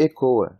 ECOA, 0.00 0.56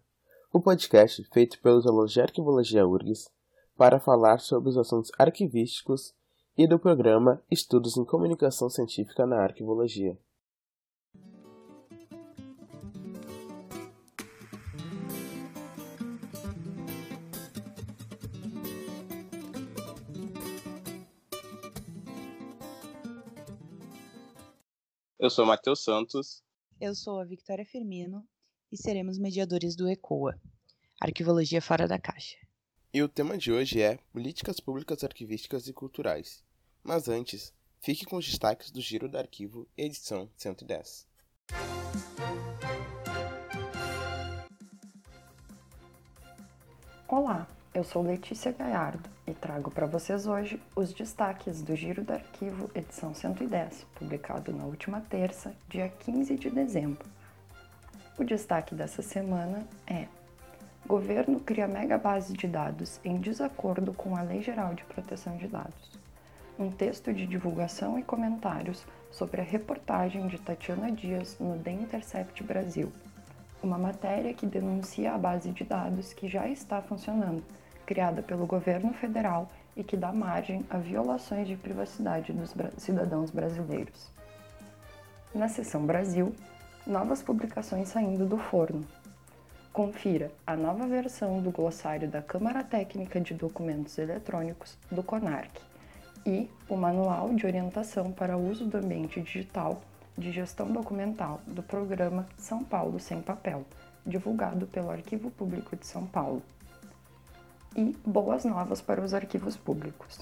o 0.52 0.60
podcast 0.60 1.22
feito 1.32 1.60
pelos 1.60 1.86
alunos 1.86 2.12
de 2.12 2.20
Arquivologia 2.20 2.84
URGS 2.84 3.30
para 3.76 4.00
falar 4.00 4.40
sobre 4.40 4.68
os 4.68 4.76
assuntos 4.76 5.12
arquivísticos 5.16 6.12
e 6.56 6.66
do 6.66 6.76
programa 6.76 7.40
Estudos 7.48 7.96
em 7.96 8.04
Comunicação 8.04 8.68
Científica 8.68 9.24
na 9.24 9.40
Arquivologia. 9.40 10.18
Eu 25.16 25.30
sou 25.30 25.46
Matheus 25.46 25.84
Santos. 25.84 26.42
Eu 26.80 26.92
sou 26.92 27.20
a 27.20 27.24
Victoria 27.24 27.64
Firmino 27.64 28.26
e 28.70 28.76
seremos 28.76 29.18
mediadores 29.18 29.74
do 29.74 29.88
ECOA, 29.88 30.38
Arquivologia 31.00 31.60
Fora 31.60 31.88
da 31.88 31.98
Caixa. 31.98 32.36
E 32.92 33.02
o 33.02 33.08
tema 33.08 33.36
de 33.36 33.50
hoje 33.50 33.80
é 33.80 33.98
Políticas 34.12 34.60
Públicas 34.60 35.02
Arquivísticas 35.02 35.68
e 35.68 35.72
Culturais. 35.72 36.42
Mas 36.82 37.08
antes, 37.08 37.52
fique 37.80 38.04
com 38.04 38.16
os 38.16 38.26
destaques 38.26 38.70
do 38.70 38.80
Giro 38.80 39.08
do 39.08 39.18
Arquivo, 39.18 39.66
edição 39.76 40.30
110. 40.36 41.06
Olá, 47.06 47.48
eu 47.72 47.84
sou 47.84 48.02
Letícia 48.02 48.52
Gaiardo 48.52 49.08
e 49.26 49.32
trago 49.32 49.70
para 49.70 49.86
vocês 49.86 50.26
hoje 50.26 50.60
os 50.76 50.92
destaques 50.92 51.62
do 51.62 51.74
Giro 51.74 52.04
do 52.04 52.12
Arquivo, 52.12 52.70
edição 52.74 53.14
110, 53.14 53.86
publicado 53.94 54.52
na 54.52 54.64
última 54.64 55.00
terça, 55.00 55.54
dia 55.68 55.88
15 55.88 56.36
de 56.36 56.50
dezembro. 56.50 57.17
O 58.18 58.24
destaque 58.24 58.74
dessa 58.74 59.00
semana 59.00 59.64
é: 59.86 60.06
Governo 60.84 61.38
cria 61.38 61.68
mega 61.68 61.96
base 61.96 62.32
de 62.32 62.48
dados 62.48 63.00
em 63.04 63.18
desacordo 63.18 63.94
com 63.94 64.16
a 64.16 64.22
Lei 64.22 64.42
Geral 64.42 64.74
de 64.74 64.82
Proteção 64.82 65.36
de 65.36 65.46
Dados. 65.46 65.92
Um 66.58 66.68
texto 66.68 67.12
de 67.12 67.24
divulgação 67.24 67.96
e 67.96 68.02
comentários 68.02 68.84
sobre 69.12 69.40
a 69.40 69.44
reportagem 69.44 70.26
de 70.26 70.36
Tatiana 70.36 70.90
Dias 70.90 71.36
no 71.38 71.56
The 71.60 71.70
Intercept 71.70 72.42
Brasil. 72.42 72.90
Uma 73.62 73.78
matéria 73.78 74.34
que 74.34 74.46
denuncia 74.46 75.12
a 75.12 75.18
base 75.18 75.52
de 75.52 75.62
dados 75.62 76.12
que 76.12 76.28
já 76.28 76.48
está 76.48 76.82
funcionando, 76.82 77.44
criada 77.86 78.20
pelo 78.20 78.46
governo 78.46 78.92
federal 78.94 79.48
e 79.76 79.84
que 79.84 79.96
dá 79.96 80.12
margem 80.12 80.66
a 80.68 80.78
violações 80.78 81.46
de 81.46 81.54
privacidade 81.54 82.32
dos 82.32 82.52
cidadãos 82.78 83.30
brasileiros. 83.30 84.10
Na 85.32 85.48
seção 85.48 85.86
Brasil, 85.86 86.34
novas 86.88 87.22
publicações 87.22 87.88
saindo 87.88 88.24
do 88.24 88.38
forno. 88.38 88.82
Confira 89.74 90.32
a 90.46 90.56
nova 90.56 90.86
versão 90.86 91.40
do 91.42 91.50
glossário 91.50 92.08
da 92.08 92.22
Câmara 92.22 92.64
Técnica 92.64 93.20
de 93.20 93.34
Documentos 93.34 93.98
Eletrônicos 93.98 94.78
do 94.90 95.02
CONARC 95.02 95.50
e 96.24 96.50
o 96.66 96.76
Manual 96.76 97.34
de 97.34 97.44
Orientação 97.44 98.10
para 98.10 98.38
o 98.38 98.50
Uso 98.50 98.64
do 98.64 98.78
Ambiente 98.78 99.20
Digital 99.20 99.82
de 100.16 100.32
Gestão 100.32 100.72
Documental 100.72 101.42
do 101.46 101.62
programa 101.62 102.26
São 102.38 102.64
Paulo 102.64 102.98
Sem 102.98 103.20
Papel, 103.20 103.66
divulgado 104.04 104.66
pelo 104.66 104.90
Arquivo 104.90 105.30
Público 105.30 105.76
de 105.76 105.86
São 105.86 106.06
Paulo. 106.06 106.42
E 107.76 107.94
boas 108.04 108.46
novas 108.46 108.80
para 108.80 109.02
os 109.02 109.12
arquivos 109.12 109.58
públicos. 109.58 110.20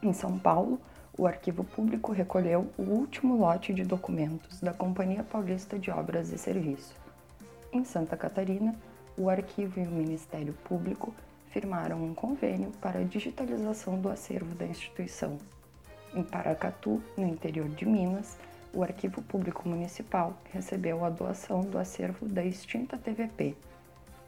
Em 0.00 0.12
São 0.12 0.38
Paulo, 0.38 0.80
o 1.18 1.26
Arquivo 1.26 1.64
Público 1.64 2.12
recolheu 2.12 2.70
o 2.78 2.82
último 2.82 3.36
lote 3.36 3.74
de 3.74 3.84
documentos 3.84 4.60
da 4.60 4.72
Companhia 4.72 5.22
Paulista 5.22 5.78
de 5.78 5.90
Obras 5.90 6.32
e 6.32 6.38
Serviço. 6.38 6.94
Em 7.72 7.84
Santa 7.84 8.16
Catarina, 8.16 8.74
o 9.16 9.28
Arquivo 9.28 9.80
e 9.80 9.82
o 9.82 9.90
Ministério 9.90 10.54
Público 10.64 11.12
firmaram 11.48 12.02
um 12.02 12.14
convênio 12.14 12.70
para 12.80 13.00
a 13.00 13.04
digitalização 13.04 14.00
do 14.00 14.08
acervo 14.08 14.54
da 14.54 14.66
instituição. 14.66 15.36
Em 16.14 16.22
Paracatu, 16.22 17.02
no 17.16 17.26
interior 17.26 17.68
de 17.68 17.84
Minas, 17.84 18.38
o 18.72 18.82
Arquivo 18.82 19.20
Público 19.22 19.68
Municipal 19.68 20.36
recebeu 20.52 21.04
a 21.04 21.10
doação 21.10 21.62
do 21.62 21.76
acervo 21.76 22.26
da 22.26 22.44
extinta 22.44 22.96
TVP. 22.96 23.56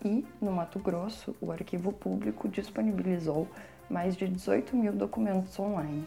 E, 0.04 0.26
no 0.40 0.50
Mato 0.50 0.80
Grosso, 0.80 1.34
o 1.40 1.52
Arquivo 1.52 1.92
Público 1.92 2.48
disponibilizou 2.48 3.48
mais 3.88 4.16
de 4.16 4.26
18 4.26 4.76
mil 4.76 4.92
documentos 4.92 5.58
online. 5.60 6.06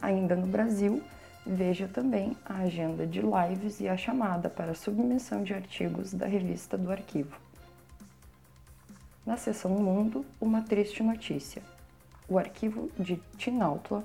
Ainda 0.00 0.34
no 0.34 0.46
Brasil, 0.46 1.02
veja 1.46 1.88
também 1.88 2.36
a 2.44 2.58
agenda 2.58 3.06
de 3.06 3.20
lives 3.20 3.80
e 3.80 3.88
a 3.88 3.96
chamada 3.96 4.48
para 4.48 4.74
submissão 4.74 5.42
de 5.42 5.52
artigos 5.52 6.14
da 6.14 6.26
revista 6.26 6.78
do 6.78 6.90
arquivo. 6.90 7.36
Na 9.26 9.36
seção 9.36 9.70
Mundo, 9.72 10.24
uma 10.40 10.62
triste 10.62 11.02
notícia. 11.02 11.62
O 12.28 12.38
arquivo 12.38 12.90
de 12.98 13.16
Tinautla, 13.36 14.04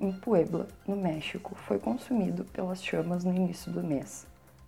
em 0.00 0.12
Puebla, 0.12 0.68
no 0.86 0.96
México, 0.96 1.54
foi 1.54 1.78
consumido 1.78 2.44
pelas 2.46 2.82
chamas 2.82 3.24
no 3.24 3.34
início 3.34 3.70
do 3.70 3.82
mês. 3.82 4.26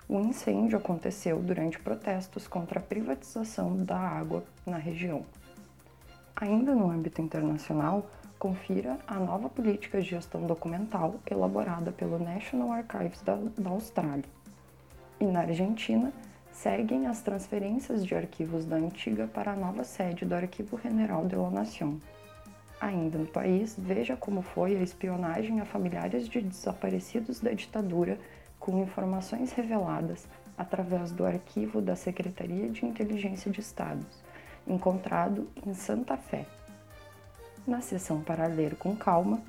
O 0.08 0.20
incêndio 0.20 0.78
aconteceu 0.78 1.38
durante 1.40 1.78
protestos 1.78 2.48
contra 2.48 2.80
a 2.80 2.82
privatização 2.82 3.76
da 3.76 3.98
água 3.98 4.42
na 4.64 4.78
região. 4.78 5.24
Ainda 6.34 6.74
no 6.74 6.90
âmbito 6.90 7.20
internacional, 7.20 8.08
confira 8.38 8.98
a 9.06 9.14
nova 9.14 9.48
política 9.48 10.00
de 10.00 10.10
gestão 10.10 10.46
documental 10.46 11.16
elaborada 11.28 11.90
pelo 11.90 12.18
National 12.18 12.70
Archives 12.72 13.20
da, 13.22 13.36
da 13.58 13.70
Austrália. 13.70 14.24
E 15.20 15.24
na 15.24 15.40
Argentina, 15.40 16.12
seguem 16.52 17.06
as 17.06 17.20
transferências 17.20 18.04
de 18.04 18.14
arquivos 18.14 18.64
da 18.64 18.76
antiga 18.76 19.26
para 19.26 19.52
a 19.52 19.56
nova 19.56 19.84
sede 19.84 20.24
do 20.24 20.34
Arquivo 20.34 20.78
General 20.80 21.26
de 21.26 21.36
la 21.36 21.50
Nación. 21.50 21.98
Ainda 22.80 23.18
no 23.18 23.26
país, 23.26 23.76
veja 23.76 24.16
como 24.16 24.40
foi 24.40 24.76
a 24.76 24.82
espionagem 24.82 25.60
a 25.60 25.64
familiares 25.64 26.28
de 26.28 26.40
desaparecidos 26.40 27.40
da 27.40 27.52
ditadura 27.52 28.18
com 28.60 28.82
informações 28.82 29.52
reveladas 29.52 30.28
através 30.56 31.10
do 31.10 31.24
arquivo 31.24 31.80
da 31.80 31.96
Secretaria 31.96 32.68
de 32.68 32.84
Inteligência 32.84 33.50
de 33.50 33.60
Estados, 33.60 34.22
encontrado 34.66 35.48
em 35.64 35.74
Santa 35.74 36.16
Fé, 36.16 36.44
na 37.68 37.82
seção 37.82 38.22
para 38.22 38.46
ler 38.46 38.76
com 38.76 38.96
calma, 38.96 39.42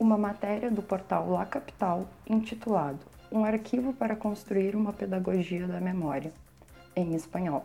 uma 0.00 0.18
matéria 0.18 0.68
do 0.68 0.82
portal 0.82 1.30
La 1.30 1.46
Capital 1.46 2.08
intitulado 2.28 2.98
Um 3.30 3.44
arquivo 3.44 3.92
para 3.92 4.16
construir 4.16 4.74
uma 4.74 4.92
pedagogia 4.92 5.66
da 5.66 5.80
memória, 5.80 6.32
em 6.94 7.14
espanhol. 7.14 7.64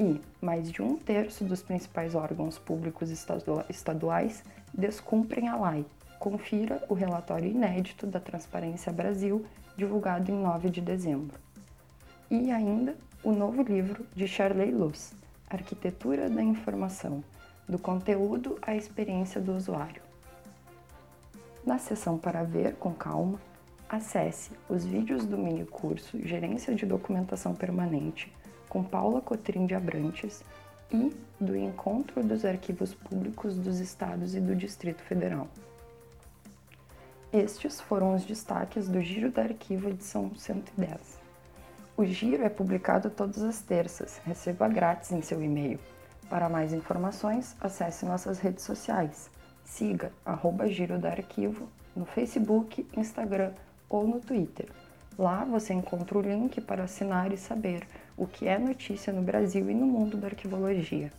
E 0.00 0.20
mais 0.40 0.70
de 0.70 0.80
um 0.80 0.96
terço 0.96 1.44
dos 1.44 1.62
principais 1.62 2.14
órgãos 2.14 2.58
públicos 2.58 3.10
estaduais 3.68 4.42
descumprem 4.72 5.48
a 5.48 5.70
lei. 5.70 5.84
Confira 6.18 6.82
o 6.88 6.94
relatório 6.94 7.50
inédito 7.50 8.06
da 8.06 8.20
Transparência 8.20 8.90
Brasil, 8.90 9.44
divulgado 9.76 10.30
em 10.30 10.34
9 10.34 10.70
de 10.70 10.80
dezembro. 10.80 11.38
E 12.30 12.50
ainda 12.50 12.96
o 13.22 13.32
novo 13.32 13.62
livro 13.62 14.06
de 14.14 14.26
Charley 14.26 14.70
Luz, 14.70 15.14
Arquitetura 15.48 16.28
da 16.28 16.42
Informação, 16.42 17.22
do 17.68 17.78
conteúdo 17.78 18.58
à 18.62 18.74
experiência 18.74 19.40
do 19.40 19.54
usuário. 19.54 20.02
Na 21.64 21.78
seção 21.78 22.16
para 22.16 22.44
ver 22.44 22.76
com 22.76 22.92
calma, 22.92 23.40
acesse 23.88 24.50
os 24.68 24.84
vídeos 24.84 25.24
do 25.24 25.36
mini 25.36 25.64
curso 25.64 26.18
Gerência 26.22 26.74
de 26.74 26.86
Documentação 26.86 27.54
Permanente 27.54 28.32
com 28.68 28.82
Paula 28.82 29.20
Cotrim 29.20 29.66
de 29.66 29.74
Abrantes 29.74 30.44
e 30.92 31.12
do 31.40 31.56
Encontro 31.56 32.22
dos 32.22 32.44
Arquivos 32.44 32.94
Públicos 32.94 33.56
dos 33.56 33.80
Estados 33.80 34.34
e 34.34 34.40
do 34.40 34.54
Distrito 34.54 35.02
Federal. 35.02 35.48
Estes 37.32 37.80
foram 37.80 38.14
os 38.14 38.24
destaques 38.24 38.88
do 38.88 39.00
Giro 39.02 39.30
da 39.30 39.42
Arquivo 39.42 39.88
edição 39.88 40.32
110. 40.34 41.18
O 41.96 42.04
Giro 42.04 42.44
é 42.44 42.48
publicado 42.48 43.10
todas 43.10 43.42
as 43.42 43.60
terças, 43.60 44.20
receba 44.24 44.68
grátis 44.68 45.10
em 45.12 45.22
seu 45.22 45.42
e-mail. 45.42 45.80
Para 46.28 46.48
mais 46.48 46.72
informações, 46.72 47.56
acesse 47.60 48.04
nossas 48.04 48.38
redes 48.40 48.64
sociais. 48.64 49.30
Siga 49.64 50.12
arroba 50.24 50.68
Giro 50.68 50.98
da 50.98 51.10
Arquivo 51.10 51.68
no 51.94 52.04
Facebook, 52.04 52.86
Instagram 52.96 53.52
ou 53.88 54.06
no 54.06 54.20
Twitter. 54.20 54.68
Lá 55.18 55.44
você 55.44 55.72
encontra 55.72 56.18
o 56.18 56.20
link 56.20 56.60
para 56.60 56.84
assinar 56.84 57.32
e 57.32 57.38
saber 57.38 57.86
o 58.16 58.26
que 58.26 58.46
é 58.46 58.58
notícia 58.58 59.12
no 59.12 59.22
Brasil 59.22 59.70
e 59.70 59.74
no 59.74 59.86
mundo 59.86 60.16
da 60.16 60.26
arquivologia. 60.26 61.12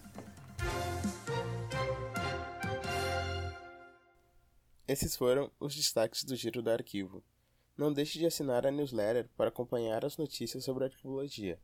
Esses 4.87 5.15
foram 5.15 5.51
os 5.59 5.75
destaques 5.75 6.23
do 6.23 6.35
Giro 6.35 6.61
da 6.61 6.73
Arquivo. 6.73 7.23
Não 7.75 7.91
deixe 7.91 8.19
de 8.19 8.25
assinar 8.25 8.65
a 8.67 8.71
newsletter 8.71 9.29
para 9.35 9.49
acompanhar 9.49 10.05
as 10.05 10.15
notícias 10.15 10.63
sobre 10.63 10.85
arquivologia. 10.85 11.59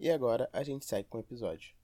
E 0.00 0.10
agora 0.10 0.48
a 0.52 0.62
gente 0.62 0.84
segue 0.84 1.08
com 1.08 1.18
o 1.18 1.20
episódio. 1.20 1.75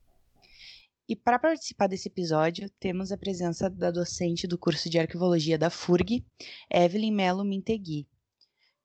E 1.13 1.15
para 1.15 1.39
participar 1.39 1.89
desse 1.89 2.09
episódio, 2.09 2.71
temos 2.81 3.13
a 3.13 3.19
presença 3.19 3.69
da 3.69 3.91
docente 3.91 4.47
do 4.47 4.57
curso 4.57 4.89
de 4.89 4.99
arquivologia 4.99 5.59
da 5.59 5.69
FURG, 5.69 6.25
Evelyn 6.71 7.13
Melo 7.13 7.45
Mintegui, 7.45 8.09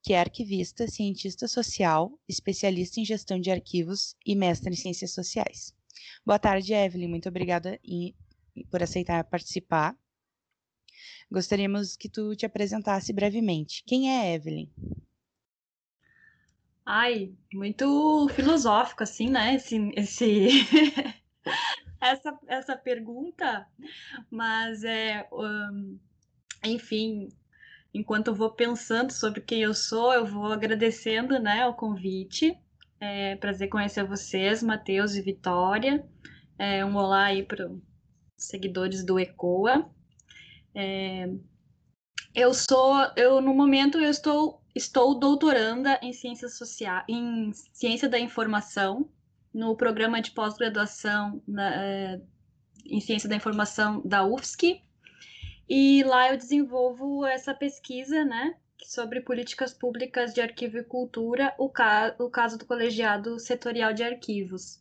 que 0.03 0.11
é 0.11 0.19
arquivista, 0.19 0.89
cientista 0.89 1.47
social, 1.47 2.19
especialista 2.27 2.99
em 2.99 3.05
gestão 3.05 3.39
de 3.39 3.49
arquivos 3.49 4.13
e 4.25 4.35
mestre 4.35 4.73
em 4.73 4.75
ciências 4.75 5.13
sociais. 5.13 5.73
Boa 6.25 6.37
tarde, 6.37 6.73
Evelyn. 6.73 7.07
Muito 7.07 7.29
obrigada 7.29 7.79
por 8.69 8.83
aceitar 8.83 9.23
participar. 9.23 9.97
Gostaríamos 11.31 11.95
que 11.95 12.09
tu 12.09 12.35
te 12.35 12.45
apresentasse 12.45 13.13
brevemente. 13.13 13.85
Quem 13.87 14.11
é 14.11 14.33
Evelyn? 14.33 14.69
Ai, 16.85 17.31
muito 17.53 18.27
filosófico, 18.35 19.03
assim, 19.03 19.29
né? 19.29 19.55
Esse, 19.55 19.77
esse... 19.95 20.49
essa, 22.07 22.39
essa 22.47 22.77
pergunta, 22.77 23.67
mas 24.29 24.83
é, 24.83 25.27
um, 25.31 25.99
enfim, 26.65 27.29
enquanto 27.93 28.27
eu 28.27 28.35
vou 28.35 28.51
pensando 28.51 29.11
sobre 29.11 29.41
quem 29.41 29.61
eu 29.61 29.73
sou, 29.73 30.13
eu 30.13 30.25
vou 30.25 30.51
agradecendo, 30.51 31.39
né, 31.39 31.65
o 31.67 31.73
convite. 31.73 32.57
É 32.99 33.35
prazer 33.35 33.69
conhecer 33.69 34.03
vocês, 34.03 34.63
Matheus 34.63 35.15
e 35.15 35.21
Vitória. 35.21 36.03
É, 36.57 36.83
um 36.83 36.95
olá 36.95 37.25
aí 37.25 37.43
para 37.43 37.69
os 37.69 37.79
seguidores 38.37 39.05
do 39.05 39.19
ECOA. 39.19 39.87
É, 40.73 41.29
eu 42.33 42.53
sou, 42.53 42.95
eu 43.15 43.41
no 43.41 43.53
momento 43.53 43.99
eu 43.99 44.09
estou 44.09 44.61
estou 44.75 45.19
doutoranda 45.19 45.99
em 46.03 46.13
ciências 46.13 46.55
sociais, 46.57 47.03
em 47.09 47.51
ciência 47.73 48.07
da 48.07 48.19
informação 48.19 49.09
no 49.57 49.75
programa 49.75 50.21
de 50.21 50.29
pós-graduação 50.29 51.41
é, 51.57 52.21
em 52.85 53.01
ciência 53.01 53.27
da 53.27 53.35
informação 53.35 54.01
da 54.05 54.23
UFSC 54.23 54.79
e 55.67 56.03
lá 56.03 56.29
eu 56.31 56.37
desenvolvo 56.37 57.25
essa 57.25 57.55
pesquisa, 57.55 58.23
né, 58.23 58.55
sobre 58.83 59.19
políticas 59.19 59.73
públicas 59.73 60.31
de 60.31 60.41
arquivo 60.41 60.77
e 60.77 60.83
cultura, 60.83 61.55
o, 61.57 61.67
ca 61.69 62.15
o 62.19 62.29
caso 62.29 62.59
do 62.59 62.65
colegiado 62.65 63.39
setorial 63.39 63.93
de 63.93 64.03
arquivos. 64.03 64.79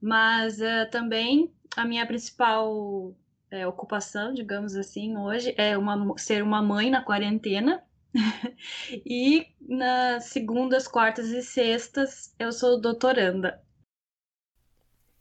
Mas 0.00 0.58
uh, 0.60 0.90
também 0.90 1.52
a 1.76 1.84
minha 1.84 2.06
principal 2.06 3.14
é, 3.50 3.66
ocupação, 3.66 4.32
digamos 4.32 4.74
assim, 4.74 5.14
hoje 5.18 5.54
é 5.58 5.76
uma, 5.76 6.16
ser 6.16 6.42
uma 6.42 6.62
mãe 6.62 6.88
na 6.90 7.02
quarentena. 7.02 7.84
e 9.06 9.46
nas 9.60 10.24
segundas, 10.24 10.88
quartas 10.88 11.28
e 11.28 11.42
sextas 11.42 12.34
eu 12.38 12.50
sou 12.50 12.80
doutoranda. 12.80 13.62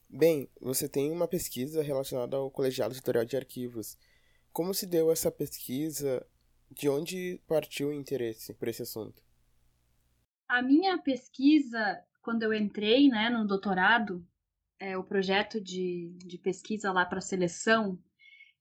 Bem, 0.10 0.50
você 0.60 0.90
tem 0.90 1.12
uma 1.12 1.28
pesquisa 1.28 1.84
relacionada 1.84 2.36
ao 2.36 2.50
colegiado 2.50 2.96
setorial 2.96 3.26
de 3.26 3.38
arquivos. 3.38 3.96
Como 4.52 4.74
se 4.74 4.88
deu 4.88 5.12
essa 5.12 5.32
pesquisa? 5.32 6.26
De 6.72 6.90
onde 6.90 7.40
partiu 7.48 7.90
o 7.90 7.94
interesse 7.94 8.54
por 8.54 8.68
esse 8.68 8.82
assunto? 8.82 9.24
A 10.48 10.64
minha 10.64 10.98
pesquisa, 10.98 12.04
quando 12.24 12.42
eu 12.42 12.54
entrei 12.54 13.08
né, 13.08 13.30
no 13.30 13.46
doutorado, 13.46 14.26
é, 14.80 14.98
o 14.98 15.04
projeto 15.04 15.62
de, 15.62 16.12
de 16.18 16.40
pesquisa 16.40 16.92
lá 16.92 17.06
para 17.06 17.22
seleção, 17.22 18.00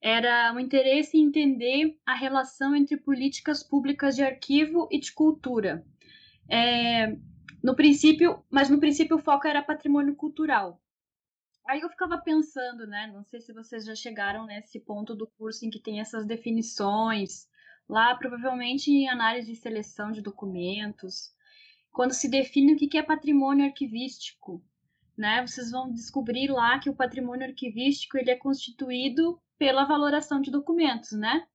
era 0.03 0.53
o 0.55 0.61
interesse 0.61 1.17
em 1.17 1.25
entender 1.25 1.99
a 2.05 2.15
relação 2.15 2.77
entre 2.77 2.97
políticas 2.99 3.63
públicas 3.63 4.15
de 4.15 4.23
arquivo 4.23 4.87
e 4.91 5.01
de 5.01 5.13
cultura. 5.13 5.85
É, 6.49 7.17
no 7.63 7.75
princípio, 7.75 8.45
mas 8.51 8.69
no 8.69 8.79
princípio 8.79 9.17
o 9.17 9.23
foco 9.23 9.47
era 9.47 9.63
patrimônio 9.63 10.15
cultural. 10.15 10.81
Aí 11.69 11.83
eu 11.83 11.91
ficava 11.91 12.17
pensando, 12.17 12.87
né? 12.87 13.11
Não 13.13 13.23
sei 13.25 13.43
se 13.43 13.53
vocês 13.53 13.85
já 13.85 13.95
chegaram 13.95 14.47
nesse 14.47 14.81
ponto 14.81 15.15
do 15.15 15.27
curso 15.27 15.67
em 15.67 15.71
que 15.71 15.79
tem 15.79 16.01
essas 16.01 16.25
definições. 16.25 17.47
Lá, 17.87 18.15
provavelmente 18.17 18.91
em 18.91 19.07
análise 19.07 19.53
e 19.53 19.57
seleção 19.57 20.11
de 20.11 20.23
documentos, 20.23 21.31
quando 21.93 22.15
se 22.15 22.27
define 22.31 22.73
o 22.73 22.77
que 22.77 22.97
é 22.97 23.03
patrimônio 23.03 23.67
arquivístico, 23.67 24.65
né? 25.15 25.47
Vocês 25.47 25.71
vão 25.71 25.93
descobrir 25.93 26.49
lá 26.51 26.79
que 26.79 26.89
o 26.89 26.97
patrimônio 26.97 27.47
arquivístico 27.47 28.17
ele 28.17 28.31
é 28.31 28.37
constituído 28.37 29.39
pela 29.59 29.85
valoração 29.85 30.41
de 30.41 30.51
documentos, 30.51 31.13
né? 31.13 31.47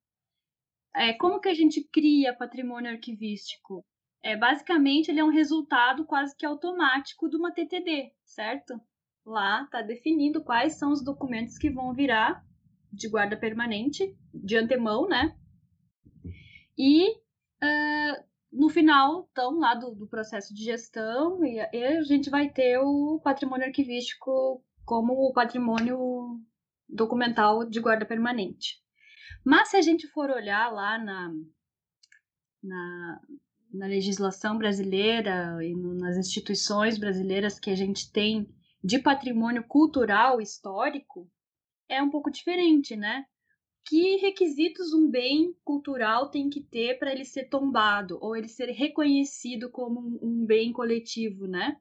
É, 0.94 1.12
como 1.14 1.40
que 1.40 1.48
a 1.48 1.54
gente 1.54 1.82
cria 1.82 2.32
patrimônio 2.32 2.92
arquivístico? 2.92 3.84
É, 4.22 4.36
basicamente, 4.36 5.10
ele 5.10 5.18
é 5.18 5.24
um 5.24 5.32
resultado 5.32 6.04
quase 6.04 6.36
que 6.36 6.46
automático 6.46 7.28
de 7.28 7.36
uma 7.36 7.50
TTD, 7.50 8.12
certo? 8.24 8.80
Lá 9.24 9.62
está 9.64 9.82
definindo 9.82 10.42
quais 10.42 10.78
são 10.78 10.92
os 10.92 11.02
documentos 11.02 11.56
que 11.58 11.70
vão 11.70 11.92
virar 11.92 12.44
de 12.92 13.08
guarda 13.08 13.36
permanente, 13.36 14.16
de 14.32 14.56
antemão, 14.56 15.08
né? 15.08 15.36
E 16.78 17.10
uh, 17.10 18.24
no 18.52 18.68
final, 18.68 19.28
então, 19.32 19.58
lá 19.58 19.74
do, 19.74 19.94
do 19.94 20.06
processo 20.06 20.54
de 20.54 20.62
gestão, 20.62 21.44
e, 21.44 21.56
e, 21.56 21.84
a 21.84 22.02
gente 22.02 22.30
vai 22.30 22.48
ter 22.48 22.78
o 22.78 23.20
patrimônio 23.22 23.66
arquivístico 23.66 24.64
como 24.84 25.12
o 25.14 25.32
patrimônio 25.32 26.40
documental 26.88 27.68
de 27.68 27.80
guarda 27.80 28.06
permanente. 28.06 28.80
Mas 29.44 29.70
se 29.70 29.76
a 29.76 29.82
gente 29.82 30.06
for 30.08 30.30
olhar 30.30 30.72
lá 30.72 30.98
na, 30.98 31.32
na, 32.62 33.20
na 33.72 33.86
legislação 33.86 34.56
brasileira 34.56 35.58
e 35.62 35.74
no, 35.74 35.94
nas 35.94 36.16
instituições 36.16 36.96
brasileiras 36.96 37.58
que 37.58 37.70
a 37.70 37.74
gente 37.74 38.10
tem 38.12 38.48
de 38.84 38.98
patrimônio 38.98 39.64
cultural 39.64 40.42
histórico 40.42 41.26
é 41.88 42.02
um 42.02 42.10
pouco 42.10 42.30
diferente, 42.30 42.94
né? 42.94 43.24
Que 43.86 44.16
requisitos 44.16 44.92
um 44.92 45.10
bem 45.10 45.54
cultural 45.64 46.30
tem 46.30 46.50
que 46.50 46.60
ter 46.60 46.98
para 46.98 47.10
ele 47.10 47.24
ser 47.24 47.44
tombado 47.48 48.18
ou 48.20 48.36
ele 48.36 48.48
ser 48.48 48.70
reconhecido 48.70 49.70
como 49.70 50.18
um 50.22 50.44
bem 50.44 50.70
coletivo, 50.70 51.46
né? 51.46 51.78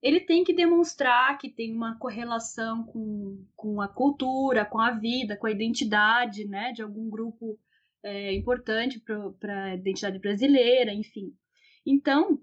Ele 0.00 0.20
tem 0.20 0.44
que 0.44 0.52
demonstrar 0.52 1.38
que 1.38 1.48
tem 1.48 1.74
uma 1.74 1.98
correlação 1.98 2.84
com, 2.84 3.44
com 3.56 3.80
a 3.80 3.88
cultura, 3.88 4.64
com 4.64 4.78
a 4.78 4.92
vida, 4.92 5.36
com 5.36 5.48
a 5.48 5.50
identidade, 5.50 6.46
né? 6.46 6.72
De 6.72 6.82
algum 6.82 7.10
grupo 7.10 7.58
é, 8.02 8.32
importante 8.32 9.02
para 9.40 9.64
a 9.64 9.74
identidade 9.74 10.20
brasileira, 10.20 10.92
enfim. 10.92 11.34
Então, 11.84 12.40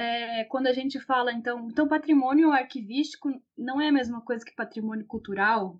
é, 0.00 0.44
quando 0.44 0.66
a 0.66 0.72
gente 0.72 0.98
fala, 0.98 1.30
então, 1.30 1.68
então 1.68 1.86
patrimônio 1.86 2.50
arquivístico 2.52 3.28
não 3.56 3.78
é 3.78 3.88
a 3.88 3.92
mesma 3.92 4.22
coisa 4.22 4.42
que 4.42 4.54
patrimônio 4.54 5.04
cultural, 5.06 5.78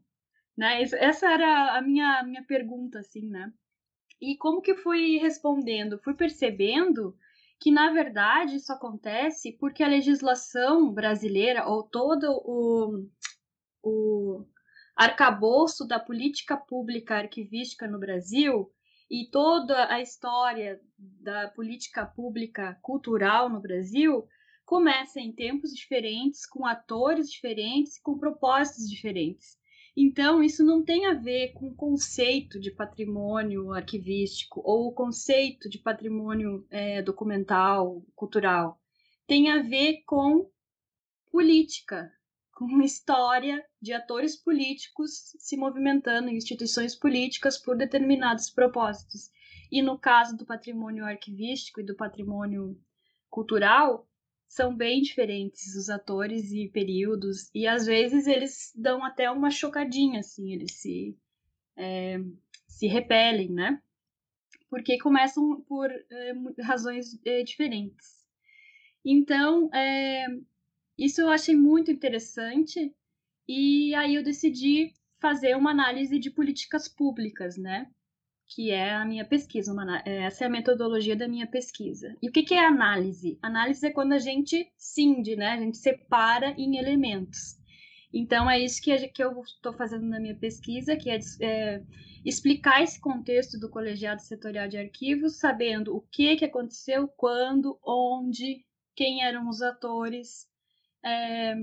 né? 0.55 0.83
Essa 0.83 1.27
era 1.27 1.79
a 1.79 1.81
minha, 1.81 2.23
minha 2.23 2.45
pergunta, 2.45 2.99
assim, 2.99 3.27
né? 3.27 3.51
E 4.21 4.37
como 4.37 4.61
que 4.61 4.75
fui 4.75 5.17
respondendo? 5.17 5.99
Fui 5.99 6.13
percebendo 6.13 7.17
que, 7.59 7.71
na 7.71 7.93
verdade, 7.93 8.57
isso 8.57 8.71
acontece 8.71 9.53
porque 9.53 9.83
a 9.83 9.89
legislação 9.89 10.93
brasileira, 10.93 11.67
ou 11.67 11.83
todo 11.83 12.31
o, 12.45 13.07
o 13.83 14.45
arcabouço 14.95 15.89
da 15.89 15.99
política 15.99 16.59
pública 16.59 17.17
arquivística 17.17 17.89
no 17.89 17.99
Brasil, 17.99 18.71
e 19.11 19.27
toda 19.27 19.93
a 19.93 20.01
história 20.01 20.81
da 20.97 21.49
política 21.49 22.07
pública 22.07 22.79
cultural 22.81 23.49
no 23.49 23.61
Brasil 23.61 24.29
começa 24.65 25.19
em 25.19 25.33
tempos 25.33 25.75
diferentes, 25.75 26.47
com 26.47 26.65
atores 26.65 27.29
diferentes, 27.29 27.99
com 28.01 28.17
propósitos 28.17 28.89
diferentes. 28.89 29.59
Então, 29.97 30.41
isso 30.41 30.65
não 30.65 30.85
tem 30.85 31.07
a 31.07 31.15
ver 31.15 31.53
com 31.55 31.67
o 31.67 31.75
conceito 31.75 32.61
de 32.61 32.71
patrimônio 32.71 33.73
arquivístico 33.73 34.63
ou 34.65 34.87
o 34.87 34.93
conceito 34.93 35.69
de 35.69 35.81
patrimônio 35.81 36.65
é, 36.71 37.03
documental, 37.03 38.07
cultural. 38.15 38.81
Tem 39.27 39.51
a 39.51 39.61
ver 39.61 40.05
com 40.07 40.49
política, 41.33 42.13
com 42.61 42.83
história 42.83 43.65
de 43.81 43.95
atores 43.95 44.37
políticos 44.37 45.35
se 45.39 45.57
movimentando 45.57 46.29
em 46.29 46.37
instituições 46.37 46.95
políticas 46.95 47.57
por 47.57 47.75
determinados 47.75 48.51
propósitos. 48.51 49.31
E 49.73 49.81
no 49.81 49.99
caso 49.99 50.37
do 50.37 50.45
patrimônio 50.45 51.07
arquivístico 51.07 51.81
e 51.81 51.85
do 51.85 51.97
patrimônio 51.97 52.79
cultural, 53.31 54.07
são 54.47 54.77
bem 54.77 55.01
diferentes 55.01 55.75
os 55.75 55.89
atores 55.89 56.53
e 56.53 56.69
períodos, 56.69 57.49
e 57.55 57.67
às 57.67 57.87
vezes 57.87 58.27
eles 58.27 58.73
dão 58.77 59.03
até 59.03 59.31
uma 59.31 59.51
chocadinha, 59.51 60.21
assim, 60.21 60.53
eles 60.53 60.73
se, 60.73 61.17
é, 61.79 62.19
se 62.69 62.87
repelem, 62.87 63.49
né? 63.49 63.81
Porque 64.69 64.99
começam 64.99 65.63
por 65.63 65.91
é, 65.91 66.33
razões 66.63 67.19
é, 67.25 67.43
diferentes. 67.43 68.21
Então, 69.03 69.71
é, 69.73 70.27
isso 71.01 71.23
eu 71.23 71.31
achei 71.31 71.57
muito 71.57 71.91
interessante 71.91 72.95
e 73.49 73.95
aí 73.95 74.15
eu 74.15 74.23
decidi 74.23 74.93
fazer 75.19 75.57
uma 75.57 75.71
análise 75.71 76.19
de 76.19 76.31
políticas 76.31 76.89
públicas, 76.89 77.57
né? 77.57 77.91
Que 78.47 78.71
é 78.71 78.95
a 78.95 79.05
minha 79.07 79.25
pesquisa, 79.25 79.73
uma, 79.73 80.03
é, 80.05 80.25
essa 80.25 80.45
é 80.45 80.47
a 80.47 80.51
metodologia 80.51 81.17
da 81.17 81.27
minha 81.27 81.47
pesquisa. 81.47 82.15
E 82.21 82.29
o 82.29 82.33
que, 82.33 82.43
que 82.43 82.55
é 82.55 82.67
análise? 82.67 83.39
Análise 83.41 83.87
é 83.87 83.91
quando 83.91 84.13
a 84.13 84.19
gente 84.19 84.71
cinde, 84.77 85.37
né? 85.37 85.53
A 85.53 85.59
gente 85.59 85.79
separa 85.79 86.55
em 86.59 86.77
elementos. 86.77 87.59
Então, 88.13 88.51
é 88.51 88.59
isso 88.59 88.83
que, 88.83 89.09
que 89.09 89.25
eu 89.25 89.41
estou 89.41 89.73
fazendo 89.73 90.07
na 90.07 90.21
minha 90.21 90.35
pesquisa, 90.35 90.97
que 90.97 91.09
é, 91.09 91.19
é, 91.41 91.83
explicar 92.25 92.83
esse 92.83 93.01
contexto 93.01 93.59
do 93.59 93.71
colegiado 93.71 94.21
setorial 94.21 94.69
de 94.69 94.77
arquivos, 94.77 95.39
sabendo 95.39 95.97
o 95.97 96.03
que, 96.13 96.37
que 96.37 96.45
aconteceu, 96.45 97.09
quando, 97.17 97.79
onde, 97.83 98.67
quem 98.95 99.23
eram 99.25 99.49
os 99.49 99.63
atores 99.63 100.50
é, 101.05 101.55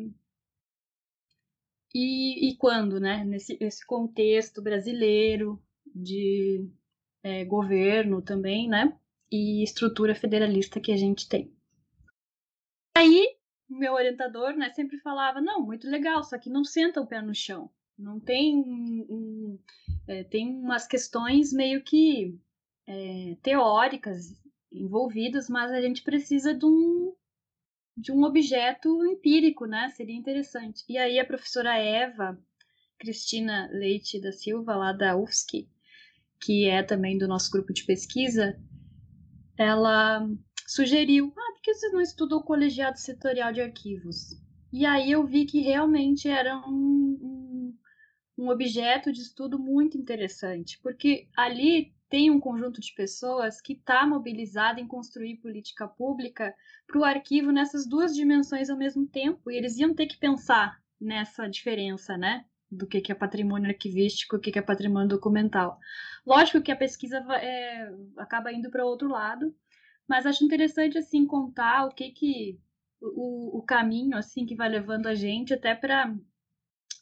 e, 1.93 2.49
e, 2.49 2.57
quando, 2.57 2.99
né? 2.99 3.23
Nesse 3.23 3.57
esse 3.59 3.85
contexto 3.85 4.61
brasileiro 4.61 5.61
de 5.85 6.69
é, 7.23 7.43
governo 7.45 8.21
também, 8.21 8.67
né? 8.67 8.97
E 9.31 9.63
estrutura 9.63 10.15
federalista 10.15 10.79
que 10.79 10.91
a 10.91 10.97
gente 10.97 11.27
tem. 11.27 11.51
Aí, 12.95 13.35
meu 13.69 13.93
orientador, 13.93 14.53
né, 14.53 14.71
sempre 14.71 14.97
falava, 14.99 15.39
não, 15.41 15.61
muito 15.61 15.87
legal, 15.87 16.23
só 16.23 16.37
que 16.37 16.49
não 16.49 16.63
senta 16.63 17.01
o 17.01 17.05
pé 17.05 17.21
no 17.21 17.35
chão. 17.35 17.69
Não 17.97 18.19
tem 18.19 18.57
um, 18.57 19.59
é, 20.07 20.23
tem 20.23 20.47
umas 20.47 20.87
questões 20.87 21.51
meio 21.51 21.83
que 21.83 22.39
é, 22.87 23.37
teóricas 23.41 24.39
envolvidas, 24.71 25.49
mas 25.49 25.71
a 25.71 25.81
gente 25.81 26.03
precisa 26.03 26.53
de 26.53 26.65
um 26.65 27.13
de 27.97 28.11
um 28.11 28.23
objeto 28.23 29.03
empírico, 29.07 29.65
né? 29.65 29.89
Seria 29.89 30.15
interessante. 30.15 30.83
E 30.87 30.97
aí 30.99 31.17
a 31.19 31.25
professora 31.25 31.75
Eva 31.75 32.39
Cristina 32.99 33.67
Leite 33.71 34.21
da 34.21 34.31
Silva, 34.31 34.75
lá 34.75 34.93
da 34.93 35.17
UFSC, 35.17 35.67
que 36.39 36.65
é 36.65 36.83
também 36.83 37.17
do 37.17 37.27
nosso 37.27 37.49
grupo 37.51 37.73
de 37.73 37.83
pesquisa, 37.85 38.55
ela 39.57 40.27
sugeriu: 40.67 41.33
ah, 41.35 41.51
por 41.53 41.61
que 41.61 41.73
vocês 41.73 41.91
não 41.91 42.01
estudam 42.01 42.37
o 42.37 42.43
colegiado 42.43 42.99
setorial 42.99 43.51
de 43.51 43.61
arquivos? 43.61 44.39
E 44.71 44.85
aí 44.85 45.11
eu 45.11 45.25
vi 45.25 45.45
que 45.45 45.61
realmente 45.61 46.27
era 46.27 46.55
um, 46.67 47.17
um, 47.21 47.77
um 48.37 48.49
objeto 48.49 49.11
de 49.11 49.21
estudo 49.21 49.57
muito 49.57 49.97
interessante, 49.97 50.79
porque 50.83 51.27
ali 51.35 51.96
tem 52.09 52.31
um 52.31 52.39
conjunto 52.39 52.79
de 52.79 52.93
pessoas 52.93 53.59
que 53.59 53.73
está 53.73 54.05
mobilizado 54.05 54.79
em 54.79 54.87
construir 54.87 55.37
política 55.37 55.87
pública 55.87 56.55
para 56.85 56.99
o 56.99 57.03
arquivo 57.03 57.51
nessas 57.51 57.87
duas 57.87 58.15
dimensões 58.15 58.69
ao 58.69 58.77
mesmo 58.77 59.05
tempo, 59.07 59.51
e 59.51 59.57
eles 59.57 59.77
iam 59.77 59.93
ter 59.93 60.07
que 60.07 60.17
pensar 60.17 60.81
nessa 60.99 61.47
diferença, 61.47 62.17
né? 62.17 62.45
Do 62.69 62.87
que, 62.87 63.01
que 63.01 63.11
é 63.11 63.15
patrimônio 63.15 63.69
arquivístico, 63.69 64.35
o 64.35 64.39
que, 64.39 64.51
que 64.51 64.59
é 64.59 64.61
patrimônio 64.61 65.07
documental. 65.07 65.79
Lógico 66.25 66.61
que 66.61 66.71
a 66.71 66.75
pesquisa 66.75 67.17
é, 67.35 67.93
acaba 68.17 68.51
indo 68.51 68.69
para 68.69 68.85
outro 68.85 69.09
lado, 69.09 69.55
mas 70.07 70.25
acho 70.25 70.43
interessante 70.43 70.97
assim 70.97 71.25
contar 71.25 71.85
o 71.85 71.93
que 71.93 72.11
que 72.11 72.59
o, 73.01 73.59
o 73.59 73.61
caminho 73.61 74.17
assim 74.17 74.45
que 74.45 74.55
vai 74.55 74.69
levando 74.69 75.07
a 75.07 75.15
gente 75.15 75.53
até 75.53 75.75
para 75.75 76.13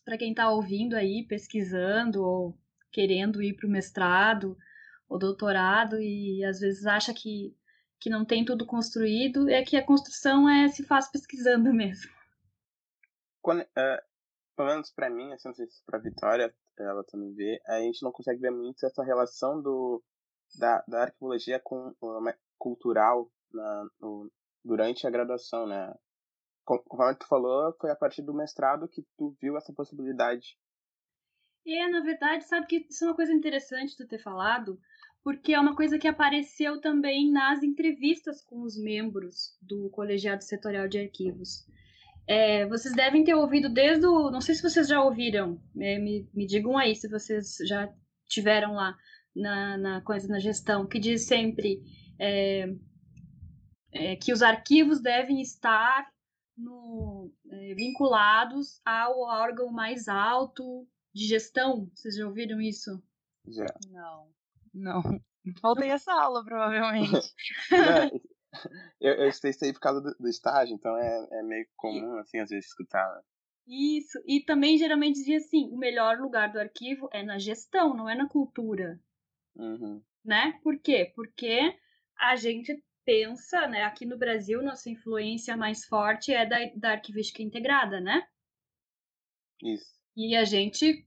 para 0.03 0.17
quem 0.19 0.31
está 0.31 0.51
ouvindo 0.51 0.95
aí, 0.95 1.23
pesquisando 1.23 2.23
ou 2.23 2.55
querendo 2.91 3.41
ir 3.41 3.53
para 3.55 3.67
o 3.67 3.69
mestrado 3.69 4.55
ou 5.07 5.17
doutorado 5.17 5.99
e 5.99 6.43
às 6.43 6.59
vezes 6.59 6.85
acha 6.85 7.13
que, 7.13 7.55
que 7.99 8.09
não 8.09 8.25
tem 8.25 8.43
tudo 8.43 8.65
construído, 8.65 9.49
é 9.49 9.63
que 9.63 9.77
a 9.77 9.85
construção 9.85 10.49
é 10.49 10.67
se 10.67 10.83
faz 10.83 11.09
pesquisando 11.09 11.71
mesmo. 11.73 12.11
Quando, 13.41 13.61
uh, 13.61 14.01
pelo 14.55 14.69
menos 14.69 14.91
para 14.91 15.09
mim, 15.09 15.31
assim, 15.33 15.47
não 15.47 15.55
sei 15.55 15.67
se 15.67 15.83
para 15.85 15.99
Vitória 15.99 16.53
ela 16.77 17.03
também 17.05 17.33
vê, 17.33 17.61
a 17.67 17.79
gente 17.79 18.03
não 18.03 18.11
consegue 18.11 18.41
ver 18.41 18.51
muito 18.51 18.85
essa 18.85 19.03
relação 19.03 19.61
do, 19.61 20.03
da, 20.57 20.83
da 20.87 21.03
arqueologia 21.03 21.59
com 21.59 21.93
cultural 22.57 23.31
na, 23.53 23.87
no, 23.99 24.31
durante 24.63 25.05
a 25.07 25.09
graduação, 25.09 25.65
né? 25.65 25.93
Conforme 26.65 27.15
tu 27.15 27.27
falou, 27.27 27.75
foi 27.79 27.91
a 27.91 27.95
partir 27.95 28.23
do 28.23 28.33
mestrado 28.33 28.87
que 28.87 29.05
tu 29.17 29.37
viu 29.39 29.55
essa 29.55 29.71
possibilidade. 29.71 30.57
É, 31.67 31.87
na 31.87 32.01
verdade, 32.01 32.43
sabe 32.43 32.65
que 32.65 32.87
isso 32.89 33.03
é 33.03 33.07
uma 33.07 33.15
coisa 33.15 33.31
interessante 33.31 33.95
tu 33.95 34.07
ter 34.07 34.19
falado, 34.19 34.79
porque 35.25 35.53
é 35.53 35.59
uma 35.59 35.75
coisa 35.75 35.97
que 35.97 36.07
apareceu 36.07 36.79
também 36.79 37.31
nas 37.31 37.63
entrevistas 37.63 38.43
com 38.43 38.61
os 38.61 38.77
membros 38.77 39.57
do 39.59 39.89
Colegiado 39.89 40.43
Setorial 40.43 40.87
de 40.87 40.99
Arquivos. 40.99 41.65
É, 42.27 42.67
vocês 42.67 42.93
devem 42.93 43.23
ter 43.23 43.33
ouvido 43.33 43.67
desde 43.67 44.05
o. 44.05 44.29
Não 44.29 44.39
sei 44.39 44.53
se 44.53 44.61
vocês 44.61 44.87
já 44.87 45.01
ouviram, 45.01 45.59
é, 45.79 45.97
me, 45.97 46.29
me 46.31 46.45
digam 46.45 46.77
aí 46.77 46.95
se 46.95 47.09
vocês 47.09 47.57
já 47.65 47.91
tiveram 48.27 48.73
lá 48.73 48.95
na, 49.35 49.77
na 49.79 50.01
coisa 50.01 50.27
na 50.27 50.37
gestão, 50.37 50.85
que 50.85 50.99
diz 50.99 51.25
sempre 51.25 51.81
é, 52.19 52.75
é, 53.91 54.15
que 54.17 54.31
os 54.31 54.43
arquivos 54.43 55.01
devem 55.01 55.41
estar 55.41 56.07
no, 56.55 57.33
é, 57.49 57.73
vinculados 57.73 58.79
ao 58.85 59.21
órgão 59.21 59.71
mais 59.71 60.07
alto 60.07 60.87
de 61.11 61.25
gestão. 61.25 61.89
Vocês 61.95 62.15
já 62.15 62.27
ouviram 62.27 62.61
isso? 62.61 63.01
Já. 63.47 63.65
Não. 63.89 64.34
Não. 64.83 65.01
Faltei 65.61 65.89
essa 65.89 66.11
aula, 66.11 66.43
provavelmente. 66.43 67.11
eu, 68.99 69.13
eu 69.13 69.29
aí 69.63 69.73
por 69.73 69.79
causa 69.79 70.01
do, 70.01 70.15
do 70.19 70.27
estágio, 70.27 70.75
então 70.75 70.97
é, 70.97 71.27
é 71.31 71.43
meio 71.43 71.67
comum, 71.75 72.17
assim, 72.17 72.39
às 72.39 72.49
vezes, 72.49 72.67
escutar. 72.67 73.07
Né? 73.15 73.21
Isso. 73.67 74.19
E 74.25 74.43
também 74.43 74.77
geralmente 74.77 75.15
dizia 75.15 75.37
assim: 75.37 75.69
o 75.71 75.77
melhor 75.77 76.19
lugar 76.19 76.51
do 76.51 76.59
arquivo 76.59 77.09
é 77.11 77.23
na 77.23 77.37
gestão, 77.37 77.95
não 77.95 78.09
é 78.09 78.15
na 78.15 78.27
cultura. 78.27 78.99
Uhum. 79.55 80.01
Né? 80.23 80.59
Por 80.63 80.79
quê? 80.79 81.11
Porque 81.15 81.75
a 82.19 82.35
gente 82.35 82.83
pensa, 83.05 83.67
né, 83.67 83.83
aqui 83.83 84.05
no 84.05 84.17
Brasil, 84.17 84.63
nossa 84.63 84.89
influência 84.89 85.55
mais 85.55 85.85
forte 85.85 86.33
é 86.33 86.45
da, 86.45 86.57
da 86.75 86.91
arquivística 86.91 87.43
integrada, 87.43 88.01
né? 88.01 88.27
Isso. 89.61 89.95
E 90.17 90.35
a 90.35 90.43
gente 90.43 91.05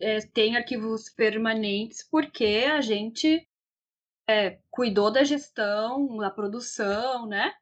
é, 0.00 0.20
tem 0.20 0.56
arquivos 0.56 1.08
permanentes 1.10 2.06
porque 2.08 2.66
a 2.70 2.80
gente 2.80 3.46
é, 4.28 4.58
cuidou 4.70 5.10
da 5.10 5.24
gestão, 5.24 6.16
da 6.16 6.30
produção, 6.30 7.26
né? 7.26 7.52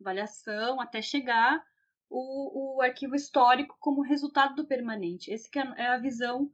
Avaliação, 0.00 0.80
até 0.80 1.02
chegar 1.02 1.62
o, 2.08 2.76
o 2.76 2.82
arquivo 2.82 3.14
histórico 3.14 3.76
como 3.80 4.02
resultado 4.02 4.54
do 4.54 4.66
permanente. 4.66 5.32
Essa 5.32 5.48
é, 5.56 5.82
é 5.82 5.86
a 5.88 5.98
visão 5.98 6.50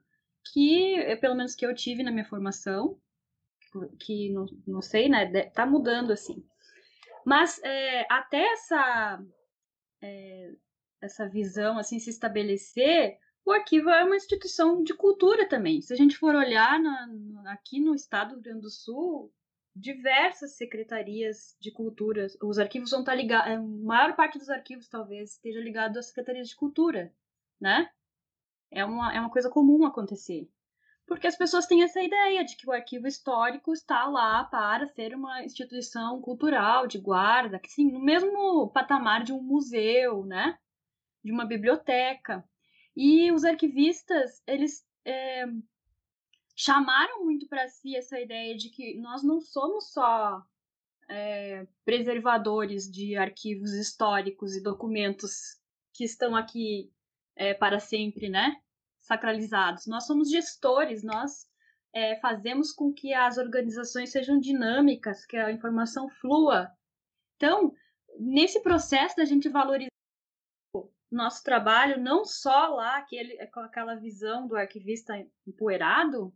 que, 0.53 1.17
pelo 1.21 1.35
menos 1.35 1.55
que 1.55 1.67
eu 1.67 1.75
tive 1.75 2.03
na 2.03 2.11
minha 2.11 2.25
formação, 2.25 3.01
que 3.99 4.31
não, 4.33 4.47
não 4.67 4.83
sei, 4.83 5.09
né? 5.09 5.27
Tá 5.51 5.67
mudando 5.67 6.13
assim. 6.13 6.45
Mas 7.25 7.61
é, 7.65 8.07
até 8.11 8.53
essa 8.53 9.21
é, 10.03 10.53
essa 11.01 11.29
visão 11.29 11.79
assim 11.79 11.99
se 11.99 12.11
estabelecer, 12.11 13.19
o 13.47 13.53
arquivo 13.53 13.89
é 13.89 14.05
uma 14.05 14.17
instituição 14.17 14.83
de 14.83 14.93
cultura 14.93 15.49
também. 15.49 15.81
Se 15.81 15.93
a 15.93 15.97
gente 15.97 16.17
for 16.19 16.35
olhar 16.35 16.79
na, 16.81 17.53
aqui 17.53 17.81
no 17.81 17.95
estado 17.95 18.31
do 18.31 18.35
Rio 18.35 18.43
Grande 18.43 18.61
do 18.63 18.71
Sul, 18.71 19.33
diversas 19.75 20.57
secretarias 20.57 21.57
de 21.61 21.71
cultura, 21.71 22.27
os 22.43 22.59
arquivos 22.59 22.91
vão 22.91 23.01
estar 23.01 23.15
ligados, 23.15 23.53
a 23.53 23.63
maior 23.63 24.17
parte 24.17 24.39
dos 24.39 24.51
arquivos 24.51 24.89
talvez 24.89 25.33
esteja 25.33 25.61
ligado 25.61 25.99
às 25.99 26.07
secretarias 26.07 26.49
de 26.49 26.57
cultura, 26.57 27.15
né? 27.61 27.89
É 28.71 28.85
uma, 28.85 29.15
é 29.15 29.21
uma 29.21 29.31
coisa 29.31 29.49
comum 29.49 29.87
acontecer 29.87 30.51
porque 31.07 31.27
as 31.27 31.37
pessoas 31.37 31.67
têm 31.67 31.83
essa 31.83 32.03
ideia 32.03 32.45
de 32.45 32.57
que 32.57 32.69
o 32.69 32.73
arquivo 32.73 33.07
histórico 33.07 33.73
está 33.73 34.07
lá 34.07 34.43
para 34.45 34.89
ser 34.89 35.15
uma 35.15 35.45
instituição 35.45 36.21
cultural 36.21 36.87
de 36.87 36.99
guarda, 36.99 37.61
que 37.61 37.71
sim, 37.71 37.91
no 37.93 38.01
mesmo 38.01 38.69
patamar 38.71 39.23
de 39.23 39.33
um 39.33 39.41
museu, 39.41 40.27
né? 40.27 40.59
De 41.25 41.31
uma 41.31 41.45
biblioteca. 41.45 42.45
E 42.97 43.31
os 43.31 43.45
arquivistas, 43.45 44.43
eles 44.47 44.85
é, 45.05 45.45
chamaram 46.57 47.25
muito 47.25 47.47
para 47.47 47.69
si 47.69 47.95
essa 47.95 48.19
ideia 48.19 48.57
de 48.57 48.71
que 48.71 48.99
nós 48.99 49.23
não 49.23 49.41
somos 49.41 49.93
só 49.93 50.43
é, 51.09 51.67
preservadores 51.85 52.91
de 52.91 53.17
arquivos 53.17 53.73
históricos 53.73 54.57
e 54.57 54.63
documentos 54.63 55.61
que 55.93 56.05
estão 56.05 56.35
aqui 56.35 56.91
é, 57.37 57.53
para 57.53 57.79
sempre, 57.79 58.29
né? 58.29 58.57
sacralizados. 59.07 59.87
Nós 59.87 60.05
somos 60.05 60.31
gestores, 60.31 61.03
nós 61.03 61.47
é, 61.95 62.17
fazemos 62.17 62.73
com 62.73 62.93
que 62.93 63.15
as 63.15 63.39
organizações 63.39 64.11
sejam 64.11 64.39
dinâmicas, 64.39 65.25
que 65.25 65.37
a 65.37 65.53
informação 65.53 66.09
flua. 66.09 66.71
Então, 67.37 67.73
nesse 68.19 68.61
processo 68.61 69.17
da 69.17 69.25
gente 69.25 69.49
valorizar 69.49 69.96
nosso 71.11 71.43
trabalho, 71.43 72.01
não 72.01 72.25
só 72.25 72.69
lá 72.69 72.97
aquele, 72.99 73.37
com 73.49 73.61
aquela 73.61 73.95
visão 73.95 74.47
do 74.47 74.57
arquivista 74.57 75.15
empoeirado, 75.47 76.35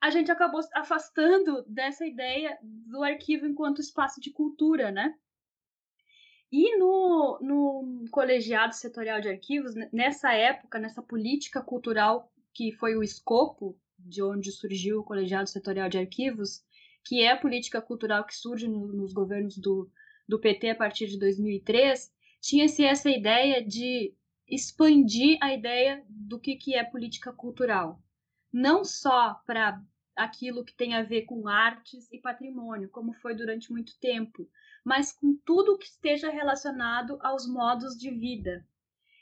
a 0.00 0.10
gente 0.10 0.30
acabou 0.30 0.60
afastando 0.74 1.62
dessa 1.68 2.06
ideia 2.06 2.58
do 2.62 3.02
arquivo 3.02 3.46
enquanto 3.46 3.80
espaço 3.80 4.20
de 4.20 4.30
cultura, 4.30 4.90
né? 4.90 5.14
E 6.50 6.76
no, 6.78 7.38
no 7.40 8.04
colegiado 8.10 8.74
setorial 8.74 9.20
de 9.20 9.28
arquivos, 9.28 9.74
nessa 9.92 10.32
época, 10.32 10.78
nessa 10.78 11.02
política 11.02 11.60
cultural 11.60 12.32
que 12.52 12.72
foi 12.72 12.96
o 12.96 13.02
escopo 13.02 13.78
de 13.98 14.22
onde 14.22 14.50
surgiu 14.50 15.00
o 15.00 15.04
colegiado 15.04 15.48
setorial 15.48 15.88
de 15.88 15.98
arquivos, 15.98 16.62
que 17.04 17.22
é 17.22 17.30
a 17.30 17.36
política 17.36 17.80
cultural 17.80 18.24
que 18.24 18.34
surge 18.34 18.66
no, 18.66 18.88
nos 18.88 19.12
governos 19.12 19.56
do, 19.58 19.90
do 20.26 20.40
PT 20.40 20.70
a 20.70 20.74
partir 20.74 21.06
de 21.06 21.18
2003, 21.18 22.12
tinha-se 22.40 22.84
essa 22.84 23.10
ideia 23.10 23.64
de 23.64 24.14
expandir 24.48 25.38
a 25.40 25.52
ideia 25.52 26.04
do 26.08 26.38
que, 26.38 26.56
que 26.56 26.74
é 26.74 26.82
política 26.82 27.32
cultural. 27.32 28.02
Não 28.52 28.84
só 28.84 29.34
para 29.46 29.80
aquilo 30.16 30.64
que 30.64 30.74
tem 30.74 30.94
a 30.94 31.02
ver 31.02 31.22
com 31.22 31.46
artes 31.46 32.08
e 32.10 32.18
patrimônio, 32.18 32.90
como 32.90 33.12
foi 33.14 33.34
durante 33.34 33.70
muito 33.70 33.98
tempo, 33.98 34.48
mas 34.84 35.12
com 35.12 35.36
tudo 35.44 35.78
que 35.78 35.86
esteja 35.86 36.30
relacionado 36.30 37.18
aos 37.22 37.46
modos 37.46 37.96
de 37.96 38.10
vida. 38.10 38.66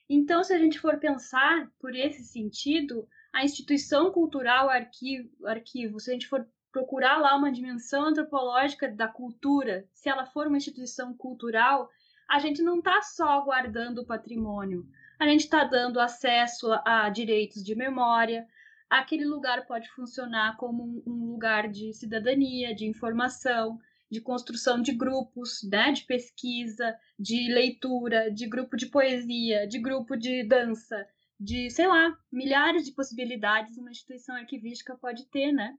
Então, 0.09 0.43
se 0.43 0.55
a 0.55 0.59
gente 0.59 0.81
for 0.81 0.99
pensar 0.99 1.71
por 1.79 1.95
esse 1.95 2.25
sentido, 2.25 3.07
a 3.33 3.45
instituição 3.45 4.11
cultural 4.11 4.71
arquivo, 4.71 5.47
arquivo, 5.47 6.01
se 6.01 6.11
a 6.11 6.15
gente 6.15 6.27
for 6.27 6.49
procurar 6.73 7.19
lá 7.19 7.37
uma 7.37 7.53
dimensão 7.53 8.05
antropológica 8.05 8.89
da 8.89 9.09
cultura, 9.09 9.87
se 9.93 10.09
ela 10.09 10.25
for 10.27 10.47
uma 10.47 10.57
instituição 10.57 11.15
cultural, 11.15 11.91
a 12.29 12.39
gente 12.39 12.63
não 12.63 12.79
está 12.79 13.01
só 13.03 13.41
guardando 13.43 14.03
o 14.03 14.07
patrimônio, 14.07 14.87
a 15.19 15.27
gente 15.27 15.41
está 15.41 15.65
dando 15.65 15.99
acesso 15.99 16.69
a, 16.85 17.09
direitos 17.09 17.65
de 17.65 17.75
memória. 17.75 18.47
Aquele 18.89 19.25
lugar 19.25 19.67
pode 19.67 19.91
funcionar 19.91 20.57
como 20.57 20.85
um, 20.85 21.03
um 21.07 21.33
lugar 21.33 21.69
de 21.69 21.93
cidadania, 21.93 22.75
de 22.75 22.87
informação, 22.87 23.79
de 24.11 24.21
construção 24.21 24.81
de 24.81 24.93
grupos, 24.93 25.63
né, 25.71 25.93
de 25.93 26.05
pesquisa, 26.05 26.97
de 27.19 27.53
leitura, 27.53 28.31
de 28.31 28.47
grupo 28.47 28.77
de 28.77 28.87
poesia, 28.87 29.67
de 29.67 29.79
grupo 29.79 30.17
de 30.17 30.45
dança, 30.45 31.07
de, 31.39 31.71
sei 31.71 31.87
lá, 31.87 32.17
milhares 32.33 32.85
de 32.85 32.93
possibilidades 32.93 33.77
uma 33.77 33.91
instituição 33.91 34.37
arquivística 34.37 34.97
pode 34.97 35.27
ter, 35.27 35.53
né? 35.53 35.77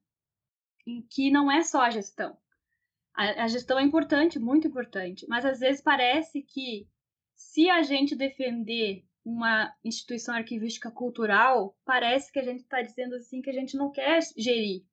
Em 0.86 1.01
que 1.01 1.32
não 1.32 1.51
é 1.51 1.63
só 1.63 1.82
a 1.82 1.89
gestão. 1.89 2.38
A, 3.13 3.43
a 3.43 3.47
gestão 3.47 3.79
é 3.79 3.83
importante, 3.83 4.39
muito 4.39 4.67
importante, 4.67 5.25
mas 5.27 5.45
às 5.45 5.59
vezes 5.59 5.81
parece 5.81 6.41
que 6.41 6.87
se 7.35 7.69
a 7.69 7.81
gente 7.81 8.15
defender 8.15 9.05
uma 9.23 9.73
instituição 9.83 10.35
arquivística 10.35 10.89
cultural, 10.89 11.77
parece 11.85 12.31
que 12.31 12.39
a 12.39 12.43
gente 12.43 12.61
está 12.61 12.81
dizendo 12.81 13.15
assim 13.15 13.41
que 13.41 13.49
a 13.49 13.53
gente 13.53 13.77
não 13.77 13.91
quer 13.91 14.19
gerir. 14.37 14.83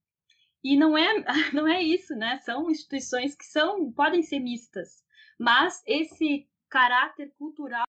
E 0.62 0.76
não 0.76 0.96
é, 0.96 1.24
não 1.54 1.66
é 1.66 1.82
isso, 1.82 2.14
né? 2.14 2.38
São 2.38 2.70
instituições 2.70 3.34
que 3.34 3.44
são 3.44 3.92
podem 3.92 4.22
ser 4.22 4.40
mistas, 4.40 5.04
mas 5.38 5.82
esse 5.86 6.48
caráter 6.68 7.32
cultural 7.38 7.84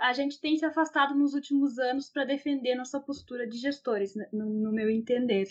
a 0.00 0.12
gente 0.12 0.40
tem 0.40 0.56
se 0.56 0.64
afastado 0.64 1.14
nos 1.14 1.34
últimos 1.34 1.78
anos 1.78 2.10
para 2.10 2.24
defender 2.24 2.74
nossa 2.74 3.00
postura 3.00 3.46
de 3.46 3.58
gestores, 3.58 4.14
né? 4.14 4.28
no, 4.32 4.46
no, 4.46 4.72
meu 4.72 4.90
entender. 4.90 5.48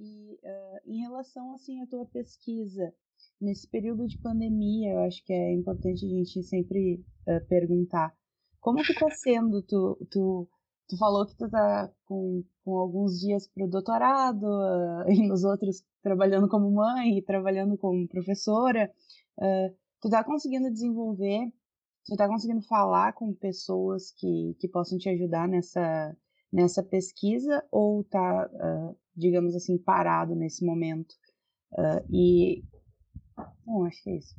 E 0.00 0.32
uh, 0.42 0.80
em 0.86 1.02
relação 1.02 1.52
assim 1.52 1.82
à 1.82 1.86
tua 1.86 2.06
pesquisa, 2.06 2.90
nesse 3.38 3.68
período 3.68 4.06
de 4.06 4.16
pandemia, 4.16 4.94
eu 4.94 5.00
acho 5.00 5.22
que 5.26 5.32
é 5.32 5.52
importante 5.52 6.06
a 6.06 6.08
gente 6.08 6.42
sempre 6.42 7.04
uh, 7.28 7.46
perguntar 7.48 8.10
como 8.60 8.82
que 8.82 8.94
tá 8.94 9.10
sendo, 9.12 9.62
tu, 9.62 9.98
tu, 10.10 10.48
tu 10.88 10.96
falou 10.96 11.26
que 11.26 11.36
tu 11.36 11.50
tá 11.50 11.92
com, 12.06 12.42
com 12.64 12.78
alguns 12.78 13.20
dias 13.20 13.46
para 13.46 13.66
o 13.66 13.68
doutorado 13.68 14.44
uh, 14.44 15.04
e 15.12 15.28
nos 15.28 15.44
outros 15.44 15.84
trabalhando 16.02 16.48
como 16.48 16.70
mãe 16.70 17.18
e 17.18 17.22
trabalhando 17.22 17.76
como 17.76 18.08
professora, 18.08 18.90
uh, 19.38 19.76
tu 20.00 20.08
tá 20.08 20.24
conseguindo 20.24 20.70
desenvolver, 20.70 21.52
tu 22.06 22.16
tá 22.16 22.26
conseguindo 22.26 22.62
falar 22.62 23.12
com 23.12 23.34
pessoas 23.34 24.12
que, 24.12 24.56
que 24.58 24.66
possam 24.66 24.96
te 24.96 25.10
ajudar 25.10 25.46
nessa, 25.46 26.16
nessa 26.50 26.82
pesquisa 26.82 27.62
ou 27.70 28.02
tá, 28.04 28.50
digamos 29.20 29.54
assim, 29.54 29.78
parado 29.78 30.34
nesse 30.34 30.64
momento? 30.64 31.14
e 32.10 32.64
Bom, 33.64 33.84
acho 33.84 34.02
que 34.02 34.10
é 34.10 34.16
isso. 34.16 34.36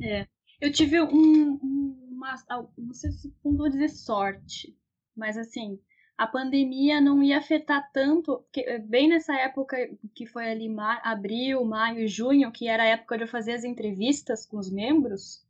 É. 0.00 0.26
Eu 0.60 0.72
tive 0.72 1.00
um, 1.00 1.58
uma. 2.10 2.34
Não 2.76 2.92
sei 2.92 3.12
se 3.12 3.32
vou 3.42 3.68
dizer 3.68 3.88
sorte, 3.88 4.76
mas 5.16 5.36
assim, 5.36 5.78
a 6.16 6.26
pandemia 6.26 7.00
não 7.00 7.22
ia 7.22 7.38
afetar 7.38 7.90
tanto, 7.92 8.38
porque 8.38 8.60
eh, 8.60 8.78
bem 8.78 9.08
nessa 9.08 9.34
época 9.34 9.76
que 10.14 10.26
foi 10.26 10.50
ali 10.50 10.68
mar, 10.68 11.00
abril, 11.04 11.64
maio, 11.64 12.08
junho, 12.08 12.52
que 12.52 12.68
era 12.68 12.84
a 12.84 12.86
época 12.86 13.16
de 13.16 13.24
eu 13.24 13.28
fazer 13.28 13.52
as 13.52 13.64
entrevistas 13.64 14.46
com 14.46 14.58
os 14.58 14.70
membros, 14.70 15.44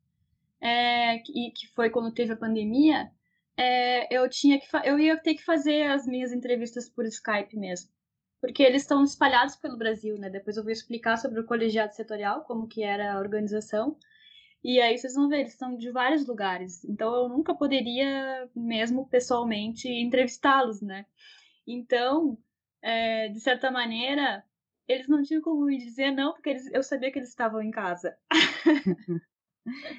é, 0.61 1.17
e 1.17 1.51
que 1.51 1.69
foi 1.75 1.91
quando 1.91 2.13
teve 2.13 2.33
a 2.33 2.37
pandemia, 2.37 3.11
é, 3.57 4.15
eu 4.15 4.29
tinha 4.29 4.59
que 4.59 4.67
eu 4.85 4.99
ia 4.99 5.17
ter 5.17 5.35
que 5.35 5.45
fazer 5.45 5.91
as 5.91 6.07
minhas 6.07 6.33
entrevistas 6.33 6.89
por 6.89 7.07
Skype 7.07 7.57
mesmo 7.57 7.94
porque 8.41 8.63
eles 8.63 8.83
estão 8.83 9.03
espalhados 9.03 9.57
pelo 9.57 9.77
Brasil, 9.77 10.19
né? 10.19 10.29
Depois 10.29 10.57
eu 10.57 10.63
vou 10.63 10.73
explicar 10.73 11.17
sobre 11.17 11.41
o 11.41 11.47
colegiado 11.47 11.95
setorial, 11.95 12.45
como 12.45 12.69
que 12.69 12.83
era 12.83 13.15
a 13.15 13.19
organização. 13.19 13.97
E 14.63 14.81
aí 14.81 14.97
vocês 14.97 15.15
vão 15.15 15.29
ver, 15.29 15.41
eles 15.41 15.53
estão 15.53 15.77
de 15.77 15.91
vários 15.91 16.27
lugares. 16.27 16.85
Então 16.85 17.15
eu 17.15 17.29
nunca 17.29 17.55
poderia, 17.55 18.49
mesmo 18.55 19.07
pessoalmente, 19.09 19.89
entrevistá-los, 19.89 20.81
né? 20.81 21.07
Então, 21.67 22.39
é, 22.83 23.29
de 23.29 23.41
certa 23.41 23.71
maneira, 23.71 24.45
eles 24.87 25.09
não 25.09 25.23
tinham 25.23 25.43
como 25.43 25.65
me 25.67 25.79
dizer 25.79 26.11
não, 26.11 26.33
porque 26.33 26.51
eles, 26.51 26.71
eu 26.73 26.83
sabia 26.83 27.11
que 27.11 27.19
eles 27.19 27.31
estavam 27.31 27.63
em 27.63 27.71
casa. 27.71 28.17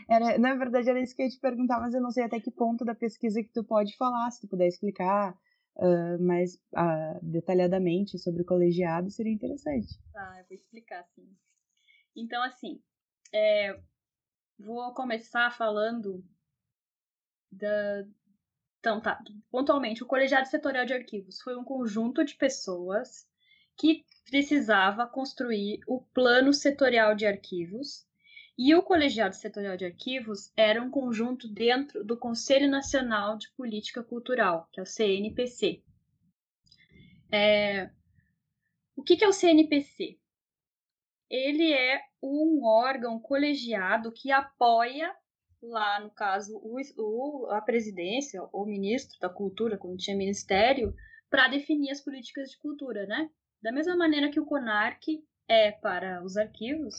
era, 0.09 0.37
na 0.37 0.55
verdade, 0.55 0.89
era 0.89 1.01
isso 1.01 1.15
que 1.15 1.21
eu 1.21 1.25
ia 1.25 1.31
te 1.31 1.39
perguntar, 1.39 1.79
mas 1.79 1.93
eu 1.93 2.01
não 2.01 2.11
sei 2.11 2.23
até 2.23 2.39
que 2.39 2.51
ponto 2.51 2.85
da 2.85 2.95
pesquisa 2.95 3.41
que 3.41 3.51
tu 3.51 3.63
pode 3.63 3.95
falar, 3.97 4.29
se 4.31 4.41
tu 4.41 4.47
puder 4.47 4.67
explicar 4.67 5.35
uh, 5.75 6.21
mais 6.21 6.55
uh, 6.73 7.19
detalhadamente 7.21 8.17
sobre 8.17 8.41
o 8.41 8.45
colegiado, 8.45 9.09
seria 9.11 9.33
interessante. 9.33 9.99
Tá, 10.11 10.37
eu 10.39 10.45
vou 10.45 10.55
explicar, 10.55 11.03
sim. 11.15 11.27
Então, 12.15 12.41
assim, 12.43 12.81
é, 13.33 13.77
vou 14.57 14.93
começar 14.93 15.51
falando 15.51 16.23
da. 17.51 18.05
Então, 18.79 19.01
tá. 19.01 19.21
Pontualmente, 19.49 20.03
o 20.03 20.05
Colegiado 20.05 20.47
Setorial 20.47 20.85
de 20.85 20.93
Arquivos 20.93 21.41
foi 21.41 21.57
um 21.57 21.63
conjunto 21.63 22.23
de 22.23 22.35
pessoas 22.35 23.27
que 23.75 24.05
precisava 24.29 25.07
construir 25.07 25.79
o 25.87 26.01
plano 26.01 26.53
setorial 26.53 27.15
de 27.15 27.25
arquivos 27.25 28.05
e 28.57 28.73
o 28.73 28.81
Colegiado 28.81 29.35
Setorial 29.35 29.75
de 29.75 29.85
Arquivos 29.85 30.51
era 30.55 30.81
um 30.81 30.89
conjunto 30.89 31.47
dentro 31.47 32.03
do 32.05 32.17
Conselho 32.17 32.69
Nacional 32.69 33.37
de 33.37 33.51
Política 33.51 34.01
Cultural, 34.01 34.69
que 34.71 34.79
é 34.79 34.83
o 34.83 34.85
CNPC. 34.85 35.83
É... 37.31 37.89
O 38.95 39.03
que 39.03 39.21
é 39.21 39.27
o 39.27 39.33
CNPC? 39.33 40.17
Ele 41.29 41.73
é 41.73 41.99
um 42.23 42.63
órgão 42.63 43.19
colegiado 43.19 44.11
que 44.11 44.31
apoia, 44.31 45.13
lá 45.61 45.99
no 45.99 46.09
caso, 46.11 46.57
o, 46.63 47.47
a 47.51 47.59
presidência, 47.59 48.41
o 48.53 48.65
ministro 48.65 49.19
da 49.19 49.27
Cultura, 49.27 49.77
quando 49.77 49.97
tinha 49.97 50.15
ministério, 50.15 50.95
para 51.29 51.49
definir 51.49 51.91
as 51.91 51.99
políticas 51.99 52.51
de 52.51 52.57
cultura, 52.59 53.05
né? 53.05 53.29
Da 53.61 53.71
mesma 53.71 53.97
maneira 53.97 54.29
que 54.29 54.39
o 54.39 54.45
CONARC 54.45 55.21
é 55.47 55.71
para 55.71 56.23
os 56.23 56.37
arquivos, 56.37 56.95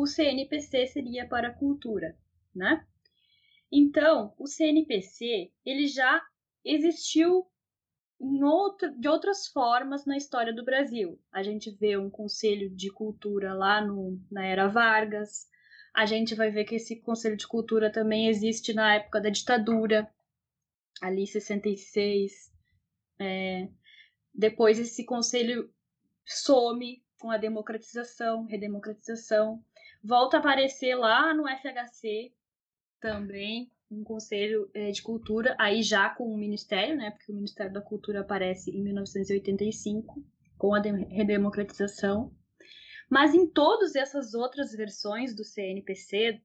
o 0.00 0.06
CNPC 0.06 0.86
seria 0.86 1.26
para 1.26 1.48
a 1.48 1.54
cultura, 1.54 2.16
né? 2.54 2.86
Então, 3.70 4.32
o 4.38 4.46
CNPC, 4.46 5.50
ele 5.66 5.88
já 5.88 6.22
existiu 6.64 7.46
outro, 8.20 8.90
de 8.98 9.08
outras 9.08 9.48
formas 9.48 10.06
na 10.06 10.16
história 10.16 10.52
do 10.52 10.64
Brasil. 10.64 11.20
A 11.32 11.42
gente 11.42 11.70
vê 11.72 11.96
um 11.98 12.08
conselho 12.08 12.70
de 12.70 12.90
cultura 12.92 13.52
lá 13.54 13.84
no, 13.84 14.20
na 14.30 14.46
era 14.46 14.68
Vargas, 14.68 15.48
a 15.92 16.06
gente 16.06 16.32
vai 16.36 16.50
ver 16.50 16.64
que 16.64 16.76
esse 16.76 17.00
conselho 17.00 17.36
de 17.36 17.48
cultura 17.48 17.90
também 17.90 18.28
existe 18.28 18.72
na 18.72 18.94
época 18.94 19.20
da 19.20 19.30
ditadura, 19.30 20.08
ali 21.02 21.26
66. 21.26 22.52
É, 23.18 23.68
depois 24.32 24.78
esse 24.78 25.04
conselho 25.04 25.68
some 26.24 27.02
com 27.18 27.30
a 27.32 27.36
democratização, 27.36 28.44
redemocratização 28.44 29.62
volta 30.02 30.36
a 30.36 30.40
aparecer 30.40 30.94
lá 30.94 31.34
no 31.34 31.44
FHC 31.48 32.32
também, 33.00 33.70
um 33.90 34.04
conselho 34.04 34.70
é, 34.74 34.90
de 34.90 35.02
cultura, 35.02 35.56
aí 35.58 35.82
já 35.82 36.10
com 36.10 36.32
o 36.32 36.36
Ministério, 36.36 36.96
né? 36.96 37.10
Porque 37.10 37.32
o 37.32 37.34
Ministério 37.34 37.72
da 37.72 37.80
Cultura 37.80 38.20
aparece 38.20 38.70
em 38.70 38.82
1985, 38.82 40.22
com 40.58 40.74
a 40.74 40.80
redemocratização. 40.80 42.32
Mas 43.08 43.34
em 43.34 43.46
todas 43.46 43.94
essas 43.94 44.34
outras 44.34 44.72
versões 44.72 45.34
do 45.34 45.44
CNPC, 45.44 46.40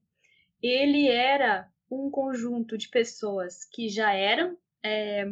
ele 0.62 1.08
era 1.08 1.70
um 1.90 2.10
conjunto 2.10 2.78
de 2.78 2.88
pessoas 2.88 3.64
que 3.64 3.88
já 3.88 4.12
eram 4.14 4.56
é, 4.82 5.30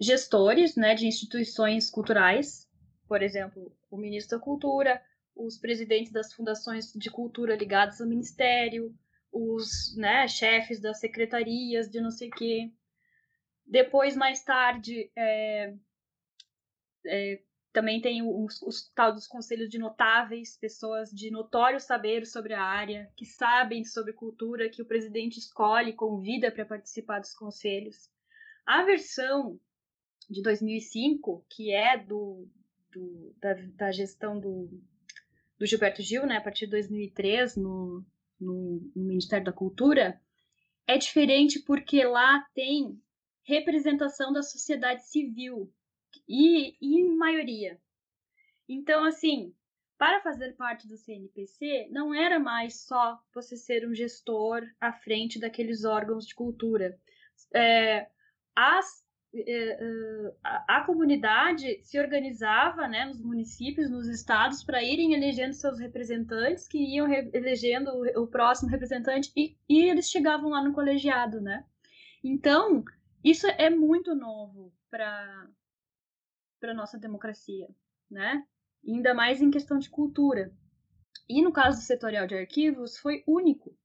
gestores 0.00 0.74
né, 0.76 0.94
de 0.94 1.06
instituições 1.06 1.88
culturais, 1.88 2.68
por 3.06 3.22
exemplo, 3.22 3.72
o 3.90 3.96
ministro 3.96 4.38
da 4.38 4.44
Cultura, 4.44 5.00
os 5.36 5.58
presidentes 5.58 6.10
das 6.10 6.32
fundações 6.32 6.92
de 6.92 7.10
cultura 7.10 7.54
ligadas 7.54 8.00
ao 8.00 8.08
ministério, 8.08 8.92
os 9.30 9.94
né, 9.96 10.26
chefes 10.26 10.80
das 10.80 10.98
secretarias 10.98 11.90
de 11.90 12.00
não 12.00 12.10
sei 12.10 12.28
o 12.28 12.32
quê. 12.32 12.72
Depois, 13.66 14.16
mais 14.16 14.42
tarde, 14.42 15.10
é, 15.14 15.74
é, 17.06 17.42
também 17.72 18.00
tem 18.00 18.22
os, 18.22 18.62
os 18.62 18.90
tal 18.94 19.12
dos 19.12 19.26
conselhos 19.26 19.68
de 19.68 19.78
notáveis, 19.78 20.56
pessoas 20.56 21.10
de 21.10 21.30
notório 21.30 21.78
saber 21.78 22.24
sobre 22.24 22.54
a 22.54 22.62
área, 22.62 23.12
que 23.14 23.26
sabem 23.26 23.84
sobre 23.84 24.14
cultura, 24.14 24.70
que 24.70 24.80
o 24.80 24.86
presidente 24.86 25.38
escolhe, 25.38 25.92
convida 25.92 26.50
para 26.50 26.64
participar 26.64 27.20
dos 27.20 27.34
conselhos. 27.34 28.08
A 28.64 28.82
versão 28.82 29.60
de 30.30 30.40
2005, 30.42 31.44
que 31.50 31.70
é 31.70 31.98
do, 31.98 32.48
do 32.90 33.34
da, 33.38 33.52
da, 33.74 33.92
gestão 33.92 34.40
do, 34.40 34.70
do 35.58 35.66
Gilberto 35.66 36.02
Gil, 36.02 36.26
né, 36.26 36.36
a 36.36 36.40
partir 36.40 36.66
de 36.66 36.72
2003, 36.72 37.56
no, 37.56 38.04
no, 38.38 38.92
no 38.94 39.04
Ministério 39.04 39.44
da 39.44 39.52
Cultura, 39.52 40.20
é 40.86 40.98
diferente 40.98 41.60
porque 41.60 42.04
lá 42.04 42.46
tem 42.54 43.00
representação 43.42 44.32
da 44.32 44.42
sociedade 44.42 45.08
civil, 45.08 45.72
e, 46.28 46.76
e 46.80 47.00
em 47.00 47.16
maioria. 47.16 47.80
Então, 48.68 49.04
assim, 49.04 49.54
para 49.98 50.20
fazer 50.20 50.56
parte 50.56 50.86
do 50.86 50.96
CNPC, 50.96 51.88
não 51.90 52.14
era 52.14 52.38
mais 52.38 52.82
só 52.82 53.18
você 53.34 53.56
ser 53.56 53.86
um 53.86 53.94
gestor 53.94 54.62
à 54.80 54.92
frente 54.92 55.38
daqueles 55.38 55.84
órgãos 55.84 56.26
de 56.26 56.34
cultura. 56.34 56.98
É, 57.54 58.08
as, 58.54 59.04
a, 60.42 60.78
a, 60.78 60.84
comunidade 60.84 61.80
se 61.82 61.98
organizava 61.98 62.86
né, 62.88 63.04
nos 63.06 63.20
municípios, 63.20 63.90
nos 63.90 64.08
estados, 64.08 64.62
para 64.64 64.82
irem 64.82 65.14
elegendo 65.14 65.52
seus 65.52 65.78
representantes, 65.78 66.68
que 66.68 66.78
iam 66.78 67.06
re 67.06 67.30
elegendo 67.32 67.90
o, 67.90 68.22
o, 68.22 68.26
próximo 68.26 68.70
representante, 68.70 69.32
e, 69.36 69.56
e 69.68 69.88
eles 69.88 70.10
chegavam 70.10 70.50
lá 70.50 70.62
no 70.62 70.72
colegiado, 70.72 71.40
né? 71.40 71.64
Então, 72.22 72.84
isso 73.24 73.46
é 73.46 73.70
muito 73.70 74.14
novo 74.14 74.72
para 74.90 75.48
para 76.58 76.72
nossa 76.72 76.98
democracia, 76.98 77.68
né? 78.10 78.42
ainda 78.88 79.14
mais 79.14 79.40
em 79.40 79.50
questão 79.50 79.78
de 79.78 79.90
cultura. 79.90 80.52
E 81.28 81.42
no 81.42 81.52
caso 81.52 81.78
do 81.78 81.84
setorial 81.84 82.26
de 82.26 82.36
arquivos 82.36 82.98
foi 82.98 83.24
único, 83.26 83.76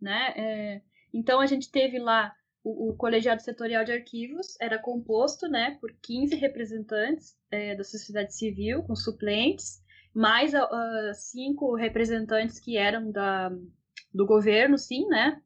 né? 0.00 0.32
É, 0.36 0.82
então 1.12 1.40
a 1.40 1.46
gente 1.46 1.70
teve 1.70 1.98
lá 1.98 2.34
o, 2.64 2.90
o, 2.90 2.96
colegiado 2.96 3.42
setorial 3.42 3.84
de 3.84 3.92
arquivos 3.92 4.56
era 4.60 4.78
composto, 4.78 5.48
né, 5.48 5.76
por 5.80 5.92
15 6.00 6.36
representantes 6.36 7.36
é, 7.50 7.74
da 7.74 7.84
sociedade 7.84 8.34
civil 8.34 8.82
com 8.84 8.94
suplentes, 8.94 9.82
mais 10.14 10.52
uh, 10.54 11.14
cinco 11.14 11.74
representantes 11.74 12.60
que 12.60 12.76
eram 12.76 13.10
da, 13.10 13.50
do 14.12 14.26
governo, 14.26 14.76
sim, 14.76 15.06
né? 15.06 15.40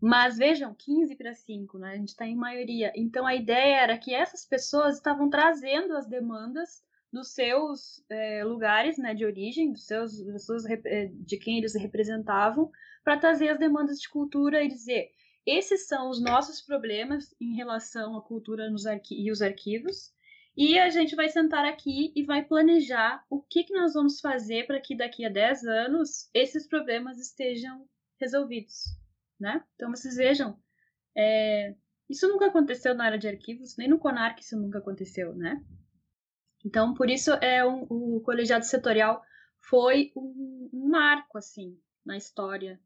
Mas 0.00 0.38
vejam, 0.38 0.74
15 0.74 1.14
para 1.14 1.34
5, 1.34 1.78
né? 1.78 1.92
A 1.92 1.96
gente 1.96 2.08
está 2.08 2.26
em 2.26 2.34
maioria. 2.34 2.90
Então 2.96 3.26
a 3.26 3.34
ideia 3.34 3.82
era 3.82 3.98
que 3.98 4.14
essas 4.14 4.46
pessoas 4.46 4.96
estavam 4.96 5.28
trazendo 5.28 5.94
as 5.96 6.08
demandas 6.08 6.82
dos 7.12 7.32
seus 7.34 8.02
é, 8.08 8.42
lugares 8.44 8.96
né, 8.96 9.14
de 9.14 9.24
origem, 9.24 9.72
dos 9.72 9.86
seus, 9.86 10.16
dos 10.24 10.46
seus, 10.46 10.64
é, 10.64 11.10
de 11.12 11.36
quem 11.36 11.58
eles 11.58 11.74
representavam, 11.74 12.70
para 13.04 13.18
trazer 13.18 13.48
as 13.48 13.58
demandas 13.58 14.00
de 14.00 14.08
cultura 14.08 14.62
e 14.62 14.68
dizer: 14.68 15.10
esses 15.46 15.86
são 15.86 16.10
os 16.10 16.20
nossos 16.20 16.60
problemas 16.60 17.34
em 17.40 17.54
relação 17.54 18.16
à 18.16 18.22
cultura 18.22 18.70
nos 18.70 18.84
e 19.10 19.30
os 19.30 19.42
arquivos, 19.42 20.12
e 20.56 20.78
a 20.78 20.90
gente 20.90 21.14
vai 21.14 21.28
sentar 21.28 21.64
aqui 21.64 22.12
e 22.14 22.24
vai 22.24 22.44
planejar 22.44 23.24
o 23.30 23.40
que, 23.40 23.64
que 23.64 23.72
nós 23.72 23.94
vamos 23.94 24.20
fazer 24.20 24.66
para 24.66 24.80
que 24.80 24.96
daqui 24.96 25.24
a 25.24 25.28
10 25.28 25.64
anos 25.64 26.28
esses 26.34 26.66
problemas 26.66 27.18
estejam 27.18 27.88
resolvidos 28.20 29.00
né? 29.40 29.64
Então 29.74 29.90
vocês 29.90 30.16
vejam, 30.16 30.60
é, 31.16 31.74
isso 32.08 32.28
nunca 32.28 32.46
aconteceu 32.46 32.94
na 32.94 33.04
área 33.04 33.18
de 33.18 33.26
arquivos, 33.26 33.76
nem 33.76 33.88
no 33.88 33.98
CONARC 33.98 34.40
isso 34.40 34.56
nunca 34.56 34.78
aconteceu, 34.78 35.34
né? 35.34 35.64
Então, 36.64 36.92
por 36.92 37.08
isso 37.08 37.32
é 37.34 37.66
um, 37.66 37.86
o 37.88 38.20
colegiado 38.20 38.66
setorial 38.66 39.22
foi 39.62 40.12
um, 40.14 40.68
um 40.72 40.88
marco 40.90 41.38
assim 41.38 41.80
na 42.04 42.18
história 42.18 42.78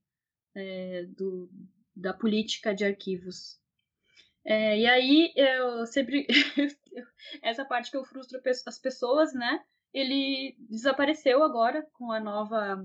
é, 0.55 1.05
do, 1.09 1.51
da 1.95 2.13
política 2.13 2.75
de 2.75 2.85
arquivos. 2.85 3.59
É, 4.45 4.79
e 4.79 4.87
aí 4.87 5.33
eu 5.37 5.87
sempre 5.87 6.27
essa 7.43 7.65
parte 7.65 7.91
que 7.91 7.97
eu 7.97 8.05
frustro 8.05 8.41
as 8.67 8.79
pessoas, 8.79 9.33
né? 9.33 9.65
Ele 9.93 10.57
desapareceu 10.59 11.43
agora 11.43 11.87
com 11.95 12.13
a 12.13 12.21
nova 12.21 12.85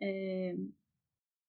é, 0.00 0.54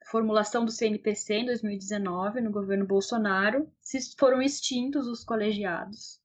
formulação 0.06 0.64
do 0.66 0.72
CNPC 0.72 1.34
em 1.34 1.46
2019, 1.46 2.42
no 2.42 2.52
governo 2.52 2.86
Bolsonaro, 2.86 3.72
foram 4.18 4.42
extintos 4.42 5.08
os 5.08 5.24
colegiados 5.24 6.20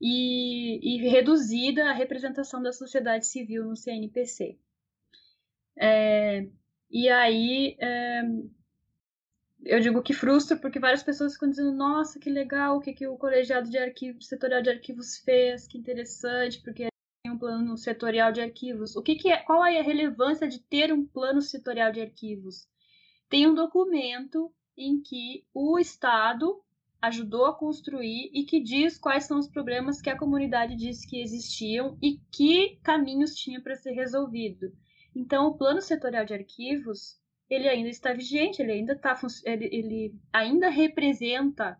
e, 0.00 0.80
e 0.82 1.08
reduzida 1.08 1.88
a 1.88 1.92
representação 1.92 2.62
da 2.62 2.72
sociedade 2.72 3.26
civil 3.26 3.64
no 3.64 3.76
CNPC. 3.76 4.58
É, 5.78 6.46
e 6.90 7.08
aí 7.08 7.76
é, 7.80 8.22
eu 9.64 9.80
digo 9.80 10.02
que 10.02 10.12
frustra 10.12 10.56
porque 10.56 10.78
várias 10.78 11.02
pessoas 11.02 11.34
ficam 11.34 11.48
dizendo 11.48 11.72
nossa 11.72 12.18
que 12.18 12.28
legal 12.28 12.76
o 12.76 12.80
que, 12.80 12.92
que 12.92 13.06
o 13.06 13.16
colegiado 13.16 13.70
de 13.70 13.78
arquivos 13.78 14.26
setorial 14.26 14.62
de 14.62 14.70
arquivos 14.70 15.18
fez 15.18 15.66
que 15.66 15.78
interessante 15.78 16.60
porque 16.62 16.88
tem 17.22 17.32
um 17.32 17.38
plano 17.38 17.76
setorial 17.78 18.30
de 18.30 18.42
arquivos. 18.42 18.94
O 18.94 19.02
que, 19.02 19.14
que 19.14 19.30
é? 19.30 19.38
Qual 19.38 19.64
é 19.64 19.78
a 19.78 19.82
relevância 19.82 20.46
de 20.46 20.58
ter 20.60 20.92
um 20.92 21.06
plano 21.06 21.40
setorial 21.40 21.90
de 21.90 22.00
arquivos? 22.00 22.68
Tem 23.28 23.46
um 23.46 23.54
documento 23.54 24.52
em 24.76 25.00
que 25.00 25.46
o 25.54 25.78
Estado 25.78 26.62
ajudou 27.00 27.46
a 27.46 27.54
construir 27.54 28.30
e 28.32 28.44
que 28.44 28.60
diz 28.60 28.98
quais 28.98 29.24
são 29.24 29.38
os 29.38 29.48
problemas 29.48 30.00
que 30.00 30.10
a 30.10 30.18
comunidade 30.18 30.76
disse 30.76 31.06
que 31.06 31.20
existiam 31.20 31.98
e 32.02 32.18
que 32.30 32.78
caminhos 32.82 33.34
tinha 33.34 33.60
para 33.60 33.76
ser 33.76 33.92
resolvido. 33.92 34.72
Então, 35.14 35.46
o 35.46 35.56
plano 35.56 35.80
setorial 35.80 36.24
de 36.24 36.34
arquivos 36.34 37.18
ele 37.48 37.68
ainda 37.68 37.88
está 37.88 38.12
vigente, 38.12 38.62
ele 38.62 38.72
ainda 38.72 38.94
está, 38.94 39.18
ele, 39.44 39.64
ele 39.66 40.14
ainda 40.32 40.68
representa 40.68 41.78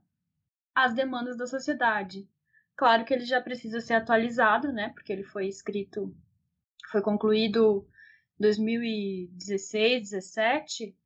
as 0.74 0.94
demandas 0.94 1.37
da 1.37 1.46
sociedade. 1.46 2.29
Claro 2.77 3.05
que 3.05 3.14
ele 3.14 3.24
já 3.24 3.40
precisa 3.40 3.81
ser 3.81 3.94
atualizado, 3.94 4.72
né? 4.72 4.90
Porque 4.90 5.12
ele 5.12 5.22
foi 5.22 5.46
escrito, 5.46 6.14
foi 6.90 7.00
concluído 7.00 7.87
em 8.38 8.42
2016, 8.42 10.11
17. 10.11 10.96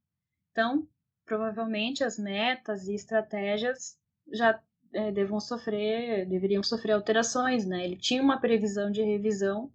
Então, 0.51 0.89
provavelmente 1.27 2.03
as 2.03 2.19
metas 2.19 2.89
e 2.89 2.95
estratégias 2.95 3.99
já 4.33 4.61
é, 4.93 5.13
devam 5.13 5.39
sofrer, 5.39 6.27
deveriam 6.27 6.63
sofrer 6.63 6.93
alterações, 6.93 7.67
né? 7.67 7.85
Ele 7.85 7.97
tinha 7.97 8.23
uma 8.23 8.41
previsão 8.41 8.91
de 8.91 9.03
revisão 9.03 9.71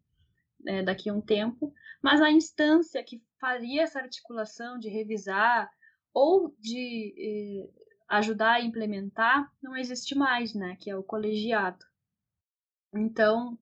é, 0.65 0.84
daqui 0.84 1.10
a 1.10 1.13
um 1.13 1.21
tempo, 1.21 1.73
mas 2.02 2.21
a 2.21 2.32
instância 2.32 3.04
que 3.04 3.21
faria 3.39 3.84
essa 3.84 3.99
articulação 3.99 4.78
de 4.80 4.89
revisar 4.89 5.69
ou 6.13 6.56
de 6.60 7.13
eh, 7.17 7.69
ajudar 8.08 8.54
a 8.54 8.62
implementar 8.62 9.52
não 9.62 9.76
existe 9.76 10.15
mais, 10.15 10.54
né? 10.54 10.78
Que 10.80 10.89
é 10.89 10.95
o 10.95 11.04
colegiado. 11.04 11.84
Então, 12.93 13.58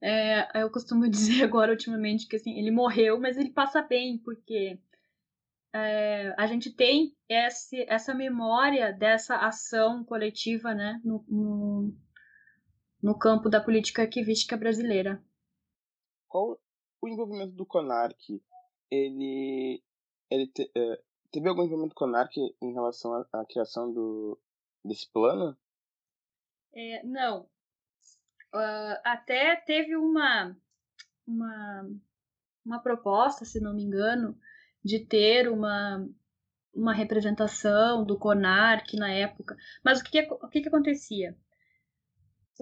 é, 0.00 0.62
eu 0.62 0.70
costumo 0.70 1.08
dizer 1.10 1.44
agora 1.44 1.72
ultimamente 1.72 2.26
que 2.26 2.36
assim, 2.36 2.58
ele 2.58 2.70
morreu, 2.70 3.20
mas 3.20 3.36
ele 3.36 3.50
passa 3.50 3.82
bem, 3.82 4.18
porque 4.18 4.78
é, 5.72 6.34
a 6.36 6.46
gente 6.46 6.70
tem 6.70 7.14
esse, 7.28 7.84
essa 7.88 8.14
memória 8.14 8.92
dessa 8.92 9.36
ação 9.36 10.02
coletiva 10.04 10.74
né, 10.74 11.00
no, 11.04 11.24
no, 11.28 11.96
no 13.02 13.18
campo 13.18 13.48
da 13.48 13.60
política 13.60 14.02
arquivística 14.02 14.56
brasileira. 14.56 15.22
Qual 16.30 16.58
o 17.02 17.08
envolvimento 17.08 17.52
do 17.54 17.66
CONARC? 17.66 18.40
Ele, 18.90 19.82
ele 20.30 20.46
te, 20.46 20.70
é, 20.74 21.02
teve 21.30 21.48
algum 21.48 21.64
envolvimento 21.64 21.94
do 21.94 21.98
CONARC 21.98 22.36
em 22.62 22.72
relação 22.72 23.12
à, 23.12 23.26
à 23.32 23.44
criação 23.44 23.92
do, 23.92 24.40
desse 24.84 25.10
plano? 25.10 25.58
É, 26.72 27.04
não. 27.04 27.42
Uh, 28.54 28.96
até 29.04 29.56
teve 29.56 29.96
uma, 29.96 30.56
uma, 31.26 31.90
uma 32.64 32.78
proposta, 32.80 33.44
se 33.44 33.60
não 33.60 33.74
me 33.74 33.82
engano, 33.82 34.38
de 34.84 35.04
ter 35.04 35.48
uma, 35.50 36.08
uma 36.72 36.94
representação 36.94 38.04
do 38.04 38.18
CONARC 38.18 38.94
na 38.94 39.10
época. 39.10 39.56
Mas 39.84 40.00
o 40.00 40.04
que, 40.04 40.20
o 40.30 40.48
que, 40.48 40.60
que 40.60 40.68
acontecia? 40.68 41.36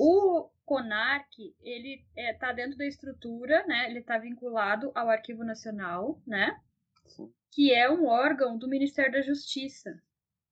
O 0.00 0.48
CONARC, 0.64 1.56
ele 1.60 2.04
está 2.14 2.50
é, 2.50 2.54
dentro 2.54 2.78
da 2.78 2.86
estrutura, 2.86 3.66
né? 3.66 3.90
Ele 3.90 3.98
está 3.98 4.16
vinculado 4.16 4.92
ao 4.94 5.08
Arquivo 5.08 5.42
Nacional, 5.42 6.22
né? 6.24 6.56
Sim. 7.04 7.32
Que 7.50 7.74
é 7.74 7.90
um 7.90 8.06
órgão 8.06 8.56
do 8.56 8.68
Ministério 8.68 9.10
da 9.10 9.22
Justiça, 9.22 10.00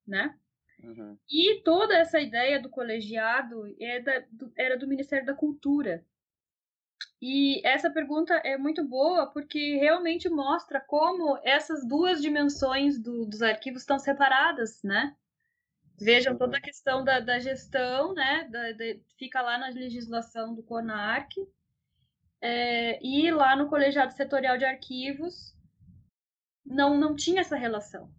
né? 0.04 0.36
Uhum. 0.82 1.16
E 1.30 1.62
toda 1.62 1.96
essa 1.96 2.18
ideia 2.18 2.60
do 2.60 2.68
colegiado 2.68 3.72
é 3.80 4.00
da, 4.00 4.18
do, 4.32 4.52
era 4.56 4.76
do 4.76 4.88
Ministério 4.88 5.24
da 5.24 5.34
Cultura, 5.34 6.04
e 7.20 7.66
essa 7.66 7.90
pergunta 7.90 8.34
é 8.44 8.58
muito 8.58 8.84
boa 8.84 9.26
porque 9.26 9.76
realmente 9.76 10.28
mostra 10.28 10.80
como 10.80 11.38
essas 11.42 11.86
duas 11.86 12.20
dimensões 12.20 12.98
do, 13.00 13.24
dos 13.26 13.42
arquivos 13.42 13.82
estão 13.82 13.98
separadas, 13.98 14.82
né? 14.82 15.16
Vejam 15.98 16.36
toda 16.36 16.58
a 16.58 16.60
questão 16.60 17.02
da, 17.02 17.20
da 17.20 17.38
gestão, 17.38 18.12
né? 18.12 18.48
Da, 18.50 18.60
fica 19.18 19.40
lá 19.40 19.56
na 19.56 19.68
legislação 19.68 20.54
do 20.54 20.62
CONARC. 20.62 21.32
É, 22.40 23.04
e 23.04 23.30
lá 23.30 23.56
no 23.56 23.68
Colegiado 23.68 24.12
Setorial 24.12 24.58
de 24.58 24.64
Arquivos 24.64 25.56
não, 26.64 26.98
não 26.98 27.16
tinha 27.16 27.40
essa 27.40 27.56
relação. 27.56 28.12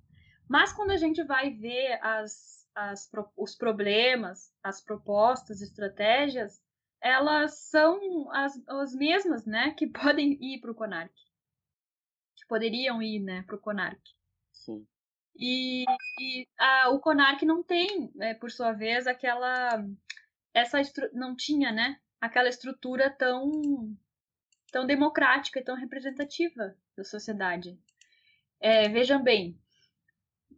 Mas 0.49 0.73
quando 0.73 0.91
a 0.91 0.97
gente 0.97 1.23
vai 1.23 1.51
ver 1.51 1.99
as, 2.01 2.67
as, 2.73 3.09
os 3.35 3.55
problemas, 3.55 4.51
as 4.63 4.81
propostas, 4.81 5.61
estratégias, 5.61 6.59
elas 7.01 7.59
são 7.69 8.31
as, 8.31 8.53
as 8.67 8.95
mesmas, 8.95 9.45
né, 9.45 9.71
que 9.71 9.87
podem 9.91 10.37
ir 10.41 10.61
para 10.61 10.71
o 10.71 10.75
CONARC. 10.75 11.13
Que 12.35 12.47
poderiam 12.47 13.01
ir, 13.01 13.19
né, 13.19 13.43
para 13.43 13.55
o 13.55 13.59
CONARC. 13.59 14.01
Sim. 14.51 14.87
E, 15.37 15.85
e 16.19 16.47
a, 16.57 16.89
o 16.89 16.99
CONARC 16.99 17.43
não 17.43 17.63
tem, 17.63 18.11
é, 18.19 18.33
por 18.33 18.51
sua 18.51 18.71
vez, 18.73 19.05
aquela. 19.07 19.85
Essa 20.53 20.79
não 21.13 21.35
tinha, 21.35 21.71
né? 21.71 21.99
Aquela 22.19 22.49
estrutura 22.49 23.09
tão, 23.09 23.95
tão 24.71 24.85
democrática 24.85 25.59
e 25.59 25.63
tão 25.63 25.75
representativa 25.75 26.75
da 26.95 27.03
sociedade. 27.03 27.77
É, 28.59 28.89
vejam 28.89 29.21
bem, 29.21 29.55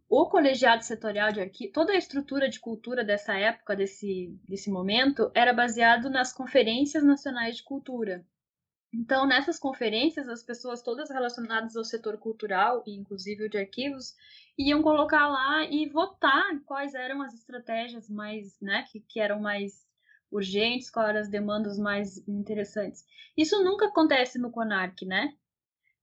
o 0.08 0.26
colegiado 0.28 0.82
setorial 0.82 1.30
de 1.30 1.40
arquivo, 1.40 1.72
toda 1.72 1.92
a 1.92 1.96
estrutura 1.96 2.48
de 2.48 2.58
cultura 2.58 3.04
dessa 3.04 3.38
época, 3.38 3.76
desse, 3.76 4.34
desse 4.48 4.70
momento, 4.70 5.30
era 5.34 5.52
baseado 5.52 6.08
nas 6.08 6.32
conferências 6.32 7.04
nacionais 7.04 7.58
de 7.58 7.62
cultura. 7.62 8.26
Então, 8.92 9.24
nessas 9.24 9.58
conferências, 9.58 10.28
as 10.28 10.42
pessoas 10.42 10.82
todas 10.82 11.10
relacionadas 11.10 11.76
ao 11.76 11.84
setor 11.84 12.18
cultural, 12.18 12.82
e 12.86 12.96
inclusive 12.96 13.44
o 13.44 13.48
de 13.48 13.56
arquivos, 13.56 14.16
iam 14.58 14.82
colocar 14.82 15.28
lá 15.28 15.64
e 15.64 15.88
votar 15.88 16.60
quais 16.66 16.94
eram 16.94 17.22
as 17.22 17.32
estratégias 17.32 18.10
mais, 18.10 18.60
né, 18.60 18.84
que, 18.90 19.00
que 19.00 19.20
eram 19.20 19.40
mais 19.40 19.86
urgentes, 20.30 20.90
quais 20.90 21.08
eram 21.08 21.20
as 21.20 21.28
demandas 21.28 21.78
mais 21.78 22.26
interessantes. 22.26 23.04
Isso 23.36 23.62
nunca 23.62 23.86
acontece 23.86 24.38
no 24.38 24.50
CONARC, 24.50 25.04
né? 25.06 25.34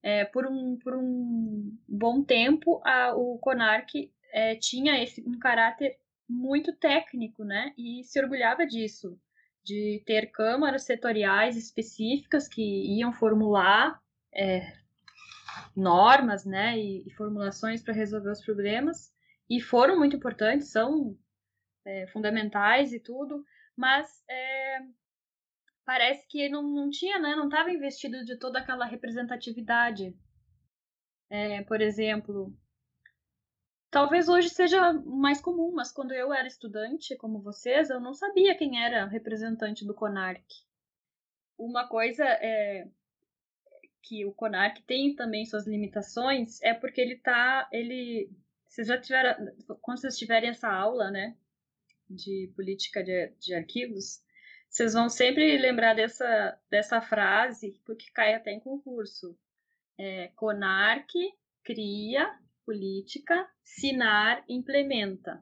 É, 0.02 0.24
por, 0.26 0.46
um, 0.46 0.78
por 0.78 0.96
um 0.96 1.78
bom 1.88 2.24
tempo, 2.24 2.82
a, 2.86 3.14
o 3.16 3.38
CONARC 3.40 4.12
é, 4.32 4.56
tinha 4.56 5.02
esse, 5.02 5.22
um 5.28 5.38
caráter 5.40 5.98
muito 6.30 6.74
técnico, 6.74 7.44
né? 7.44 7.74
E 7.78 8.04
se 8.04 8.20
orgulhava 8.22 8.66
disso 8.66 9.20
de 9.68 10.02
ter 10.06 10.32
câmaras 10.32 10.84
setoriais 10.84 11.58
específicas 11.58 12.48
que 12.48 12.62
iam 12.98 13.12
formular 13.12 14.02
é, 14.34 14.62
normas 15.76 16.46
né, 16.46 16.80
e, 16.80 17.06
e 17.06 17.12
formulações 17.12 17.84
para 17.84 17.94
resolver 17.94 18.32
os 18.32 18.44
problemas, 18.44 19.14
e 19.50 19.60
foram 19.60 19.98
muito 19.98 20.16
importantes, 20.16 20.72
são 20.72 21.18
é, 21.86 22.08
fundamentais 22.08 22.94
e 22.94 23.00
tudo, 23.00 23.44
mas 23.76 24.24
é, 24.30 24.80
parece 25.86 26.26
que 26.28 26.48
não, 26.48 26.64
não 26.64 26.90
tinha, 26.90 27.20
né, 27.20 27.36
não 27.36 27.46
estava 27.46 27.70
investido 27.70 28.24
de 28.24 28.38
toda 28.38 28.60
aquela 28.60 28.86
representatividade. 28.86 30.16
É, 31.30 31.62
por 31.64 31.82
exemplo, 31.82 32.58
Talvez 33.90 34.28
hoje 34.28 34.50
seja 34.50 34.94
mais 34.94 35.40
comum, 35.40 35.72
mas 35.74 35.92
quando 35.92 36.14
eu 36.14 36.34
era 36.34 36.48
estudante, 36.48 37.16
como 37.16 37.42
vocês, 37.42 37.90
eu 37.90 38.00
não 38.00 38.14
sabia 38.14 38.56
quem 38.56 38.84
era 38.84 39.06
representante 39.06 39.86
do 39.86 39.94
CONARC. 39.94 40.44
Uma 41.58 41.88
coisa 41.88 42.26
é 42.26 42.88
que 44.04 44.26
o 44.26 44.34
CONARC 44.34 44.82
tem 44.86 45.16
também 45.16 45.46
suas 45.46 45.66
limitações 45.66 46.62
é 46.62 46.74
porque 46.74 47.02
ele 47.02 47.18
tá, 47.18 47.68
ele, 47.72 48.30
vocês 48.68 48.88
já 48.88 49.00
tiveram, 49.00 49.54
quando 49.82 50.00
vocês 50.00 50.18
tiverem 50.18 50.50
essa 50.50 50.70
aula, 50.70 51.10
né, 51.10 51.36
de 52.10 52.52
política 52.56 53.04
de, 53.04 53.34
de 53.40 53.54
arquivos, 53.54 54.22
vocês 54.70 54.94
vão 54.94 55.10
sempre 55.10 55.58
lembrar 55.58 55.94
dessa, 55.94 56.60
dessa 56.70 57.02
frase, 57.02 57.80
porque 57.86 58.12
cai 58.12 58.34
até 58.34 58.52
em 58.52 58.60
concurso. 58.60 59.38
É, 59.98 60.28
CONARC 60.36 61.12
cria 61.64 62.38
política, 62.68 63.50
SINAR 63.64 64.44
implementa. 64.50 65.42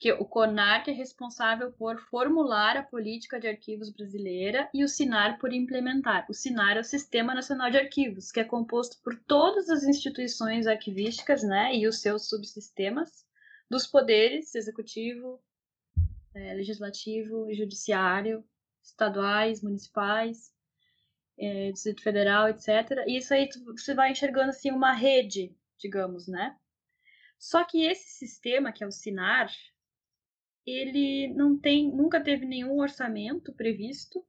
Que 0.00 0.10
o 0.14 0.24
CONARC 0.24 0.88
é 0.88 0.92
responsável 0.92 1.70
por 1.72 2.00
formular 2.08 2.78
a 2.78 2.82
política 2.82 3.38
de 3.38 3.46
arquivos 3.46 3.90
brasileira 3.90 4.66
e 4.72 4.82
o 4.82 4.88
SINAR 4.88 5.38
por 5.38 5.52
implementar. 5.52 6.24
O 6.30 6.32
SINAR 6.32 6.78
é 6.78 6.80
o 6.80 6.84
Sistema 6.84 7.34
Nacional 7.34 7.70
de 7.70 7.76
Arquivos, 7.76 8.32
que 8.32 8.40
é 8.40 8.44
composto 8.44 8.96
por 9.04 9.14
todas 9.26 9.68
as 9.68 9.82
instituições 9.82 10.66
arquivísticas 10.66 11.42
né, 11.42 11.76
e 11.76 11.86
os 11.86 12.00
seus 12.00 12.30
subsistemas 12.30 13.26
dos 13.68 13.86
poderes 13.86 14.54
executivo, 14.54 15.38
é, 16.34 16.54
legislativo 16.54 17.50
e 17.50 17.54
judiciário, 17.54 18.42
estaduais, 18.82 19.62
municipais, 19.62 20.50
é, 21.38 21.70
Distrito 21.70 22.02
Federal, 22.02 22.48
etc. 22.48 23.04
E 23.06 23.18
isso 23.18 23.34
aí 23.34 23.46
você 23.76 23.92
vai 23.92 24.12
enxergando 24.12 24.48
assim 24.48 24.70
uma 24.70 24.94
rede 24.94 25.54
digamos, 25.80 26.28
né? 26.28 26.56
Só 27.38 27.64
que 27.64 27.84
esse 27.84 28.10
sistema, 28.10 28.72
que 28.72 28.84
é 28.84 28.86
o 28.86 28.92
SINAR, 28.92 29.50
ele 30.66 31.32
não 31.34 31.58
tem, 31.58 31.90
nunca 31.90 32.22
teve 32.22 32.44
nenhum 32.44 32.78
orçamento 32.78 33.52
previsto 33.52 34.24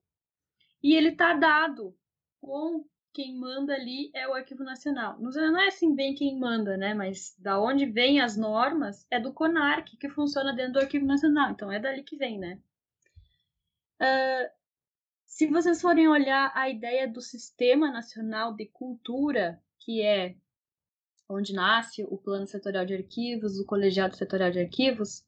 e 0.82 0.96
ele 0.96 1.10
está 1.10 1.34
dado 1.34 1.96
com 2.40 2.86
quem 3.14 3.38
manda 3.38 3.74
ali 3.74 4.10
é 4.14 4.28
o 4.28 4.34
Arquivo 4.34 4.64
Nacional. 4.64 5.20
Não 5.20 5.60
é 5.60 5.68
assim 5.68 5.94
bem 5.94 6.16
quem 6.16 6.40
manda, 6.40 6.78
né? 6.78 6.94
Mas 6.94 7.36
da 7.38 7.62
onde 7.62 7.86
vêm 7.86 8.22
as 8.22 8.38
normas 8.38 9.06
é 9.12 9.20
do 9.20 9.34
CONARC, 9.34 9.98
que 9.98 10.10
funciona 10.10 10.54
dentro 10.54 10.74
do 10.74 10.80
Arquivo 10.80 11.06
Nacional. 11.06 11.52
Então 11.52 11.72
é 11.72 11.80
dali 11.80 12.04
que 12.04 12.16
vem, 12.16 12.40
né? 12.40 12.60
Uh, 14.02 14.50
se 15.26 15.48
vocês 15.48 15.82
forem 15.82 16.08
olhar 16.08 16.52
a 16.56 16.70
ideia 16.70 17.08
do 17.08 17.22
Sistema 17.22 17.92
Nacional 17.92 18.54
de 18.54 18.66
Cultura, 18.68 19.62
que 19.80 20.02
é 20.02 20.36
onde 21.32 21.54
nasce 21.54 22.04
o 22.04 22.17
Plano 22.17 22.46
Setorial 22.46 22.86
de 22.86 22.96
Arquivos, 22.96 23.60
o 23.60 23.65
Colegiado 23.65 24.15
Setorial 24.15 24.52
de 24.52 24.60
Arquivos, 24.60 25.26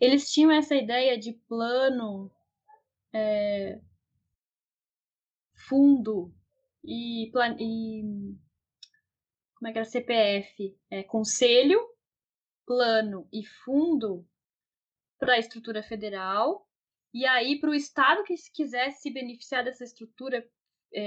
eles 0.00 0.30
tinham 0.30 0.50
essa 0.50 0.74
ideia 0.74 1.18
de 1.18 1.32
plano, 1.48 2.30
é, 3.12 3.80
fundo 5.68 6.32
e, 6.84 7.30
plan, 7.32 7.56
e 7.58 8.02
como 9.54 9.68
é 9.68 9.72
que 9.72 9.78
era? 9.78 9.88
CPF, 9.88 10.78
é, 10.90 11.02
conselho, 11.02 11.80
plano 12.66 13.26
e 13.32 13.44
fundo 13.64 14.26
para 15.18 15.34
a 15.34 15.38
estrutura 15.38 15.82
federal. 15.82 16.68
E 17.12 17.24
aí 17.24 17.58
para 17.58 17.70
o 17.70 17.74
estado 17.74 18.22
que 18.24 18.34
quisesse 18.52 19.00
se 19.00 19.10
beneficiar 19.10 19.64
dessa 19.64 19.84
estrutura 19.84 20.46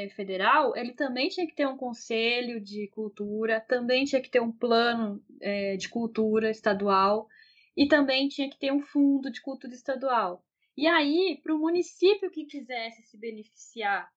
federal, 0.09 0.75
ele 0.77 0.93
também 0.93 1.29
tinha 1.29 1.47
que 1.47 1.55
ter 1.55 1.67
um 1.67 1.75
conselho 1.75 2.61
de 2.61 2.87
cultura, 2.89 3.59
também 3.59 4.05
tinha 4.05 4.21
que 4.21 4.29
ter 4.29 4.39
um 4.39 4.51
plano 4.51 5.23
é, 5.41 5.75
de 5.77 5.89
cultura 5.89 6.51
estadual 6.51 7.27
e 7.75 7.87
também 7.87 8.27
tinha 8.27 8.47
que 8.49 8.59
ter 8.59 8.71
um 8.71 8.81
fundo 8.81 9.31
de 9.31 9.41
cultura 9.41 9.73
estadual. 9.73 10.45
E 10.77 10.85
aí, 10.85 11.39
para 11.41 11.55
o 11.55 11.59
município 11.59 12.29
que 12.29 12.45
quisesse 12.45 13.01
se 13.03 13.17
beneficiar 13.17 14.07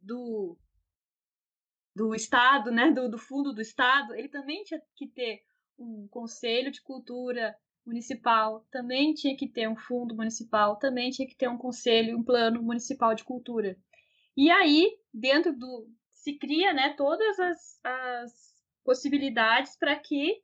do, 0.00 0.56
do 1.94 2.14
estado, 2.14 2.70
né, 2.70 2.90
do, 2.90 3.08
do 3.10 3.18
fundo 3.18 3.52
do 3.52 3.60
estado, 3.60 4.14
ele 4.14 4.28
também 4.28 4.64
tinha 4.64 4.80
que 4.96 5.06
ter 5.06 5.42
um 5.78 6.08
conselho 6.10 6.70
de 6.70 6.82
cultura 6.82 7.54
municipal, 7.86 8.66
também 8.70 9.14
tinha 9.14 9.36
que 9.36 9.46
ter 9.46 9.68
um 9.68 9.76
fundo 9.76 10.14
municipal, 10.14 10.76
também 10.78 11.10
tinha 11.10 11.28
que 11.28 11.36
ter 11.36 11.48
um 11.48 11.58
conselho, 11.58 12.18
um 12.18 12.24
plano 12.24 12.62
municipal 12.62 13.14
de 13.14 13.24
cultura. 13.24 13.76
E 14.36 14.50
aí, 14.50 14.97
dentro 15.12 15.56
do. 15.56 15.88
se 16.12 16.38
cria 16.38 16.72
né, 16.72 16.94
todas 16.96 17.38
as, 17.38 17.80
as 17.84 18.32
possibilidades 18.84 19.76
para 19.76 19.96
que 19.96 20.42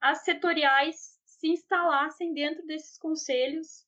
as 0.00 0.24
setoriais 0.24 1.18
se 1.24 1.48
instalassem 1.48 2.32
dentro 2.32 2.66
desses 2.66 2.98
conselhos 2.98 3.86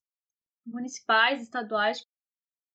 municipais, 0.66 1.42
estaduais, 1.42 2.06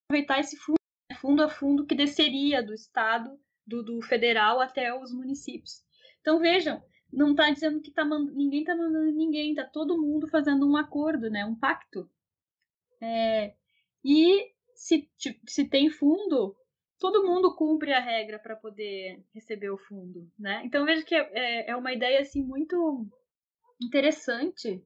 aproveitar 0.05 0.39
esse 0.39 0.57
fundo, 0.57 0.79
né, 1.09 1.17
fundo 1.17 1.43
a 1.43 1.49
fundo 1.49 1.85
que 1.85 1.95
desceria 1.95 2.63
do 2.63 2.73
estado, 2.73 3.39
do, 3.65 3.83
do 3.83 4.01
federal 4.01 4.59
até 4.59 4.93
os 4.93 5.13
municípios. 5.13 5.83
Então 6.21 6.39
vejam, 6.39 6.83
não 7.11 7.31
está 7.31 7.49
dizendo 7.49 7.81
que 7.81 7.91
tá 7.91 8.05
ninguém 8.05 8.61
está 8.61 8.75
mandando 8.75 9.11
ninguém, 9.11 9.51
está 9.51 9.65
todo 9.65 10.01
mundo 10.01 10.27
fazendo 10.27 10.69
um 10.69 10.77
acordo, 10.77 11.29
né, 11.29 11.45
um 11.45 11.55
pacto. 11.55 12.09
É... 13.01 13.55
E 14.03 14.51
se, 14.75 15.09
se 15.45 15.67
tem 15.67 15.89
fundo, 15.89 16.55
todo 16.99 17.25
mundo 17.25 17.55
cumpre 17.55 17.93
a 17.93 17.99
regra 17.99 18.37
para 18.37 18.55
poder 18.55 19.25
receber 19.33 19.69
o 19.69 19.77
fundo, 19.77 20.29
né? 20.37 20.61
Então 20.65 20.85
veja 20.85 21.03
que 21.03 21.15
é, 21.15 21.69
é 21.71 21.75
uma 21.75 21.93
ideia 21.93 22.21
assim 22.21 22.43
muito 22.43 23.07
interessante 23.81 24.83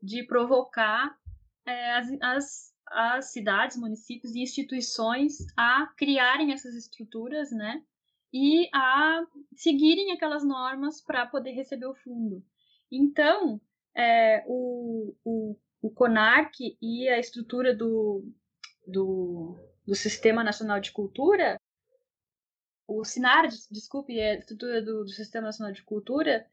de 0.00 0.22
provocar 0.24 1.18
é, 1.66 1.96
as, 1.96 2.08
as, 2.22 2.74
as 2.86 3.32
cidades, 3.32 3.76
municípios 3.76 4.34
e 4.34 4.40
instituições 4.40 5.38
a 5.56 5.92
criarem 5.96 6.52
essas 6.52 6.74
estruturas, 6.74 7.50
né? 7.50 7.82
E 8.32 8.68
a 8.72 9.24
seguirem 9.56 10.12
aquelas 10.12 10.44
normas 10.44 11.02
para 11.02 11.26
poder 11.26 11.52
receber 11.52 11.86
o 11.86 11.94
fundo. 11.94 12.44
Então, 12.90 13.60
é, 13.96 14.44
o, 14.46 15.14
o, 15.24 15.56
o 15.82 15.90
CONARC 15.90 16.76
e 16.80 17.08
a 17.08 17.18
estrutura 17.18 17.74
do, 17.74 18.24
do 18.86 19.56
do 19.86 19.94
Sistema 19.94 20.42
Nacional 20.42 20.80
de 20.80 20.92
Cultura 20.92 21.58
o 22.86 23.04
SINAR, 23.04 23.48
desculpe, 23.70 24.18
é 24.18 24.32
a 24.32 24.38
estrutura 24.38 24.80
do, 24.80 25.04
do 25.04 25.10
Sistema 25.10 25.46
Nacional 25.46 25.72
de 25.72 25.82
Cultura, 25.82 26.46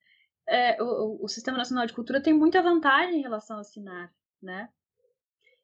é, 0.47 0.81
o, 0.81 1.23
o, 1.23 1.27
Sistema 1.27 1.57
Nacional 1.57 1.85
de 1.85 1.93
Cultura 1.93 2.21
tem 2.21 2.33
muita 2.33 2.61
vantagem 2.61 3.19
em 3.19 3.21
relação 3.21 3.57
ao 3.57 3.63
SINAR, 3.63 4.13
né? 4.41 4.69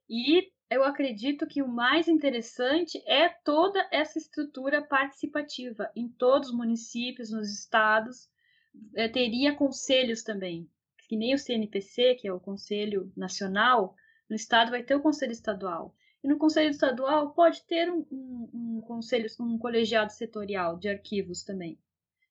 E 0.07 0.51
eu 0.69 0.83
acredito 0.83 1.47
que 1.47 1.61
o 1.61 1.67
mais 1.67 2.07
interessante 2.07 3.01
é 3.05 3.29
toda 3.29 3.87
essa 3.91 4.17
estrutura 4.17 4.81
participativa 4.81 5.91
em 5.95 6.07
todos 6.07 6.49
os 6.49 6.55
municípios, 6.55 7.31
nos 7.31 7.51
estados, 7.51 8.29
é, 8.95 9.09
teria 9.09 9.55
conselhos 9.55 10.23
também, 10.23 10.69
que 11.07 11.17
nem 11.17 11.33
o 11.33 11.39
CNPC, 11.39 12.15
que 12.15 12.27
é 12.27 12.33
o 12.33 12.39
Conselho 12.39 13.11
Nacional, 13.17 13.95
no 14.29 14.35
estado 14.35 14.69
vai 14.69 14.83
ter 14.83 14.95
o 14.95 15.01
Conselho 15.01 15.31
Estadual. 15.31 15.95
E 16.23 16.27
no 16.27 16.37
Conselho 16.37 16.69
Estadual 16.69 17.31
pode 17.31 17.63
ter 17.63 17.91
um, 17.91 18.05
um, 18.11 18.49
um 18.53 18.81
conselho, 18.81 19.27
um 19.39 19.57
colegiado 19.57 20.11
setorial 20.11 20.77
de 20.77 20.89
arquivos 20.89 21.43
também. 21.43 21.79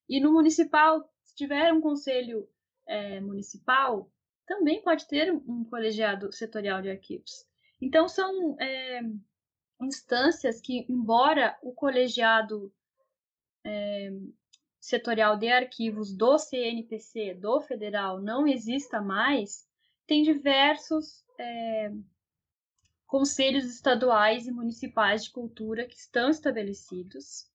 E 0.09 0.21
no 0.21 0.33
municipal, 0.33 1.09
se 1.23 1.35
tiver 1.35 1.73
um 1.73 1.81
conselho 1.81 2.49
é, 2.87 3.21
municipal, 3.21 4.11
também 4.47 4.83
pode 4.83 5.07
ter 5.07 5.33
um 5.33 5.65
colegiado 5.65 6.33
setorial 6.33 6.81
de 6.81 6.91
arquivos. 6.91 7.47
Então, 7.81 8.09
são 8.09 8.57
é, 8.61 9.01
instâncias 9.81 10.61
que, 10.61 10.87
embora 10.89 11.57
o 11.63 11.73
colegiado 11.73 12.73
é, 13.65 14.11
setorial 14.81 15.37
de 15.37 15.49
arquivos 15.49 16.17
do 16.17 16.39
CNPC, 16.39 17.35
do 17.35 17.61
federal, 17.61 18.21
não 18.21 18.47
exista 18.47 19.01
mais, 19.01 19.69
tem 20.07 20.23
diversos 20.23 21.25
é, 21.39 21.93
conselhos 23.09 23.65
estaduais 23.65 24.47
e 24.47 24.53
municipais 24.53 25.25
de 25.25 25.31
cultura 25.31 25.87
que 25.87 25.97
estão 25.97 26.29
estabelecidos 26.29 27.51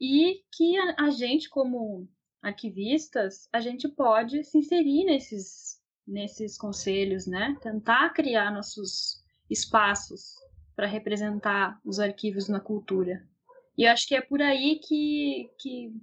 e 0.00 0.42
que 0.50 0.78
a, 0.98 1.10
gente, 1.10 1.48
como 1.50 2.08
arquivistas, 2.42 3.48
a 3.52 3.60
gente 3.60 3.86
pode 3.86 4.42
se 4.44 4.58
inserir 4.58 5.04
nesses, 5.04 5.78
nesses 6.06 6.56
conselhos, 6.56 7.26
né? 7.26 7.56
Tentar 7.60 8.10
criar 8.14 8.50
nossos 8.50 9.22
espaços 9.48 10.34
para 10.74 10.86
representar 10.86 11.78
os 11.84 12.00
arquivos 12.00 12.48
na 12.48 12.58
cultura. 12.58 13.28
E 13.76 13.84
eu 13.84 13.92
acho 13.92 14.08
que 14.08 14.14
é 14.14 14.22
por 14.22 14.40
aí 14.40 14.80
que, 14.82 15.50
que, 15.58 15.94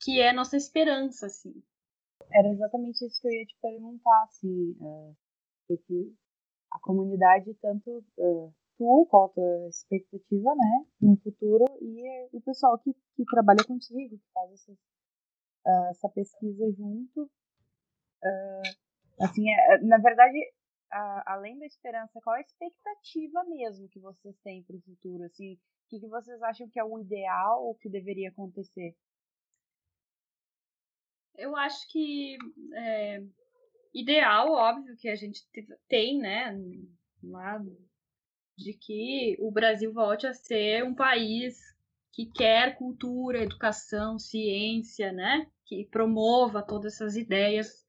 que 0.00 0.20
é 0.20 0.32
nossa 0.32 0.56
esperança, 0.56 1.26
assim. 1.26 1.62
Era 2.32 2.48
exatamente 2.48 3.06
isso 3.06 3.20
que 3.20 3.28
eu 3.28 3.32
ia 3.32 3.46
te 3.46 3.56
perguntar, 3.62 4.24
assim, 4.24 4.76
é, 5.68 5.76
que 5.76 6.12
a 6.70 6.78
comunidade, 6.80 7.54
tanto 7.54 8.04
uh, 8.18 8.54
tu, 8.76 9.06
qual 9.10 9.26
a 9.26 9.28
tua 9.28 9.68
expectativa, 9.68 10.54
né, 10.54 10.86
no 11.00 11.16
futuro, 11.18 11.64
e 11.80 12.28
o 12.32 12.40
pessoal 12.40 12.78
que, 12.78 12.92
que 13.14 13.24
trabalha 13.24 13.64
contigo, 13.64 14.16
que 14.16 14.32
faz 14.32 14.52
essa, 14.52 14.72
uh, 14.72 15.90
essa 15.90 16.08
pesquisa 16.08 16.70
junto. 16.72 17.30
Uh, 18.22 19.24
assim, 19.24 19.48
é, 19.50 19.78
na 19.82 19.98
verdade, 19.98 20.38
além 21.26 21.58
da 21.58 21.66
esperança, 21.66 22.20
qual 22.22 22.36
a 22.36 22.40
expectativa 22.40 23.44
mesmo 23.44 23.88
que 23.88 24.00
vocês 24.00 24.36
têm 24.40 24.62
para 24.62 24.76
o 24.76 24.80
futuro? 24.80 25.24
Assim, 25.24 25.54
o 25.54 25.58
que, 25.88 26.00
que 26.00 26.08
vocês 26.08 26.42
acham 26.42 26.68
que 26.68 26.80
é 26.80 26.84
o 26.84 26.98
ideal, 26.98 27.68
o 27.68 27.74
que 27.74 27.88
deveria 27.88 28.30
acontecer? 28.30 28.94
Eu 31.36 31.54
acho 31.54 31.86
que 31.90 32.38
é, 32.74 33.22
ideal, 33.96 34.52
óbvio, 34.52 34.94
que 34.96 35.08
a 35.08 35.16
gente 35.16 35.40
tem, 35.88 36.18
né, 36.18 36.54
lá, 37.22 37.58
de 38.56 38.74
que 38.74 39.36
o 39.40 39.50
Brasil 39.50 39.92
volte 39.92 40.26
a 40.26 40.34
ser 40.34 40.84
um 40.84 40.94
país 40.94 41.58
que 42.12 42.26
quer 42.26 42.76
cultura, 42.76 43.42
educação, 43.42 44.18
ciência, 44.18 45.12
né, 45.12 45.46
que 45.64 45.86
promova 45.90 46.62
todas 46.62 46.94
essas 46.94 47.16
ideias, 47.16 47.86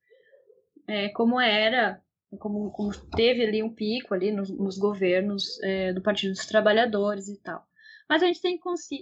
é, 0.87 1.09
como 1.09 1.39
era, 1.41 2.01
como, 2.39 2.71
como, 2.71 2.91
teve 3.11 3.45
ali 3.45 3.61
um 3.61 3.73
pico 3.73 4.13
ali 4.13 4.31
nos, 4.31 4.49
nos 4.49 4.77
governos 4.77 5.61
é, 5.61 5.91
do 5.91 6.01
Partido 6.01 6.31
dos 6.31 6.45
Trabalhadores 6.45 7.27
e 7.27 7.37
tal. 7.41 7.67
Mas 8.09 8.23
a 8.23 8.27
gente 8.27 8.41
tem, 8.41 8.57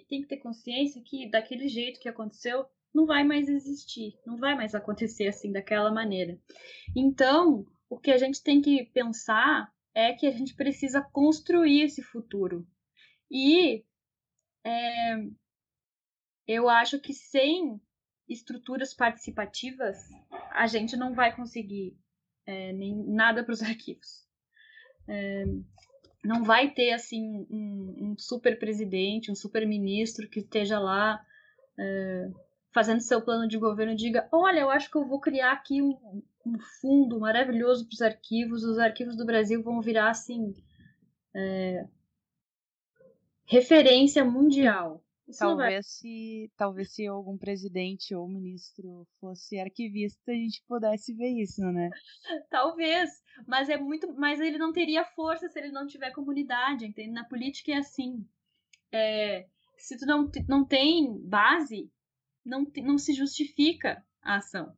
tem 0.09 0.21
que 0.23 0.27
ter 0.27 0.37
consciência 0.37 1.01
que 1.05 1.29
daquele 1.29 1.67
jeito 1.67 1.99
que 1.99 2.09
aconteceu 2.09 2.65
não 2.95 3.05
vai 3.05 3.23
mais 3.23 3.49
existir, 3.49 4.17
não 4.25 4.37
vai 4.37 4.55
mais 4.55 4.73
acontecer 4.73 5.27
assim 5.27 5.51
daquela 5.51 5.91
maneira. 5.91 6.39
Então, 6.95 7.67
o 7.89 7.99
que 7.99 8.09
a 8.09 8.17
gente 8.17 8.41
tem 8.41 8.61
que 8.61 8.85
pensar 8.85 9.71
é 9.93 10.13
que 10.13 10.25
a 10.25 10.31
gente 10.31 10.55
precisa 10.55 11.01
construir 11.01 11.81
esse 11.81 12.01
futuro. 12.01 12.65
E 13.29 13.83
é, 14.63 15.17
eu 16.47 16.69
acho 16.69 16.99
que 16.99 17.13
sem 17.13 17.79
estruturas 18.27 18.93
participativas, 18.93 19.97
a 20.51 20.65
gente 20.65 20.95
não 20.95 21.13
vai 21.13 21.35
conseguir 21.35 21.97
é, 22.45 22.71
nem 22.71 22.95
nada 22.95 23.43
para 23.43 23.53
os 23.53 23.61
arquivos. 23.63 24.25
É, 25.07 25.45
não 26.23 26.43
vai 26.43 26.71
ter 26.73 26.91
assim 26.91 27.45
um, 27.49 28.11
um 28.11 28.15
super 28.17 28.57
presidente, 28.57 29.31
um 29.31 29.35
super 29.35 29.67
ministro 29.67 30.27
que 30.27 30.39
esteja 30.39 30.79
lá 30.79 31.23
é, 31.77 32.31
fazendo 32.75 32.99
seu 32.99 33.21
plano 33.21 33.47
de 33.47 33.57
governo, 33.57 33.95
diga: 33.95 34.27
olha, 34.33 34.59
eu 34.59 34.69
acho 34.69 34.91
que 34.91 34.97
eu 34.97 35.07
vou 35.07 35.21
criar 35.21 35.53
aqui 35.53 35.81
um, 35.81 36.21
um 36.45 36.59
fundo 36.81 37.17
maravilhoso 37.21 37.87
para 37.87 37.93
os 37.93 38.01
arquivos, 38.01 38.65
os 38.65 38.77
arquivos 38.77 39.15
do 39.15 39.25
Brasil 39.25 39.63
vão 39.63 39.81
virar 39.81 40.09
assim. 40.09 40.53
É, 41.33 41.87
referência 43.45 44.25
mundial. 44.25 45.01
Isso 45.27 45.39
talvez 45.39 45.87
se 45.87 46.51
talvez 46.55 46.93
se 46.93 47.07
algum 47.07 47.35
presidente 47.35 48.13
ou 48.13 48.27
ministro 48.27 49.07
fosse 49.19 49.57
arquivista 49.57 50.31
a 50.31 50.35
gente 50.35 50.61
pudesse 50.67 51.15
ver 51.15 51.29
isso, 51.41 51.61
né? 51.61 51.89
talvez, 52.51 53.09
mas 53.47 53.69
é 53.69 53.77
muito, 53.77 54.13
mas 54.13 54.39
ele 54.39 54.57
não 54.57 54.71
teria 54.71 55.03
força 55.03 55.47
se 55.49 55.57
ele 55.57 55.71
não 55.71 55.87
tiver 55.87 56.11
comunidade, 56.11 56.85
entende? 56.85 57.11
Na 57.11 57.23
política 57.23 57.71
é 57.71 57.77
assim. 57.77 58.23
É, 58.91 59.47
se 59.77 59.97
tu 59.97 60.05
não, 60.05 60.29
não 60.47 60.63
tem 60.63 61.17
base, 61.27 61.89
não, 62.45 62.65
não 62.83 62.97
se 62.97 63.13
justifica 63.13 64.05
a 64.21 64.35
ação. 64.35 64.75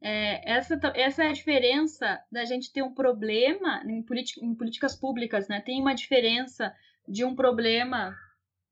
É, 0.00 0.52
essa, 0.52 0.80
essa 0.94 1.24
é 1.24 1.28
a 1.28 1.32
diferença 1.32 2.24
da 2.32 2.44
gente 2.44 2.72
ter 2.72 2.82
um 2.82 2.94
problema 2.94 3.82
em, 3.84 4.04
em 4.42 4.54
políticas 4.54 4.96
públicas, 4.96 5.46
né? 5.46 5.60
Tem 5.60 5.80
uma 5.80 5.94
diferença 5.94 6.74
de 7.06 7.24
um 7.24 7.36
problema, 7.36 8.16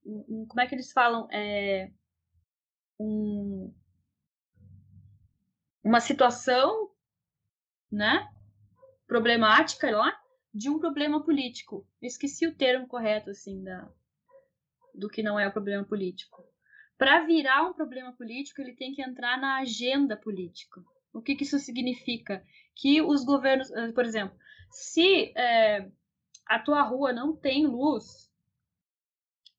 um, 0.04 0.46
como 0.48 0.60
é 0.60 0.66
que 0.66 0.74
eles 0.74 0.90
falam? 0.90 1.28
É, 1.30 1.90
um, 2.98 3.72
uma 5.84 6.00
situação, 6.00 6.90
né? 7.92 8.26
Problemática 9.06 9.90
lá, 9.90 10.18
de 10.52 10.70
um 10.70 10.78
problema 10.78 11.22
político. 11.22 11.86
Esqueci 12.00 12.46
o 12.46 12.54
termo 12.54 12.88
correto, 12.88 13.30
assim, 13.30 13.62
da, 13.62 13.86
do 14.94 15.10
que 15.10 15.22
não 15.22 15.38
é 15.38 15.46
o 15.46 15.52
problema 15.52 15.84
político 15.84 16.48
para 16.98 17.24
virar 17.24 17.62
um 17.62 17.72
problema 17.72 18.12
político, 18.12 18.61
ele 18.61 18.74
tem 18.74 18.92
que 18.92 19.00
entrar 19.00 19.40
na 19.40 19.58
agenda 19.58 20.16
política. 20.16 20.82
O 21.12 21.22
que, 21.22 21.37
que 21.37 21.44
isso 21.44 21.58
significa? 21.58 22.44
Que 22.74 23.00
os 23.00 23.24
governos, 23.24 23.70
eh, 23.70 23.92
por 23.92 24.04
exemplo, 24.04 24.37
se 24.68 25.32
é, 25.37 25.88
a 26.44 26.58
tua 26.58 26.82
rua 26.82 27.12
não 27.12 27.37
tem 27.37 27.66
luz, 27.66 28.28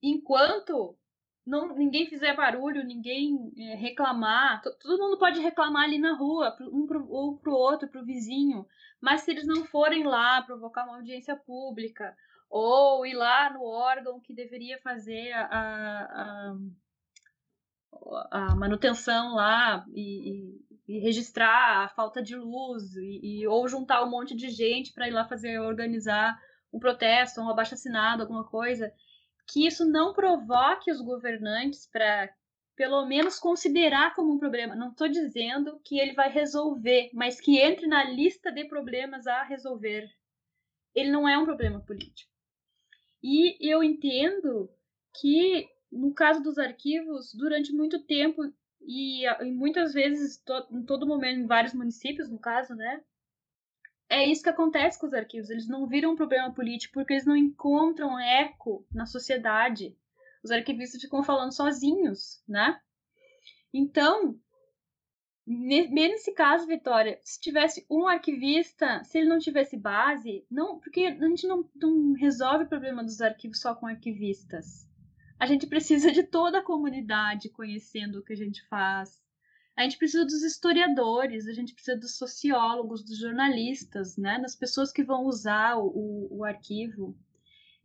enquanto 0.04 0.98
não, 1.46 1.76
ninguém 1.76 2.08
fizer 2.08 2.36
barulho, 2.36 2.84
ninguém 2.84 3.52
é, 3.58 3.76
reclamar, 3.76 4.62
todo 4.62 5.02
mundo 5.02 5.18
pode 5.18 5.40
reclamar 5.40 5.86
ali 5.86 5.98
na 5.98 6.14
rua, 6.16 6.56
um 6.72 6.86
pro, 6.86 7.10
ou 7.10 7.38
para 7.38 7.52
o 7.52 7.56
outro, 7.56 7.88
para 7.88 8.02
o 8.02 8.06
vizinho, 8.06 8.68
mas 9.00 9.22
se 9.22 9.32
eles 9.32 9.48
não 9.48 9.64
forem 9.66 10.04
lá 10.04 10.42
provocar 10.42 10.84
uma 10.84 10.98
audiência 10.98 11.38
pública, 11.38 12.16
ou 12.50 13.06
ir 13.06 13.14
lá 13.14 13.52
no 13.54 13.64
órgão 13.64 14.20
que 14.20 14.34
deveria 14.34 14.80
fazer 14.82 15.32
a, 15.32 15.46
a 15.46 16.50
a 16.52 16.56
manutenção 18.56 19.36
lá 19.36 19.86
e, 19.94 20.30
e, 20.30 20.96
e, 20.96 21.00
registrar 21.00 21.86
a 21.86 21.90
falta 21.90 22.22
de 22.22 22.36
luz 22.36 22.96
e, 22.96 23.42
e 23.42 23.48
ou 23.48 23.68
juntar 23.68 24.04
um 24.04 24.10
monte 24.10 24.36
de 24.36 24.50
gente 24.50 24.94
para 24.94 25.08
ir 25.08 25.12
lá 25.12 25.26
fazer 25.26 25.60
organizar 25.60 26.40
um 26.72 26.80
protesto, 26.80 27.42
um 27.42 27.50
abaixo 27.50 27.74
assinado, 27.74 28.22
alguma 28.22 28.44
coisa, 28.44 28.92
que 29.48 29.66
isso 29.66 29.86
não 29.86 30.14
provoque 30.14 30.92
os 30.92 31.02
governantes 31.02 31.88
para 31.92 32.30
pelo 32.76 33.06
menos 33.06 33.38
considerar 33.40 34.16
como 34.16 34.34
um 34.34 34.40
problema. 34.40 34.76
Não 34.76 34.92
estou 34.92 35.10
dizendo 35.10 35.82
que 35.84 36.00
ele 36.00 36.14
vai 36.14 36.32
resolver, 36.32 37.10
mas 37.14 37.42
que 37.42 37.60
entre 37.60 37.88
na 37.88 38.06
lista 38.06 38.52
de 38.52 38.64
problemas 38.66 39.28
a 39.28 39.44
resolver. 39.44 40.08
Ele 40.96 41.12
não 41.12 41.28
é 41.28 41.38
um 41.38 41.44
problema 41.44 41.82
político. 41.82 42.32
E 43.22 43.58
eu 43.60 43.84
entendo 43.84 44.70
que 45.20 45.68
no 45.92 46.14
caso 46.14 46.42
dos 46.42 46.58
arquivos, 46.58 47.34
durante 47.34 47.72
muito 47.72 48.04
tempo 48.04 48.44
e, 48.82 49.26
e 49.26 49.52
muitas 49.52 49.94
vezes 49.94 50.38
to, 50.38 50.68
em 50.72 50.84
todo 50.84 51.08
momento 51.08 51.40
em 51.40 51.48
vários 51.48 51.74
municípios, 51.74 52.30
no 52.30 52.40
caso, 52.40 52.76
né? 52.76 53.04
É 54.10 54.26
isso 54.26 54.42
que 54.42 54.50
acontece 54.50 55.00
com 55.00 55.06
os 55.06 55.14
arquivos. 55.14 55.50
Eles 55.50 55.68
não 55.68 55.88
viram 55.88 56.14
um 56.14 56.16
problema 56.16 56.52
político 56.52 56.96
porque 56.96 57.14
eles 57.14 57.26
não 57.26 57.36
encontram 57.36 58.20
eco 58.20 58.86
na 58.92 59.06
sociedade. 59.06 59.96
os 60.44 60.52
arquivistas 60.52 61.02
ficam 61.02 61.24
falando 61.24 61.54
sozinhos, 61.54 62.42
né? 62.48 62.82
Então, 63.72 64.40
nesse 65.46 66.34
caso, 66.34 66.66
Vitória, 66.66 67.20
se 67.22 67.40
tivesse 67.40 67.86
um 67.90 68.08
arquivista, 68.08 69.04
se 69.04 69.20
ele 69.20 69.30
não 69.30 69.38
tivesse 69.38 69.78
base, 69.78 70.44
não, 70.50 70.80
porque 70.80 71.02
a 71.02 71.28
gente 71.28 71.48
não, 71.48 71.70
não 71.76 72.14
resolve 72.14 72.64
o 72.64 72.70
problema 72.70 73.04
dos 73.04 73.22
arquivos 73.22 73.60
só 73.60 73.76
com 73.76 73.86
arquivistas. 73.86 74.89
A 75.40 75.46
gente 75.46 75.66
precisa 75.66 76.12
de 76.12 76.24
toda 76.24 76.60
a 76.60 76.64
comunidade 76.64 77.50
conhecendo 77.50 78.20
o 78.20 78.24
que 78.24 78.34
a 78.34 78.36
gente 78.36 78.62
faz. 78.68 79.22
A 79.74 79.84
gente 79.84 79.98
precisa 79.98 80.26
dos 80.26 80.44
historiadores, 80.44 81.48
a 81.48 81.54
gente 81.54 81.74
precisa 81.74 81.98
dos 81.98 82.18
sociólogos, 82.18 83.06
dos 83.06 83.18
jornalistas, 83.18 84.18
né? 84.18 84.38
das 84.42 84.54
pessoas 84.54 84.92
que 84.92 85.02
vão 85.02 85.24
usar 85.24 85.78
o, 85.78 85.88
o, 85.88 86.40
o 86.40 86.44
arquivo. 86.44 87.18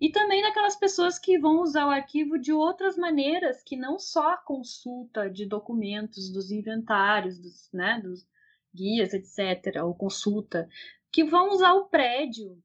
E 0.00 0.10
também 0.10 0.42
daquelas 0.42 0.74
pessoas 0.74 1.16
que 1.16 1.38
vão 1.38 1.62
usar 1.62 1.86
o 1.86 1.90
arquivo 1.90 2.36
de 2.36 2.52
outras 2.52 2.96
maneiras, 2.96 3.62
que 3.62 3.76
não 3.76 4.00
só 4.00 4.32
a 4.32 4.36
consulta 4.36 5.30
de 5.30 5.46
documentos, 5.46 6.32
dos 6.32 6.50
inventários, 6.50 7.38
dos, 7.38 7.70
né, 7.72 8.00
dos 8.02 8.26
guias, 8.74 9.14
etc., 9.14 9.80
ou 9.84 9.94
consulta, 9.94 10.68
que 11.12 11.22
vão 11.22 11.50
usar 11.50 11.74
o 11.74 11.86
prédio, 11.86 12.60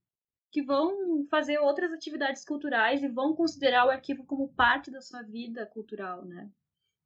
que 0.51 0.61
vão 0.61 1.25
fazer 1.29 1.59
outras 1.59 1.91
atividades 1.91 2.43
culturais 2.43 3.03
e 3.03 3.07
vão 3.07 3.35
considerar 3.35 3.85
o 3.85 3.89
arquivo 3.89 4.25
como 4.25 4.49
parte 4.49 4.89
da 4.89 5.01
sua 5.01 5.21
vida 5.21 5.65
cultural, 5.65 6.25
né? 6.25 6.49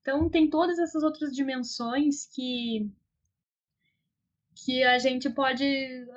Então 0.01 0.29
tem 0.29 0.49
todas 0.49 0.79
essas 0.79 1.03
outras 1.03 1.33
dimensões 1.33 2.25
que 2.25 2.89
que 4.55 4.83
a 4.83 4.99
gente 4.99 5.29
pode 5.31 5.65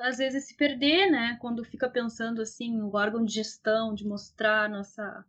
às 0.03 0.19
vezes 0.19 0.47
se 0.47 0.55
perder, 0.55 1.11
né, 1.11 1.39
quando 1.41 1.65
fica 1.65 1.89
pensando 1.89 2.43
assim 2.43 2.77
no 2.77 2.95
órgão 2.95 3.25
de 3.25 3.33
gestão, 3.33 3.95
de 3.95 4.07
mostrar 4.07 4.69
nossa 4.69 5.25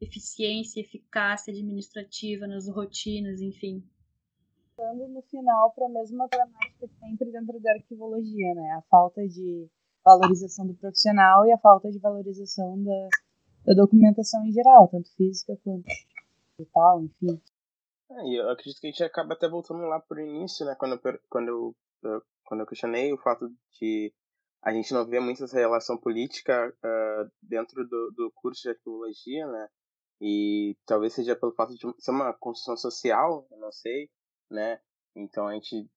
eficiência, 0.00 0.80
eficácia 0.80 1.52
administrativa 1.52 2.48
nas 2.48 2.68
rotinas, 2.68 3.40
enfim. 3.40 3.82
Falando 4.76 5.08
no 5.08 5.22
final 5.22 5.70
para 5.70 5.86
a 5.86 5.88
mesma 5.88 6.28
problemática 6.28 6.88
sempre 6.98 7.30
dentro 7.30 7.60
da 7.60 7.72
arquivologia, 7.72 8.54
né, 8.54 8.72
a 8.72 8.82
falta 8.90 9.26
de 9.26 9.68
valorização 10.08 10.66
do 10.66 10.74
profissional 10.74 11.46
e 11.46 11.52
a 11.52 11.58
falta 11.58 11.90
de 11.90 11.98
valorização 11.98 12.82
da, 12.82 13.08
da 13.66 13.74
documentação 13.74 14.44
em 14.44 14.52
geral, 14.52 14.88
tanto 14.88 15.10
física 15.14 15.56
quanto 15.62 15.84
digital, 16.58 17.02
enfim. 17.02 17.40
É, 18.10 18.38
eu 18.38 18.50
acredito 18.50 18.80
que 18.80 18.86
a 18.86 18.90
gente 18.90 19.04
acaba 19.04 19.34
até 19.34 19.48
voltando 19.48 19.82
lá 19.82 20.00
por 20.00 20.18
início, 20.18 20.64
né, 20.64 20.74
quando 20.78 20.92
eu, 20.92 21.20
quando 21.28 21.48
eu, 21.48 21.76
quando 22.44 22.60
eu 22.60 22.66
questionei 22.66 23.12
o 23.12 23.18
fato 23.18 23.50
de 23.78 24.12
a 24.62 24.72
gente 24.72 24.92
não 24.92 25.06
ver 25.06 25.20
muito 25.20 25.44
essa 25.44 25.56
relação 25.56 25.96
política 25.96 26.68
uh, 26.68 27.30
dentro 27.42 27.86
do, 27.86 28.10
do 28.10 28.32
curso 28.34 28.62
de 28.62 28.70
arqueologia, 28.70 29.46
né? 29.46 29.68
E 30.20 30.76
talvez 30.84 31.14
seja 31.14 31.36
pelo 31.36 31.54
fato 31.54 31.72
de 31.74 32.02
ser 32.02 32.10
uma 32.10 32.32
construção 32.34 32.76
social, 32.76 33.46
não 33.52 33.70
sei, 33.70 34.10
né? 34.50 34.80
Então 35.14 35.46
a 35.46 35.54
gente 35.54 35.88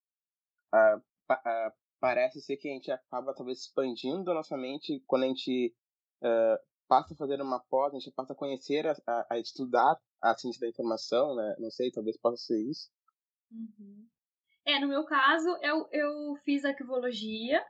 uh, 0.74 0.98
uh, 0.98 1.74
parece 2.02 2.42
ser 2.42 2.58
que 2.58 2.68
a 2.68 2.74
gente 2.74 2.92
acaba 2.92 3.34
talvez 3.34 3.60
expandindo 3.60 4.32
a 4.32 4.34
nossa 4.34 4.58
mente 4.58 5.02
quando 5.08 5.24
a 5.24 5.28
gente 5.28 5.74
passa 6.92 7.14
a 7.14 7.18
fazer 7.18 7.42
uma 7.42 7.58
pós, 7.58 7.94
a 7.94 8.00
gente 8.00 8.12
passa 8.12 8.34
a 8.34 8.36
conhecer, 8.36 8.86
a, 8.86 8.94
a, 9.08 9.28
a 9.36 9.40
estudar 9.40 9.98
a 10.22 10.36
ciência 10.36 10.60
da 10.60 10.68
informação, 10.68 11.34
né? 11.36 11.56
Não 11.58 11.72
sei, 11.72 11.90
talvez 11.90 12.18
possa 12.18 12.36
ser 12.36 12.62
isso. 12.70 12.90
Uhum. 13.50 14.06
É, 14.66 14.78
no 14.78 14.90
meu 14.90 15.06
caso, 15.06 15.48
eu, 15.62 15.88
eu 15.90 16.36
fiz 16.44 16.66
arquivologia 16.66 17.64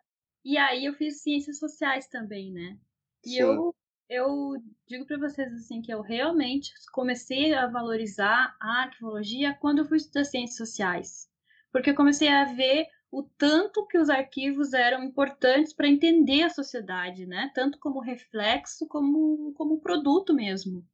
e 0.44 0.58
aí 0.58 0.86
eu 0.86 0.94
fiz 0.96 1.22
ciências 1.22 1.60
sociais 1.60 2.08
também, 2.08 2.52
né? 2.52 2.80
E 3.24 3.36
Sim. 3.36 3.42
eu, 3.42 3.76
eu 4.10 4.54
digo 4.88 5.06
para 5.06 5.20
vocês 5.20 5.54
assim 5.54 5.84
que 5.84 5.94
eu 5.94 6.02
realmente 6.02 6.72
comecei 6.92 7.54
a 7.54 7.68
valorizar 7.68 8.58
a 8.60 8.86
arquivologia 8.86 9.56
quando 9.62 9.80
eu 9.80 9.86
fui 9.86 9.98
estudar 9.98 10.26
ciências 10.26 10.58
sociais. 10.58 11.30
Porque 11.72 11.92
eu 11.92 11.96
comecei 11.96 12.28
a 12.28 12.46
ver 12.46 12.88
o 13.12 13.24
tanto 13.24 13.86
que 13.88 13.98
os 13.98 14.10
arquivos 14.10 14.74
eram 14.74 15.04
importantes 15.04 15.74
para 15.74 15.90
entender 15.90 16.44
a 16.44 16.50
sociedade, 16.50 17.26
né? 17.26 17.52
Tanto 17.54 17.78
como 17.78 18.00
reflexo 18.00 18.88
como 18.88 19.54
como 19.54 19.82
produto 19.82 20.34
mesmo. 20.34 20.86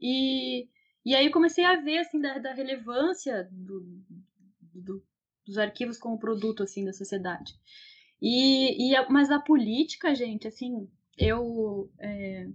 E, 0.00 0.68
e 1.04 1.14
aí 1.14 1.26
eu 1.26 1.32
comecei 1.32 1.64
a 1.64 1.80
ver 1.80 1.98
assim 1.98 2.20
da, 2.20 2.38
da 2.38 2.52
relevância 2.52 3.48
do, 3.52 3.86
do, 4.74 5.04
dos 5.46 5.56
arquivos 5.56 5.98
como 5.98 6.18
produto 6.18 6.64
assim 6.64 6.84
da 6.84 6.92
sociedade. 6.92 7.54
E, 8.20 8.92
e 8.92 9.08
mas 9.08 9.30
a 9.30 9.40
política, 9.40 10.14
gente, 10.14 10.48
assim, 10.48 10.88
eu 11.16 11.90
é, 11.98 12.48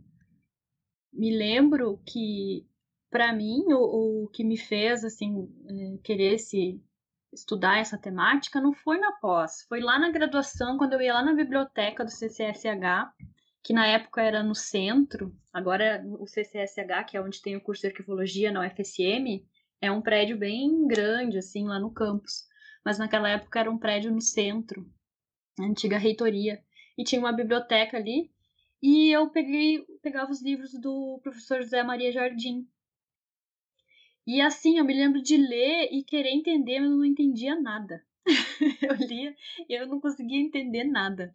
me 1.13 1.35
lembro 1.35 2.01
que 2.05 2.65
para 3.09 3.33
mim 3.33 3.63
o, 3.73 4.23
o, 4.25 4.27
que 4.29 4.43
me 4.43 4.57
fez 4.57 5.03
assim 5.03 5.49
é, 5.67 5.97
querer 6.03 6.37
se 6.39 6.81
estudar 7.33 7.77
essa 7.77 7.97
temática 7.97 8.61
não 8.61 8.73
foi 8.73 8.99
na 8.99 9.11
pós, 9.13 9.65
foi 9.67 9.79
lá 9.79 9.99
na 9.99 10.11
graduação 10.11 10.77
quando 10.77 10.93
eu 10.93 11.01
ia 11.01 11.13
lá 11.13 11.23
na 11.23 11.33
biblioteca 11.33 12.03
do 12.03 12.11
CCSH, 12.11 13.11
que 13.63 13.73
na 13.73 13.85
época 13.85 14.21
era 14.21 14.41
no 14.41 14.55
centro, 14.55 15.35
agora 15.51 16.03
o 16.19 16.25
CCSH, 16.25 17.05
que 17.07 17.17
é 17.17 17.21
onde 17.21 17.41
tem 17.41 17.55
o 17.55 17.61
curso 17.61 17.81
de 17.81 17.87
arquivologia 17.87 18.51
na 18.51 18.65
UFSM, 18.65 19.45
é 19.81 19.91
um 19.91 20.01
prédio 20.01 20.37
bem 20.37 20.87
grande 20.87 21.37
assim 21.37 21.65
lá 21.65 21.79
no 21.79 21.91
campus. 21.91 22.45
Mas 22.83 22.97
naquela 22.97 23.29
época 23.29 23.59
era 23.59 23.69
um 23.69 23.77
prédio 23.77 24.11
no 24.11 24.21
centro, 24.21 24.89
a 25.59 25.63
antiga 25.63 25.97
reitoria, 25.97 26.61
e 26.97 27.03
tinha 27.03 27.19
uma 27.19 27.33
biblioteca 27.33 27.97
ali, 27.97 28.31
e 28.81 29.11
eu 29.11 29.29
peguei, 29.29 29.85
pegava 30.01 30.31
os 30.31 30.41
livros 30.41 30.71
do 30.79 31.19
professor 31.23 31.61
José 31.61 31.81
Maria 31.83 32.11
Jardim. 32.11 32.67
E 34.27 34.41
assim, 34.41 34.77
eu 34.77 34.83
me 34.83 34.93
lembro 34.93 35.21
de 35.21 35.37
ler 35.37 35.87
e 35.89 36.03
querer 36.03 36.31
entender, 36.31 36.81
mas 36.81 36.91
eu 36.91 36.97
não 36.97 37.05
entendia 37.05 37.57
nada. 37.59 38.03
eu 38.81 38.95
lia 39.07 39.33
e 39.69 39.73
eu 39.73 39.87
não 39.87 40.01
conseguia 40.01 40.37
entender 40.37 40.83
nada. 40.83 41.33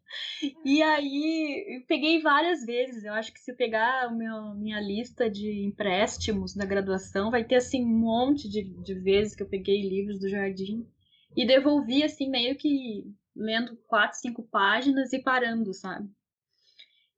E 0.63 0.83
aí, 0.83 1.79
eu 1.79 1.87
peguei 1.87 2.21
várias 2.21 2.67
vezes. 2.67 3.03
Eu 3.03 3.15
acho 3.15 3.33
que 3.33 3.41
se 3.41 3.51
eu 3.51 3.57
pegar 3.57 4.13
o 4.13 4.15
meu, 4.15 4.55
minha 4.55 4.79
lista 4.79 5.31
de 5.31 5.65
empréstimos 5.65 6.55
da 6.55 6.67
graduação, 6.67 7.31
vai 7.31 7.43
ter 7.43 7.55
assim 7.55 7.83
um 7.83 7.99
monte 7.99 8.47
de, 8.47 8.63
de 8.63 8.95
vezes 8.95 9.35
que 9.35 9.43
eu 9.43 9.49
peguei 9.49 9.81
livros 9.81 10.21
do 10.21 10.29
Jardim 10.29 10.87
e 11.35 11.47
devolvi, 11.47 12.03
assim, 12.03 12.29
meio 12.29 12.57
que 12.57 13.11
lendo 13.35 13.75
quatro, 13.87 14.19
cinco 14.19 14.43
páginas 14.43 15.15
e 15.15 15.19
parando, 15.19 15.73
sabe? 15.73 16.11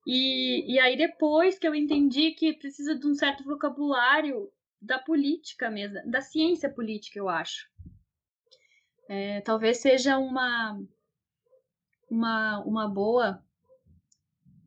E, 0.06 0.72
e 0.72 0.78
aí 0.78 0.96
depois 0.96 1.58
que 1.58 1.66
eu 1.66 1.74
entendi 1.74 2.30
que 2.30 2.52
precisa 2.52 2.94
de 2.94 3.08
um 3.08 3.14
certo 3.14 3.42
vocabulário 3.42 4.48
da 4.84 4.98
política 4.98 5.70
mesmo, 5.70 5.98
da 6.10 6.20
ciência 6.20 6.68
política, 6.68 7.18
eu 7.18 7.28
acho. 7.28 7.68
É, 9.08 9.40
talvez 9.40 9.78
seja 9.78 10.18
uma, 10.18 10.80
uma, 12.10 12.60
uma 12.64 12.88
boa 12.88 13.42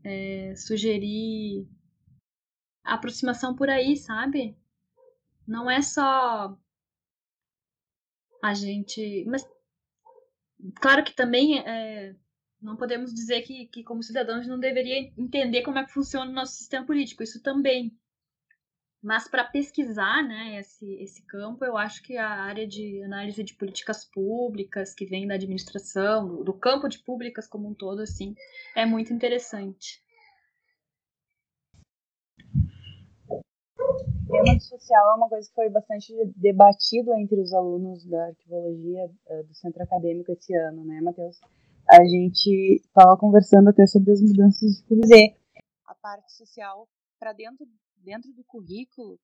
é, 0.04 0.56
sugerir 0.56 1.68
aproximação 2.84 3.56
por 3.56 3.70
aí, 3.70 3.96
sabe? 3.96 4.58
Não 5.46 5.70
é 5.70 5.82
só 5.82 6.58
a 8.42 8.54
gente. 8.54 9.24
Mas, 9.28 9.48
claro 10.76 11.04
que 11.04 11.14
também 11.14 11.60
é, 11.60 12.16
não 12.62 12.76
podemos 12.76 13.14
dizer 13.14 13.42
que, 13.42 13.68
que, 13.68 13.84
como 13.84 14.04
cidadãos, 14.04 14.48
não 14.48 14.60
deveria 14.60 15.12
entender 15.18 15.62
como 15.62 15.78
é 15.78 15.86
que 15.86 15.94
funciona 15.94 16.32
o 16.32 16.34
nosso 16.34 16.54
sistema 16.54 16.86
político, 16.86 17.24
isso 17.24 17.42
também. 17.42 17.98
Mas 19.08 19.26
para 19.26 19.46
pesquisar 19.46 20.22
né, 20.22 20.60
esse, 20.60 20.86
esse 20.96 21.22
campo, 21.22 21.64
eu 21.64 21.78
acho 21.78 22.04
que 22.04 22.18
a 22.18 22.28
área 22.28 22.68
de 22.68 23.02
análise 23.04 23.42
de 23.42 23.54
políticas 23.54 24.04
públicas, 24.04 24.94
que 24.94 25.06
vem 25.06 25.26
da 25.26 25.36
administração, 25.36 26.28
do, 26.28 26.44
do 26.44 26.54
campo 26.54 26.90
de 26.90 27.00
públicas 27.00 27.48
como 27.48 27.70
um 27.70 27.74
todo, 27.74 28.02
assim, 28.02 28.36
é 28.76 28.86
muito 28.86 29.14
interessante. 29.14 30.04
tema 34.28 34.60
social 34.60 35.12
é 35.12 35.16
uma 35.16 35.30
coisa 35.30 35.48
que 35.48 35.56
foi 35.56 35.70
bastante 35.70 36.14
debatido 36.36 37.14
entre 37.14 37.40
os 37.40 37.54
alunos 37.54 38.06
da 38.06 38.26
arquivologia 38.26 39.06
uh, 39.06 39.44
do 39.46 39.56
centro 39.56 39.84
acadêmico 39.84 40.34
esse 40.34 40.54
ano, 40.54 40.84
né, 40.84 41.00
Matheus? 41.00 41.40
A 41.90 42.04
gente 42.04 42.82
estava 42.86 43.16
conversando 43.16 43.70
até 43.70 43.88
sobre 43.88 44.12
as 44.12 44.22
mudanças 44.22 44.70
de 44.76 44.84
currículo. 44.84 45.38
A 45.86 45.96
parte 45.96 46.34
social 46.34 46.90
para 47.18 47.32
dentro, 47.32 47.66
dentro 47.98 48.32
do 48.34 48.44
currículo, 48.44 49.20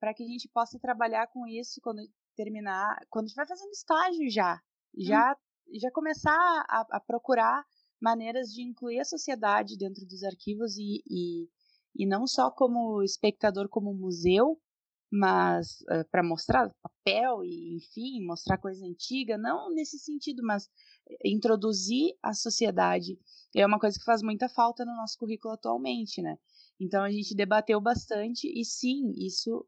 para 0.00 0.14
que 0.14 0.22
a 0.22 0.26
gente 0.26 0.48
possa 0.48 0.78
trabalhar 0.78 1.26
com 1.28 1.46
isso 1.46 1.80
quando 1.82 2.00
terminar, 2.36 2.98
quando 3.10 3.26
estiver 3.26 3.46
fazendo 3.46 3.70
estágio 3.70 4.30
já. 4.30 4.60
Já, 4.96 5.36
hum. 5.68 5.78
já 5.78 5.90
começar 5.90 6.64
a, 6.68 6.86
a, 6.90 7.00
procurar 7.00 7.64
maneiras 8.00 8.52
de 8.52 8.62
incluir 8.62 9.00
a 9.00 9.04
sociedade 9.04 9.76
dentro 9.76 10.06
dos 10.06 10.22
arquivos 10.22 10.76
e, 10.78 11.02
e 11.06 11.48
e 11.98 12.06
não 12.06 12.26
só 12.26 12.48
como 12.50 13.02
espectador, 13.02 13.68
como 13.68 13.92
museu, 13.92 14.56
mas 15.10 15.80
uh, 15.90 15.94
eh, 15.94 16.04
para 16.04 16.22
mostrar 16.22 16.70
papel 16.82 17.42
e, 17.42 17.76
enfim, 17.76 18.24
mostrar 18.24 18.58
coisa 18.58 18.84
antiga, 18.86 19.36
não 19.36 19.74
nesse 19.74 19.98
sentido, 19.98 20.42
mas 20.44 20.68
introduzir 21.24 22.14
a 22.22 22.34
sociedade 22.34 23.18
é 23.56 23.66
uma 23.66 23.80
coisa 23.80 23.98
que 23.98 24.04
faz 24.04 24.22
muita 24.22 24.48
falta 24.48 24.84
no 24.84 24.94
nosso 24.94 25.18
currículo 25.18 25.54
atualmente, 25.54 26.20
né? 26.20 26.38
Então 26.80 27.02
a 27.02 27.10
gente 27.10 27.34
debateu 27.34 27.80
bastante 27.80 28.46
e 28.46 28.64
sim, 28.64 29.12
isso 29.16 29.66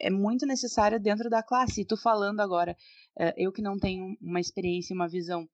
é 0.00 0.10
muito 0.10 0.46
necessário 0.46 1.00
dentro 1.00 1.28
da 1.28 1.42
classe. 1.42 1.82
E 1.82 1.84
tu 1.84 1.96
falando 1.96 2.40
agora, 2.40 2.76
uh, 3.18 3.32
eu 3.36 3.52
que 3.52 3.62
não 3.62 3.78
tenho 3.78 4.16
uma 4.20 4.40
experiência, 4.40 4.94
uma 4.94 5.08
visão 5.08 5.48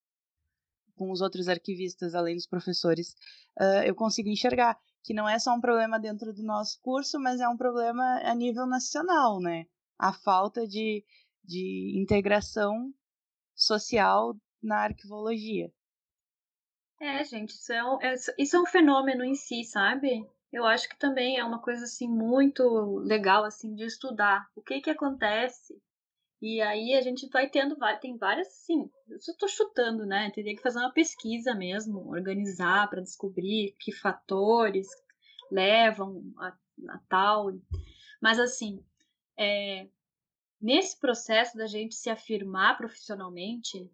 com 0.96 1.10
os 1.12 1.20
outros 1.20 1.48
arquivistas, 1.48 2.14
além 2.14 2.34
dos 2.34 2.46
professores, 2.46 3.14
uh, 3.60 3.82
eu 3.86 3.94
consigo 3.94 4.28
enxergar 4.28 4.76
que 5.02 5.14
não 5.14 5.28
é 5.28 5.38
só 5.38 5.54
um 5.54 5.60
problema 5.60 5.98
dentro 5.98 6.34
do 6.34 6.42
nosso 6.42 6.78
curso, 6.82 7.18
mas 7.18 7.40
é 7.40 7.48
um 7.48 7.56
problema 7.56 8.20
a 8.24 8.34
nível 8.34 8.66
nacional, 8.66 9.40
né? 9.40 9.64
A 9.98 10.12
falta 10.12 10.66
de, 10.66 11.04
de 11.44 11.94
integração 11.96 12.92
social 13.54 14.36
na 14.62 14.78
arquivologia. 14.80 15.72
É, 17.00 17.22
gente, 17.24 17.50
isso 17.50 17.72
é, 17.72 17.84
um, 17.84 18.02
é, 18.02 18.14
isso 18.38 18.56
é 18.56 18.60
um 18.60 18.66
fenômeno 18.66 19.24
em 19.24 19.34
si, 19.34 19.62
sabe? 19.64 20.28
Eu 20.52 20.64
acho 20.64 20.88
que 20.88 20.98
também 20.98 21.38
é 21.38 21.44
uma 21.44 21.60
coisa 21.60 21.84
assim 21.84 22.08
muito 22.08 22.98
legal 22.98 23.44
assim 23.44 23.74
de 23.74 23.84
estudar. 23.84 24.48
O 24.56 24.62
que 24.62 24.80
que 24.80 24.90
acontece 24.90 25.78
e 26.40 26.60
aí 26.60 26.94
a 26.94 27.00
gente 27.00 27.28
vai 27.28 27.48
tendo, 27.48 27.76
tem 28.00 28.16
várias, 28.16 28.48
sim, 28.48 28.88
eu 29.08 29.20
só 29.20 29.34
tô 29.36 29.48
chutando, 29.48 30.06
né? 30.06 30.30
Teria 30.30 30.54
que 30.54 30.62
fazer 30.62 30.78
uma 30.78 30.92
pesquisa 30.92 31.52
mesmo, 31.52 32.08
organizar 32.08 32.88
para 32.88 33.02
descobrir 33.02 33.74
que 33.80 33.90
fatores 33.90 34.86
levam 35.50 36.32
a, 36.38 36.56
a 36.90 36.98
tal. 37.08 37.50
Mas 38.22 38.38
assim, 38.38 38.84
é, 39.36 39.88
nesse 40.60 40.98
processo 41.00 41.56
da 41.58 41.66
gente 41.66 41.96
se 41.96 42.08
afirmar 42.08 42.76
profissionalmente, 42.76 43.90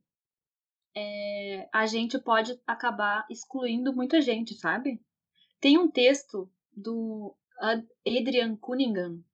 é, 0.95 1.67
a 1.73 1.87
gente 1.87 2.19
pode 2.19 2.61
acabar 2.67 3.27
excluindo 3.31 3.95
muita 3.95 4.21
gente, 4.21 4.55
sabe? 4.55 5.01
Tem 5.65 5.79
um 5.79 5.91
texto 5.91 6.53
do 6.77 7.35
Adrian 8.07 8.55
Cunningham, 8.55 9.25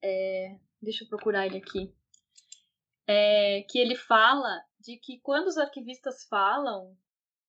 é, 0.00 0.56
deixa 0.80 1.02
eu 1.02 1.08
procurar 1.08 1.46
ele 1.46 1.58
aqui, 1.58 1.92
é, 3.08 3.62
que 3.68 3.76
ele 3.76 3.96
fala 3.96 4.64
de 4.78 4.96
que 4.98 5.18
quando 5.18 5.48
os 5.48 5.58
arquivistas 5.58 6.22
falam, 6.28 6.96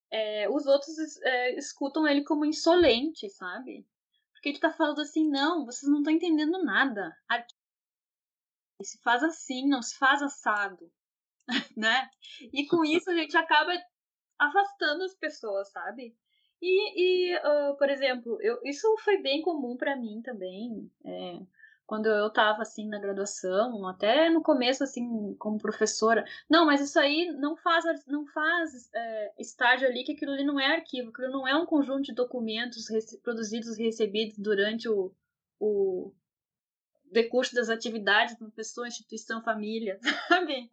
é, 0.10 0.50
os 0.50 0.66
outros 0.66 1.22
é, 1.22 1.56
escutam 1.56 2.08
ele 2.08 2.24
como 2.24 2.46
insolente, 2.46 3.30
sabe? 3.30 3.88
Porque 4.32 4.50
ele 4.50 4.60
tá 4.60 4.74
falando 4.74 5.02
assim, 5.02 5.30
não, 5.30 5.64
vocês 5.64 5.88
não 5.88 6.00
estão 6.00 6.14
entendendo 6.14 6.64
nada. 6.64 7.16
Se 8.82 9.00
faz 9.04 9.22
assim, 9.22 9.68
não 9.68 9.84
se 9.84 9.96
faz 10.00 10.24
assado, 10.24 10.92
né? 11.78 12.10
E 12.52 12.66
com 12.66 12.84
isso 12.84 13.12
a 13.12 13.14
gente 13.14 13.38
acaba 13.38 13.72
afastando 14.40 15.04
as 15.04 15.14
pessoas, 15.14 15.72
sabe? 15.72 16.18
E, 16.62 17.32
e 17.32 17.38
uh, 17.38 17.78
por 17.78 17.90
exemplo, 17.90 18.38
eu, 18.42 18.60
isso 18.64 18.88
foi 19.04 19.22
bem 19.22 19.42
comum 19.42 19.78
para 19.78 19.96
mim 19.96 20.22
também. 20.24 20.92
É, 21.06 21.40
quando 21.88 22.08
eu 22.08 22.28
estava 22.28 22.64
assim 22.64 22.88
na 22.90 23.00
graduação, 23.00 23.88
até 23.88 24.30
no 24.30 24.42
começo 24.44 24.84
assim 24.84 25.34
como 25.40 25.58
professora, 25.58 26.26
não, 26.50 26.66
mas 26.66 26.82
isso 26.82 27.00
aí 27.00 27.32
não 27.38 27.56
faz 27.56 27.86
não 28.06 28.26
faz 28.28 28.90
é, 28.94 29.34
estágio 29.40 29.88
ali 29.88 30.04
que 30.04 30.12
aquilo 30.12 30.34
ali 30.34 30.44
não 30.44 30.60
é 30.60 30.76
arquivo, 30.76 31.10
aquilo 31.10 31.32
não 31.32 31.48
é 31.48 31.56
um 31.56 31.66
conjunto 31.66 32.04
de 32.04 32.14
documentos 32.14 32.88
produzidos 33.24 33.80
e 33.80 33.84
recebidos 33.84 34.38
durante 34.38 34.90
o, 34.90 35.14
o 35.60 36.14
decurso 37.10 37.56
das 37.56 37.70
atividades 37.70 38.36
de 38.36 38.44
uma 38.44 38.52
pessoa, 38.52 38.88
instituição, 38.88 39.42
família, 39.42 39.98
sabe? 40.28 40.70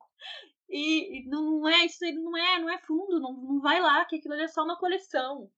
E, 0.68 1.20
e 1.20 1.28
não 1.28 1.68
é 1.68 1.84
isso 1.84 2.04
não 2.12 2.36
é 2.36 2.58
não 2.58 2.70
é 2.70 2.78
fundo, 2.78 3.20
não, 3.20 3.32
não 3.34 3.60
vai 3.60 3.80
lá 3.80 4.04
que 4.04 4.16
aquilo 4.16 4.34
ali 4.34 4.42
é 4.42 4.48
só 4.48 4.64
uma 4.64 4.78
coleção. 4.78 5.48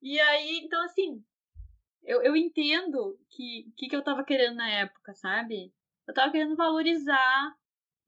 E 0.00 0.18
aí, 0.20 0.60
então 0.64 0.82
assim, 0.84 1.24
eu, 2.04 2.22
eu 2.22 2.36
entendo 2.36 3.18
que 3.30 3.72
que, 3.76 3.88
que 3.88 3.96
eu 3.96 4.02
tava 4.02 4.24
querendo 4.24 4.56
na 4.56 4.68
época, 4.68 5.14
sabe? 5.14 5.72
Eu 6.06 6.14
tava 6.14 6.32
querendo 6.32 6.56
valorizar 6.56 7.54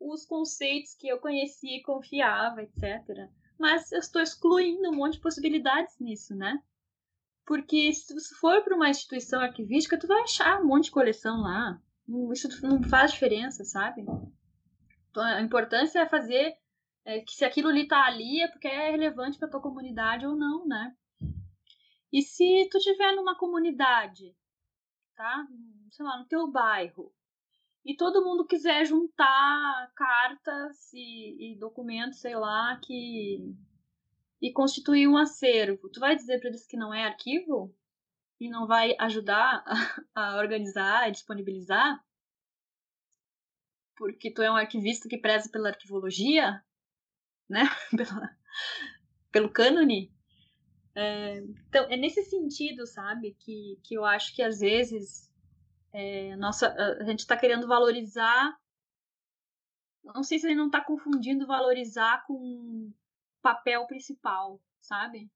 os 0.01 0.24
conceitos 0.24 0.95
que 0.95 1.09
eu 1.09 1.18
conhecia 1.18 1.76
e 1.76 1.82
confiava, 1.82 2.62
etc. 2.62 3.28
Mas 3.59 3.93
eu 3.93 3.99
estou 3.99 4.22
excluindo 4.22 4.88
um 4.88 4.95
monte 4.95 5.14
de 5.14 5.20
possibilidades 5.20 5.99
nisso, 6.01 6.34
né? 6.34 6.59
Porque 7.45 7.93
se 7.93 8.14
você 8.14 8.34
for 8.36 8.62
para 8.62 8.74
uma 8.74 8.88
instituição 8.88 9.41
arquivística, 9.41 9.99
tu 9.99 10.07
vai 10.07 10.22
achar 10.22 10.61
um 10.61 10.66
monte 10.66 10.84
de 10.84 10.93
coleção 10.93 11.43
lá. 11.43 11.78
Isso 12.32 12.49
não 12.66 12.82
faz 12.82 13.12
diferença, 13.12 13.64
sabe? 13.64 14.03
Então, 15.11 15.22
a 15.22 15.43
importância 15.43 16.01
é 16.01 16.09
fazer 16.09 16.55
é, 17.05 17.20
que 17.20 17.32
se 17.32 17.45
aquilo 17.45 17.68
ali 17.68 17.86
tá 17.86 18.05
ali 18.05 18.41
é 18.41 18.49
porque 18.49 18.68
é 18.68 18.91
relevante 18.91 19.38
para 19.38 19.49
tua 19.49 19.61
comunidade 19.61 20.26
ou 20.26 20.36
não, 20.36 20.66
né? 20.66 20.95
E 22.13 22.23
se 22.23 22.69
tu 22.71 22.79
tiver 22.79 23.13
numa 23.15 23.37
comunidade, 23.37 24.35
tá? 25.15 25.47
Sei 25.91 26.05
lá, 26.05 26.19
no 26.19 26.27
teu 26.27 26.51
bairro, 26.51 27.13
e 27.85 27.97
todo 27.97 28.25
mundo 28.25 28.47
quiser 28.47 28.85
juntar 28.85 29.93
cartas 29.95 30.93
e, 30.93 31.53
e 31.53 31.59
documentos, 31.59 32.21
sei 32.21 32.37
lá, 32.37 32.79
que 32.83 33.57
e 34.41 34.53
constituir 34.53 35.07
um 35.07 35.19
acervo, 35.19 35.91
tu 35.91 36.01
vai 36.01 36.17
dizer 36.17 36.41
para 36.41 36.49
eles 36.49 36.67
que 36.67 36.77
não 36.77 36.95
é 36.95 37.05
arquivo 37.05 37.75
e 38.39 38.49
não 38.49 38.67
vai 38.67 38.97
ajudar 38.99 39.63
a, 40.15 40.37
organizar 40.37 41.09
e 41.09 41.13
disponibilizar? 41.13 42.03
Porque 43.97 44.33
tu 44.33 44.41
é 44.41 44.51
um 44.51 44.57
arquivista 44.57 45.09
que 45.09 45.19
preza 45.19 45.51
pela 45.51 45.69
arquivologia, 45.69 46.65
né? 47.49 47.65
pelo 49.31 49.51
cânone? 49.51 50.11
É, 51.01 51.39
então, 51.39 51.85
é 51.91 51.97
nesse 51.97 52.23
sentido, 52.25 52.87
sabe, 52.87 53.35
que, 53.41 53.81
que 53.83 53.95
eu 53.95 54.05
acho 54.05 54.35
que 54.35 54.43
às 54.43 54.61
vezes 54.61 55.31
é, 55.93 56.37
nossa, 56.37 56.73
a 57.01 57.05
gente 57.05 57.21
está 57.21 57.37
querendo 57.37 57.67
valorizar. 57.67 58.57
Não 60.05 60.23
sei 60.23 60.39
se 60.39 60.47
ele 60.47 60.55
não 60.55 60.67
está 60.67 60.83
confundindo 60.83 61.47
valorizar 61.47 62.25
com 62.27 62.93
papel 63.43 63.87
principal, 63.87 64.61
sabe? 64.81 65.31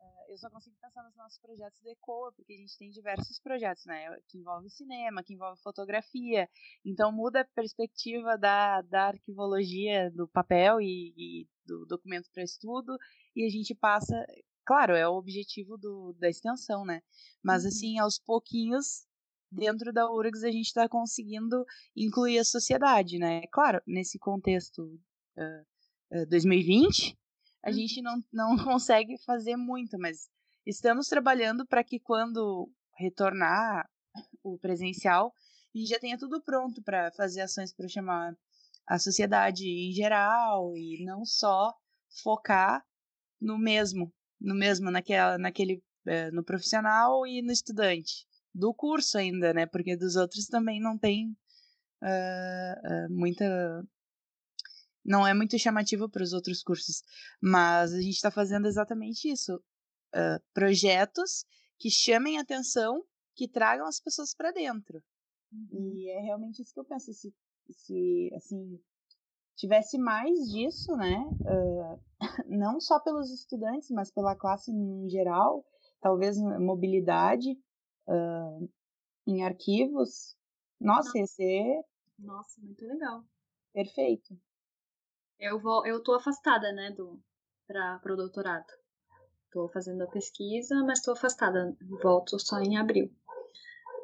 É, 0.00 0.32
eu 0.32 0.38
só 0.38 0.50
consigo 0.50 0.76
pensar 0.80 1.02
nos 1.02 1.16
nossos 1.16 1.38
projetos 1.40 1.80
do 1.80 1.90
ECOA, 1.90 2.32
porque 2.32 2.52
a 2.52 2.56
gente 2.56 2.76
tem 2.78 2.90
diversos 2.90 3.40
projetos, 3.40 3.84
né? 3.86 4.16
Que 4.28 4.38
envolve 4.38 4.68
cinema, 4.70 5.22
que 5.24 5.34
envolve 5.34 5.60
fotografia. 5.62 6.48
Então 6.84 7.10
muda 7.10 7.40
a 7.40 7.48
perspectiva 7.54 8.36
da, 8.36 8.82
da 8.82 9.08
arquivologia 9.08 10.10
do 10.10 10.28
papel 10.28 10.80
e, 10.80 11.14
e 11.16 11.48
do 11.64 11.86
documento 11.86 12.30
para 12.32 12.42
estudo, 12.42 12.96
e 13.34 13.46
a 13.46 13.48
gente 13.48 13.74
passa 13.74 14.14
claro, 14.70 14.94
é 14.94 15.08
o 15.08 15.16
objetivo 15.16 15.76
do, 15.76 16.12
da 16.12 16.28
extensão, 16.28 16.84
né? 16.84 17.02
Mas, 17.42 17.64
uhum. 17.64 17.68
assim, 17.70 17.98
aos 17.98 18.20
pouquinhos, 18.20 19.04
dentro 19.50 19.92
da 19.92 20.08
URGS, 20.08 20.44
a 20.44 20.50
gente 20.52 20.66
está 20.66 20.88
conseguindo 20.88 21.66
incluir 21.96 22.38
a 22.38 22.44
sociedade, 22.44 23.18
né? 23.18 23.48
Claro, 23.50 23.82
nesse 23.84 24.16
contexto 24.16 24.84
uh, 25.36 26.22
uh, 26.22 26.26
2020, 26.28 27.18
a 27.64 27.68
uhum. 27.68 27.74
gente 27.74 28.00
não, 28.00 28.24
não 28.32 28.56
consegue 28.62 29.18
fazer 29.26 29.56
muito, 29.56 29.98
mas 29.98 30.30
estamos 30.64 31.08
trabalhando 31.08 31.66
para 31.66 31.82
que 31.82 31.98
quando 31.98 32.70
retornar 32.96 33.90
o 34.40 34.56
presencial, 34.56 35.34
a 35.74 35.78
gente 35.78 35.88
já 35.88 35.98
tenha 35.98 36.16
tudo 36.16 36.40
pronto 36.40 36.80
para 36.80 37.10
fazer 37.10 37.40
ações 37.40 37.72
para 37.72 37.88
chamar 37.88 38.36
a 38.86 39.00
sociedade 39.00 39.66
em 39.66 39.90
geral 39.90 40.76
e 40.76 41.04
não 41.04 41.24
só 41.24 41.74
focar 42.22 42.86
no 43.40 43.58
mesmo, 43.58 44.12
no 44.40 44.54
mesmo, 44.54 44.90
naquela, 44.90 45.36
naquele, 45.38 45.82
é, 46.06 46.30
no 46.30 46.42
profissional 46.42 47.26
e 47.26 47.42
no 47.42 47.52
estudante. 47.52 48.26
Do 48.54 48.74
curso 48.74 49.18
ainda, 49.18 49.52
né? 49.52 49.66
Porque 49.66 49.96
dos 49.96 50.16
outros 50.16 50.46
também 50.46 50.80
não 50.80 50.98
tem 50.98 51.28
uh, 52.02 53.06
uh, 53.06 53.10
muita. 53.10 53.44
Não 55.04 55.26
é 55.26 55.32
muito 55.32 55.58
chamativo 55.58 56.08
para 56.08 56.22
os 56.22 56.32
outros 56.32 56.62
cursos. 56.62 57.02
Mas 57.40 57.92
a 57.92 58.00
gente 58.00 58.14
está 58.14 58.30
fazendo 58.30 58.66
exatamente 58.66 59.30
isso. 59.30 59.62
Uh, 60.14 60.42
projetos 60.52 61.44
que 61.78 61.90
chamem 61.90 62.38
atenção, 62.38 63.04
que 63.36 63.48
tragam 63.48 63.86
as 63.86 64.00
pessoas 64.00 64.34
para 64.34 64.50
dentro. 64.50 65.00
Uhum. 65.52 65.94
E 65.94 66.10
é 66.10 66.20
realmente 66.20 66.60
isso 66.62 66.74
que 66.74 66.80
eu 66.80 66.84
penso. 66.84 67.12
Se, 67.12 67.32
se 67.70 68.30
assim, 68.34 68.80
tivesse 69.60 69.98
mais 69.98 70.50
disso, 70.50 70.96
né? 70.96 71.22
Uh, 71.42 72.00
não 72.48 72.80
só 72.80 72.98
pelos 72.98 73.30
estudantes, 73.30 73.90
mas 73.90 74.10
pela 74.10 74.34
classe 74.34 74.70
em 74.70 75.08
geral, 75.08 75.64
talvez 76.00 76.38
mobilidade 76.38 77.52
uh, 78.08 78.70
em 79.26 79.44
arquivos. 79.44 80.36
Nossa, 80.80 81.18
ia 81.18 81.26
ser. 81.26 81.82
Nossa, 82.18 82.60
muito 82.62 82.84
legal. 82.86 83.22
Perfeito. 83.72 84.34
Eu 85.38 85.60
vou, 85.60 85.86
eu 85.86 86.02
tô 86.02 86.14
afastada, 86.14 86.72
né, 86.72 86.90
do 86.90 87.20
para 87.66 88.12
o 88.12 88.16
doutorado. 88.16 88.66
Estou 89.44 89.68
fazendo 89.68 90.02
a 90.02 90.06
pesquisa, 90.06 90.82
mas 90.84 90.98
estou 90.98 91.14
afastada. 91.14 91.76
Volto 92.02 92.38
só 92.38 92.58
em 92.58 92.76
abril. 92.76 93.10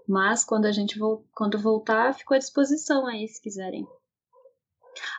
Mas 0.07 0.45
quando 0.45 0.67
a 0.67 0.73
gente 0.73 0.99
quando 1.35 1.59
voltar, 1.59 2.15
fico 2.15 2.35
à 2.35 2.39
disposição 2.39 3.07
aí, 3.07 3.27
se 3.27 3.41
quiserem. 3.41 3.87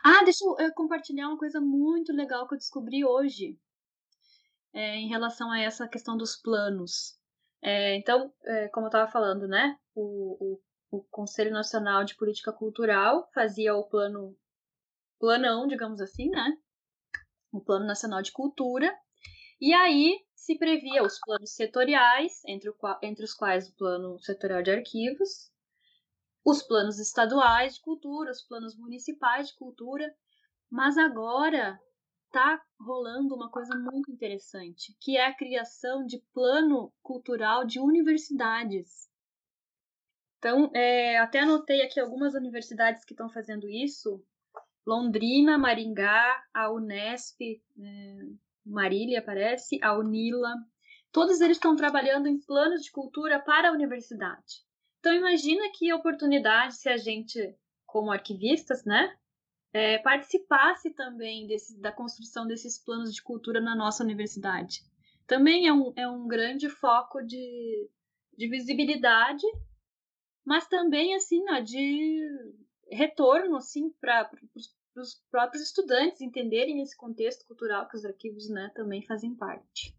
Ah, 0.04 0.24
deixa 0.24 0.44
eu 0.44 0.72
compartilhar 0.74 1.28
uma 1.28 1.38
coisa 1.38 1.60
muito 1.60 2.12
legal 2.12 2.46
que 2.46 2.54
eu 2.54 2.58
descobri 2.58 3.04
hoje 3.04 3.58
é, 4.72 4.96
em 4.96 5.08
relação 5.08 5.50
a 5.50 5.60
essa 5.60 5.88
questão 5.88 6.16
dos 6.16 6.36
planos. 6.36 7.18
É, 7.62 7.96
então, 7.96 8.32
é, 8.44 8.68
como 8.68 8.86
eu 8.86 8.88
estava 8.88 9.10
falando, 9.10 9.48
né? 9.48 9.76
O, 9.94 10.60
o, 10.90 10.98
o 10.98 11.02
Conselho 11.10 11.50
Nacional 11.50 12.04
de 12.04 12.16
Política 12.16 12.52
Cultural 12.52 13.28
fazia 13.34 13.74
o 13.74 13.88
plano 13.88 14.36
planão, 15.18 15.66
digamos 15.66 16.00
assim, 16.00 16.28
né? 16.30 16.56
O 17.52 17.60
Plano 17.60 17.84
Nacional 17.84 18.22
de 18.22 18.32
Cultura. 18.32 18.96
E 19.60 19.72
aí 19.74 20.16
se 20.34 20.56
previa 20.56 21.02
os 21.02 21.18
planos 21.18 21.54
setoriais, 21.54 22.42
entre, 22.46 22.70
o, 22.70 22.74
entre 23.02 23.24
os 23.24 23.34
quais 23.34 23.68
o 23.68 23.74
Plano 23.74 24.18
Setorial 24.20 24.62
de 24.62 24.70
Arquivos, 24.70 25.50
os 26.50 26.62
planos 26.62 26.98
estaduais 26.98 27.74
de 27.74 27.82
cultura, 27.82 28.30
os 28.30 28.42
planos 28.42 28.74
municipais 28.74 29.48
de 29.48 29.56
cultura, 29.56 30.10
mas 30.70 30.96
agora 30.96 31.78
está 32.26 32.62
rolando 32.80 33.34
uma 33.34 33.50
coisa 33.50 33.76
muito 33.76 34.10
interessante, 34.10 34.96
que 35.00 35.18
é 35.18 35.26
a 35.26 35.34
criação 35.34 36.06
de 36.06 36.18
plano 36.32 36.90
cultural 37.02 37.66
de 37.66 37.78
universidades. 37.78 39.08
Então, 40.38 40.70
é, 40.74 41.18
até 41.18 41.40
anotei 41.40 41.82
aqui 41.82 42.00
algumas 42.00 42.34
universidades 42.34 43.04
que 43.04 43.12
estão 43.12 43.28
fazendo 43.28 43.68
isso. 43.68 44.24
Londrina, 44.86 45.58
Maringá, 45.58 46.42
a 46.54 46.72
Unesp, 46.72 47.40
é, 47.42 48.18
Marília 48.64 49.20
parece, 49.20 49.78
a 49.82 49.98
Unila. 49.98 50.54
Todos 51.12 51.40
eles 51.40 51.56
estão 51.56 51.76
trabalhando 51.76 52.26
em 52.26 52.38
planos 52.40 52.82
de 52.82 52.90
cultura 52.90 53.38
para 53.38 53.68
a 53.68 53.72
universidade. 53.72 54.67
Então 54.98 55.14
imagina 55.14 55.70
que 55.72 55.92
oportunidade 55.92 56.76
se 56.76 56.88
a 56.88 56.96
gente, 56.96 57.56
como 57.86 58.10
arquivistas, 58.10 58.84
né, 58.84 59.16
é, 59.72 59.98
participasse 59.98 60.90
também 60.90 61.46
desse, 61.46 61.78
da 61.80 61.92
construção 61.92 62.46
desses 62.46 62.82
planos 62.82 63.14
de 63.14 63.22
cultura 63.22 63.60
na 63.60 63.76
nossa 63.76 64.02
universidade. 64.02 64.82
Também 65.26 65.66
é 65.66 65.72
um, 65.72 65.92
é 65.94 66.08
um 66.08 66.26
grande 66.26 66.68
foco 66.68 67.22
de, 67.22 67.90
de 68.36 68.48
visibilidade, 68.48 69.46
mas 70.44 70.66
também 70.66 71.14
assim, 71.14 71.42
ó, 71.50 71.60
de 71.60 72.26
retorno 72.90 73.56
assim, 73.56 73.90
para 74.00 74.30
os 74.96 75.22
próprios 75.30 75.62
estudantes 75.62 76.20
entenderem 76.20 76.82
esse 76.82 76.96
contexto 76.96 77.46
cultural 77.46 77.86
que 77.88 77.96
os 77.96 78.04
arquivos 78.04 78.48
né, 78.48 78.72
também 78.74 79.04
fazem 79.06 79.34
parte. 79.34 79.94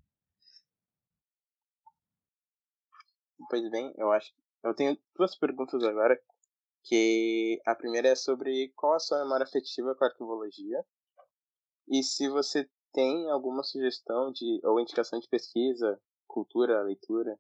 Pois 3.50 3.70
bem, 3.70 3.94
eu 3.98 4.12
acho. 4.12 4.34
Eu 4.64 4.74
tenho 4.74 4.98
duas 5.16 5.36
perguntas 5.36 5.84
agora 5.84 6.20
que 6.84 7.62
a 7.66 7.76
primeira 7.76 8.10
é 8.10 8.16
sobre 8.16 8.70
qual 8.76 8.94
a 8.94 9.00
sua 9.00 9.24
memória 9.24 9.44
afetiva 9.44 9.96
com 9.96 10.04
a 10.04 10.08
arquivologia 10.08 10.86
e 11.88 12.04
se 12.04 12.30
você 12.30 12.70
tem 12.94 13.30
alguma 13.30 13.64
sugestão 13.64 14.32
de 14.32 14.60
ou 14.64 14.80
indicação 14.80 15.20
de 15.20 15.28
pesquisa, 15.28 16.00
cultura, 16.28 16.84
leitura 16.84 17.40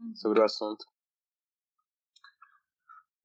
uhum. 0.00 0.14
sobre 0.16 0.40
o 0.40 0.44
assunto. 0.44 0.86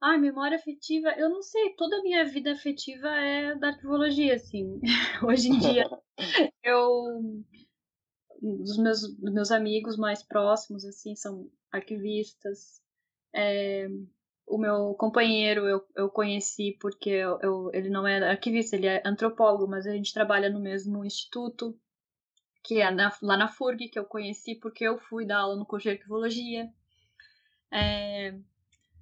Ah, 0.02 0.18
memória 0.18 0.58
afetiva, 0.58 1.10
eu 1.18 1.30
não 1.30 1.42
sei, 1.42 1.76
toda 1.76 1.98
a 1.98 2.02
minha 2.02 2.24
vida 2.26 2.54
afetiva 2.54 3.10
é 3.10 3.56
da 3.56 3.70
arquivologia, 3.70 4.36
assim. 4.36 4.80
Hoje 5.28 5.50
em 5.50 5.60
dia, 5.60 5.90
eu. 6.64 7.44
Os 8.42 8.78
meus, 8.78 9.18
meus 9.20 9.52
amigos 9.52 9.98
mais 9.98 10.24
próximos, 10.24 10.86
assim, 10.86 11.14
são 11.16 11.52
arquivistas. 11.70 12.82
É, 13.34 13.88
o 14.48 14.58
meu 14.58 14.96
companheiro 14.96 15.68
eu, 15.68 15.86
eu 15.96 16.10
conheci 16.10 16.76
porque 16.82 17.10
eu, 17.10 17.40
eu, 17.42 17.70
ele 17.74 17.90
não 17.90 18.08
é 18.08 18.30
arquivista, 18.30 18.76
ele 18.76 18.88
é 18.88 19.02
antropólogo, 19.06 19.68
mas 19.68 19.86
a 19.86 19.92
gente 19.92 20.14
trabalha 20.14 20.50
no 20.50 20.60
mesmo 20.60 21.06
instituto, 21.06 21.80
que 22.64 22.82
é 22.82 22.90
na, 22.90 23.16
lá 23.22 23.38
na 23.38 23.48
FURG, 23.48 23.90
que 23.90 24.00
eu 24.00 24.06
conheci 24.06 24.56
porque 24.56 24.84
eu 24.84 24.98
fui 24.98 25.26
dar 25.26 25.40
aula 25.40 25.56
no 25.56 25.66
curso 25.66 25.84
de 25.84 25.92
arquivologia. 25.92 26.68
É, 27.72 28.36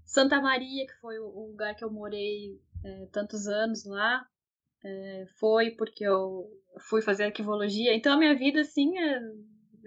Santa 0.06 0.42
Maria, 0.42 0.86
que 0.86 1.00
foi 1.00 1.18
o 1.20 1.48
lugar 1.48 1.76
que 1.76 1.84
eu 1.84 1.92
morei 1.92 2.60
é, 2.84 3.06
tantos 3.12 3.48
anos 3.48 3.86
lá, 3.86 4.28
é, 4.84 5.26
foi 5.40 5.72
porque 5.72 6.06
eu 6.06 6.50
fui 6.90 7.02
fazer 7.02 7.26
arquivologia. 7.26 7.96
Então 7.96 8.14
a 8.14 8.18
minha 8.18 8.36
vida, 8.36 8.62
assim, 8.62 8.98
é 8.98 9.20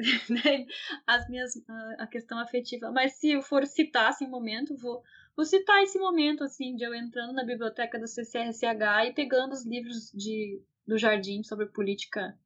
né, 0.28 0.66
as 1.06 1.28
minhas 1.28 1.52
a 1.98 2.06
questão 2.06 2.38
afetiva. 2.38 2.90
Mas 2.90 3.14
se 3.14 3.30
eu 3.30 3.42
for 3.42 3.66
citar 3.66 4.08
assim, 4.08 4.26
um 4.26 4.30
momento, 4.30 4.76
vou 4.76 5.02
Vou 5.36 5.46
citar 5.46 5.82
esse 5.82 5.98
momento, 5.98 6.44
assim, 6.44 6.74
de 6.76 6.84
eu 6.84 6.94
entrando 6.94 7.32
na 7.32 7.44
biblioteca 7.44 7.98
do 7.98 8.06
CCRCH 8.06 9.06
e 9.06 9.14
pegando 9.14 9.52
os 9.52 9.64
livros 9.64 10.10
de, 10.12 10.62
do 10.86 10.98
Jardim 10.98 11.42
sobre 11.42 11.64
política 11.64 12.38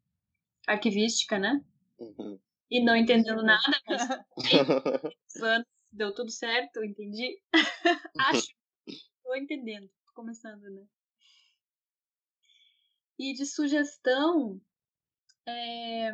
arquivística, 0.64 1.36
né? 1.36 1.60
Uhum. 1.98 2.38
E 2.70 2.84
não 2.84 2.94
entendendo 2.94 3.42
nada, 3.42 3.80
mas 3.88 4.08
anos 5.42 5.66
deu 5.90 6.14
tudo 6.14 6.30
certo, 6.30 6.84
entendi. 6.84 7.36
Acho. 8.18 8.46
Tô 9.24 9.34
entendendo. 9.34 9.88
Tô 10.06 10.12
começando, 10.14 10.62
né? 10.62 10.86
E 13.18 13.32
de 13.32 13.46
sugestão, 13.46 14.60
é, 15.46 16.12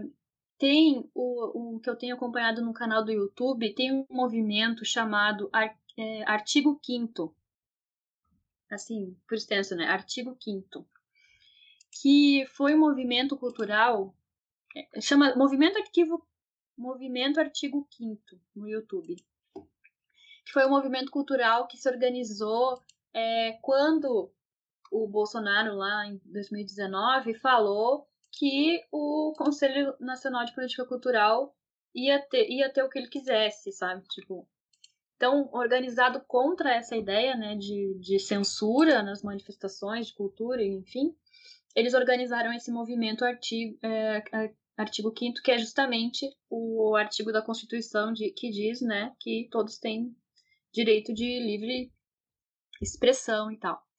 tem 0.61 1.11
o, 1.15 1.77
o 1.77 1.81
que 1.81 1.91
eu 1.91 1.97
tenho 1.97 2.15
acompanhado 2.15 2.63
no 2.63 2.73
canal 2.73 3.03
do 3.03 3.11
YouTube, 3.11 3.75
tem 3.75 3.91
um 3.93 4.07
movimento 4.09 4.85
chamado 4.85 5.49
Ar 5.53 5.75
é, 5.99 6.23
artigo 6.25 6.79
5 6.85 7.35
assim, 8.71 9.17
por 9.27 9.35
extenso, 9.35 9.75
né? 9.75 9.87
Artigo 9.87 10.37
5 10.41 10.87
que 11.91 12.47
foi 12.47 12.75
um 12.75 12.79
movimento 12.79 13.37
cultural, 13.37 14.15
é, 14.77 15.01
chama 15.01 15.35
Movimento 15.35 15.79
Arquivo 15.79 16.25
Movimento 16.77 17.41
Artigo 17.41 17.87
5 17.91 18.23
no 18.55 18.69
YouTube. 18.69 19.17
Que 20.45 20.53
foi 20.53 20.67
um 20.67 20.71
movimento 20.71 21.11
cultural 21.11 21.67
que 21.67 21.77
se 21.77 21.89
organizou 21.89 22.81
é, 23.13 23.59
quando 23.61 24.33
o 24.91 25.07
Bolsonaro, 25.07 25.75
lá 25.75 26.07
em 26.07 26.21
2019, 26.25 27.35
falou 27.35 28.09
que 28.33 28.83
o 28.93 29.35
Conselho 29.37 29.95
Nacional 30.01 30.45
de 30.45 30.55
Política 30.55 30.85
Cultural 30.85 31.55
ia 31.95 32.21
ter, 32.21 32.49
ia 32.49 32.73
ter 32.73 32.83
o 32.83 32.89
que 32.89 32.99
ele 32.99 33.09
quisesse, 33.09 33.73
sabe? 33.73 34.03
Tipo, 34.09 34.49
então, 35.17 35.51
organizado 35.53 36.21
contra 36.27 36.75
essa 36.75 36.97
ideia 36.97 37.37
né, 37.37 37.55
de, 37.55 37.95
de 38.01 38.19
censura 38.19 39.03
nas 39.03 39.23
manifestações 39.23 40.07
de 40.07 40.15
cultura, 40.15 40.63
enfim, 40.65 41.15
eles 41.75 41.95
organizaram 41.95 42.53
esse 42.53 42.71
movimento 42.71 43.25
artigo, 43.25 43.79
é, 43.83 44.23
artigo 44.77 45.13
5 45.17 45.43
que 45.43 45.51
é 45.51 45.59
justamente 45.59 46.27
o 46.49 46.97
artigo 46.97 47.33
da 47.33 47.43
Constituição 47.43 48.13
de, 48.13 48.31
que 48.31 48.51
diz 48.51 48.81
né, 48.81 49.15
que 49.21 49.49
todos 49.51 49.79
têm 49.79 50.17
direito 50.73 51.13
de 51.13 51.39
livre 51.39 51.93
expressão 52.81 53.51
e 53.51 53.59
tal. 53.59 53.90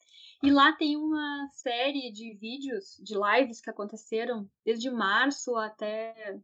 E 0.44 0.50
lá 0.50 0.74
tem 0.74 0.98
uma 0.98 1.50
série 1.54 2.12
de 2.12 2.34
vídeos, 2.34 2.98
de 3.04 3.14
lives 3.14 3.62
que 3.62 3.70
aconteceram 3.70 4.50
desde 4.66 4.90
março 4.90 5.56
até, 5.56 6.40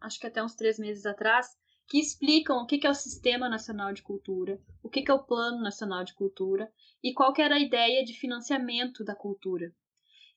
acho 0.00 0.18
que 0.18 0.26
até 0.26 0.42
uns 0.42 0.56
três 0.56 0.76
meses 0.76 1.06
atrás, 1.06 1.56
que 1.86 2.00
explicam 2.00 2.58
o 2.58 2.66
que 2.66 2.84
é 2.84 2.90
o 2.90 2.94
Sistema 2.94 3.48
Nacional 3.48 3.92
de 3.92 4.02
Cultura, 4.02 4.60
o 4.82 4.90
que 4.90 5.08
é 5.08 5.14
o 5.14 5.22
Plano 5.22 5.62
Nacional 5.62 6.04
de 6.04 6.14
Cultura 6.14 6.70
e 7.02 7.14
qual 7.14 7.32
era 7.38 7.54
a 7.54 7.60
ideia 7.60 8.04
de 8.04 8.12
financiamento 8.12 9.04
da 9.04 9.14
cultura. 9.14 9.72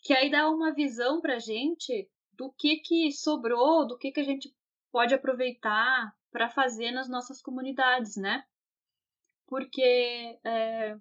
Que 0.04 0.14
aí 0.14 0.30
dá 0.30 0.48
uma 0.50 0.74
visão 0.74 1.20
para 1.20 1.40
gente 1.40 2.08
do 2.34 2.54
que, 2.54 2.78
que 2.78 3.12
sobrou, 3.12 3.86
do 3.86 3.98
que, 3.98 4.12
que 4.12 4.20
a 4.20 4.24
gente 4.24 4.54
pode 4.92 5.14
aproveitar 5.14 6.16
para 6.32 6.50
fazer 6.50 6.92
nas 6.92 7.10
nossas 7.10 7.42
comunidades, 7.42 8.16
né? 8.16 8.44
Porque 9.48 10.40
é, 10.44 10.98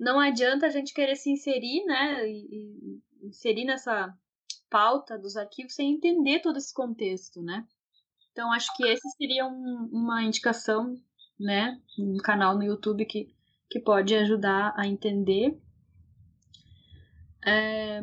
não 0.00 0.18
adianta 0.18 0.66
a 0.66 0.70
gente 0.70 0.94
querer 0.94 1.14
se 1.14 1.30
inserir, 1.30 1.84
né? 1.84 2.26
E, 2.26 2.48
e 2.50 3.28
inserir 3.28 3.66
nessa 3.66 4.12
pauta 4.70 5.18
dos 5.18 5.36
arquivos 5.36 5.74
sem 5.74 5.92
entender 5.92 6.40
todo 6.40 6.56
esse 6.56 6.72
contexto, 6.72 7.42
né? 7.42 7.68
Então, 8.32 8.50
acho 8.50 8.74
que 8.76 8.84
esse 8.84 9.06
seria 9.10 9.46
um, 9.46 9.90
uma 9.92 10.22
indicação, 10.22 10.96
né? 11.38 11.78
Um 11.98 12.16
canal 12.16 12.56
no 12.56 12.64
YouTube 12.64 13.04
que, 13.04 13.36
que 13.68 13.78
pode 13.78 14.14
ajudar 14.14 14.72
a 14.74 14.86
entender. 14.86 15.60
É... 17.46 18.02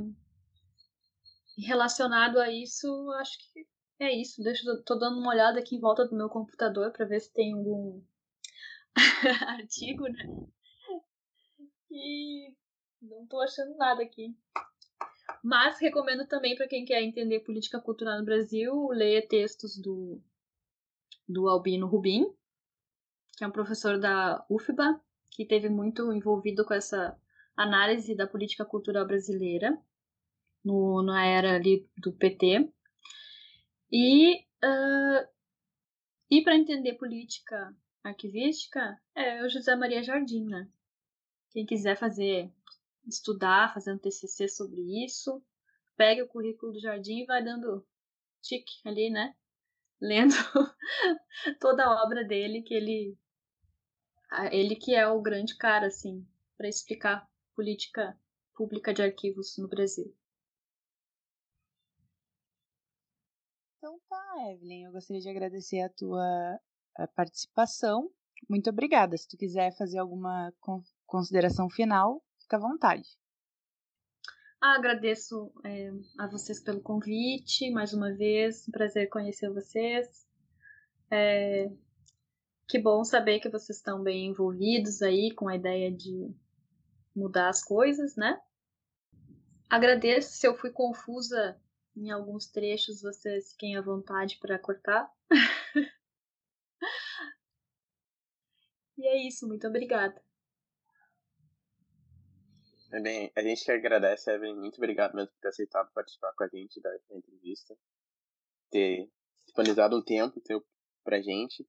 Relacionado 1.58 2.38
a 2.38 2.52
isso, 2.52 2.88
acho 3.14 3.40
que 3.40 3.66
é 4.00 4.16
isso. 4.16 4.44
Deixa 4.44 4.64
tô 4.86 4.94
dando 4.96 5.18
uma 5.18 5.32
olhada 5.32 5.60
aqui 5.60 5.76
em 5.76 5.80
volta 5.80 6.06
do 6.06 6.16
meu 6.16 6.30
computador 6.30 6.92
para 6.92 7.08
ver 7.08 7.22
se 7.22 7.34
tem 7.34 7.54
algum 7.54 8.04
artigo, 9.48 10.04
né? 10.04 10.48
Não 13.02 13.26
tô 13.28 13.40
achando 13.42 13.76
nada 13.78 14.04
aqui. 14.04 14.36
Mas 15.44 15.80
recomendo 15.80 16.28
também 16.28 16.56
para 16.56 16.68
quem 16.68 16.86
quer 16.86 17.02
entender 17.02 17.42
política 17.42 17.80
cultural 17.80 18.20
no 18.20 18.26
Brasil, 18.26 18.90
leia 18.90 19.26
textos 19.26 19.78
do, 19.78 20.22
do 21.28 21.48
Albino 21.48 21.88
Rubim, 21.88 22.26
que 23.38 23.44
é 23.44 23.48
um 23.48 23.52
professor 23.52 24.00
da 24.00 24.46
UFBA, 24.50 25.00
que 25.32 25.46
teve 25.46 25.70
muito 25.70 26.12
envolvido 26.12 26.66
com 26.66 26.74
essa 26.74 27.18
análise 27.56 28.16
da 28.16 28.28
política 28.28 28.66
cultural 28.66 29.06
brasileira 29.06 29.78
no, 30.64 31.02
na 31.02 31.26
era 31.26 31.56
ali 31.56 31.88
do 31.98 32.12
PT. 32.14 32.72
E, 33.92 34.36
uh, 34.36 35.28
e 36.30 36.42
para 36.44 36.58
entender 36.58 36.96
política 36.96 37.76
arquivística 38.04 39.00
é 39.16 39.44
o 39.44 39.50
José 39.50 39.76
Maria 39.76 40.04
Jardim, 40.04 40.46
né? 40.46 40.70
Quem 41.52 41.66
quiser 41.66 41.98
fazer, 41.98 42.52
estudar, 43.08 43.74
fazer 43.74 43.94
um 43.94 43.98
TCC 43.98 44.48
sobre 44.48 45.06
isso, 45.06 45.44
pegue 45.96 46.22
o 46.22 46.28
currículo 46.28 46.74
do 46.74 46.80
Jardim 46.80 47.24
e 47.24 47.26
vai 47.26 47.44
dando 47.44 47.86
tique 48.42 48.82
ali, 48.86 49.10
né? 49.10 49.36
Lendo 50.00 50.34
toda 51.60 51.86
a 51.86 52.04
obra 52.04 52.24
dele, 52.24 52.62
que 52.62 52.74
ele. 52.74 53.18
Ele 54.52 54.76
que 54.76 54.94
é 54.94 55.08
o 55.08 55.22
grande 55.22 55.56
cara, 55.58 55.88
assim, 55.88 56.28
para 56.58 56.68
explicar 56.68 57.28
política 57.56 58.20
pública 58.54 58.94
de 58.94 59.02
arquivos 59.02 59.58
no 59.58 59.68
Brasil. 59.68 60.14
Então 63.78 64.00
tá, 64.10 64.52
Evelyn, 64.52 64.86
eu 64.86 64.92
gostaria 64.92 65.22
de 65.22 65.30
agradecer 65.30 65.80
a 65.80 65.90
tua 65.90 66.60
participação. 67.16 68.12
Muito 68.50 68.70
obrigada. 68.70 69.16
Se 69.16 69.28
tu 69.28 69.38
quiser 69.38 69.76
fazer 69.78 69.98
alguma 69.98 70.54
consideração 71.08 71.70
final, 71.70 72.22
fica 72.40 72.58
à 72.58 72.60
vontade. 72.60 73.08
Ah, 74.62 74.76
agradeço 74.76 75.52
é, 75.64 75.92
a 76.18 76.28
vocês 76.28 76.60
pelo 76.60 76.82
convite, 76.82 77.72
mais 77.72 77.94
uma 77.94 78.12
vez, 78.14 78.68
um 78.68 78.72
prazer 78.72 79.10
conhecer 79.10 79.50
vocês. 79.50 80.28
É, 81.10 81.72
que 82.68 82.78
bom 82.78 83.04
saber 83.04 83.40
que 83.40 83.50
vocês 83.50 83.78
estão 83.78 84.04
bem 84.04 84.28
envolvidos 84.28 85.02
aí 85.02 85.34
com 85.34 85.48
a 85.48 85.56
ideia 85.56 85.92
de 85.92 86.36
mudar 87.16 87.50
as 87.50 87.64
coisas, 87.64 88.16
né? 88.16 88.40
Agradeço 89.70 90.36
se 90.36 90.48
eu 90.48 90.58
fui 90.58 90.72
confusa 90.72 91.60
em 91.96 92.12
alguns 92.12 92.48
trechos, 92.48 93.02
vocês 93.02 93.52
fiquem 93.52 93.78
à 93.78 93.82
vontade 93.82 94.38
para 94.40 94.60
cortar. 94.60 95.12
e 98.98 99.08
é 99.08 99.28
isso, 99.28 99.48
muito 99.48 99.68
obrigada. 99.68 100.22
É 102.90 103.02
bem, 103.02 103.30
a 103.36 103.42
gente 103.42 103.66
que 103.66 103.72
agradece, 103.72 104.32
Evelyn, 104.32 104.56
muito 104.56 104.78
obrigado 104.78 105.14
mesmo 105.14 105.30
por 105.30 105.40
ter 105.42 105.50
aceitado 105.50 105.92
participar 105.94 106.32
com 106.34 106.44
a 106.46 106.48
gente 106.48 106.80
da, 106.82 106.90
entrevista, 107.12 107.78
ter 108.72 109.12
disponibilizado 109.44 109.98
um 109.98 110.02
tempo 110.02 110.40
teu 110.40 110.66
pra 111.04 111.22
gente. 111.22 111.64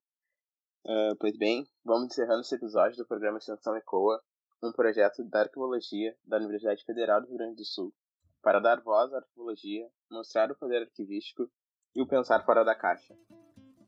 Uh, 0.86 1.16
pois 1.18 1.36
bem, 1.36 1.68
vamos 1.84 2.12
encerrando 2.12 2.42
esse 2.42 2.54
episódio 2.54 2.96
do 2.96 3.06
programa 3.06 3.38
Extensão 3.38 3.76
ECOA, 3.76 4.22
um 4.62 4.72
projeto 4.72 5.24
da 5.24 5.40
arqueologia 5.40 6.16
da 6.24 6.36
Universidade 6.36 6.84
Federal 6.84 7.20
do 7.20 7.26
Rio 7.26 7.36
Grande 7.36 7.56
do 7.56 7.64
Sul, 7.64 7.92
para 8.40 8.60
dar 8.60 8.80
voz 8.80 9.12
à 9.12 9.16
arqueologia, 9.16 9.90
mostrar 10.08 10.52
o 10.52 10.56
poder 10.56 10.82
arquivístico 10.82 11.50
e 11.96 12.00
o 12.00 12.06
pensar 12.06 12.44
fora 12.44 12.64
da 12.64 12.76
caixa. 12.76 13.16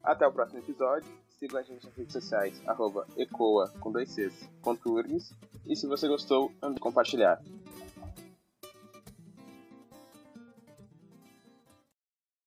Até 0.03 0.27
o 0.27 0.33
próximo 0.33 0.59
episódio, 0.59 1.09
sigam 1.41 1.59
a 1.59 1.63
gente 1.63 1.87
nas 1.87 1.95
redes 1.97 2.13
sociais, 2.13 2.61
arroba 2.67 3.07
ecoa, 3.17 3.73
com 3.81 3.91
dois 3.91 4.11
Cs, 4.11 4.47
e 5.67 5.75
se 5.75 5.87
você 5.87 6.07
gostou, 6.07 6.53
ande 6.63 6.79
compartilhar. 6.79 7.43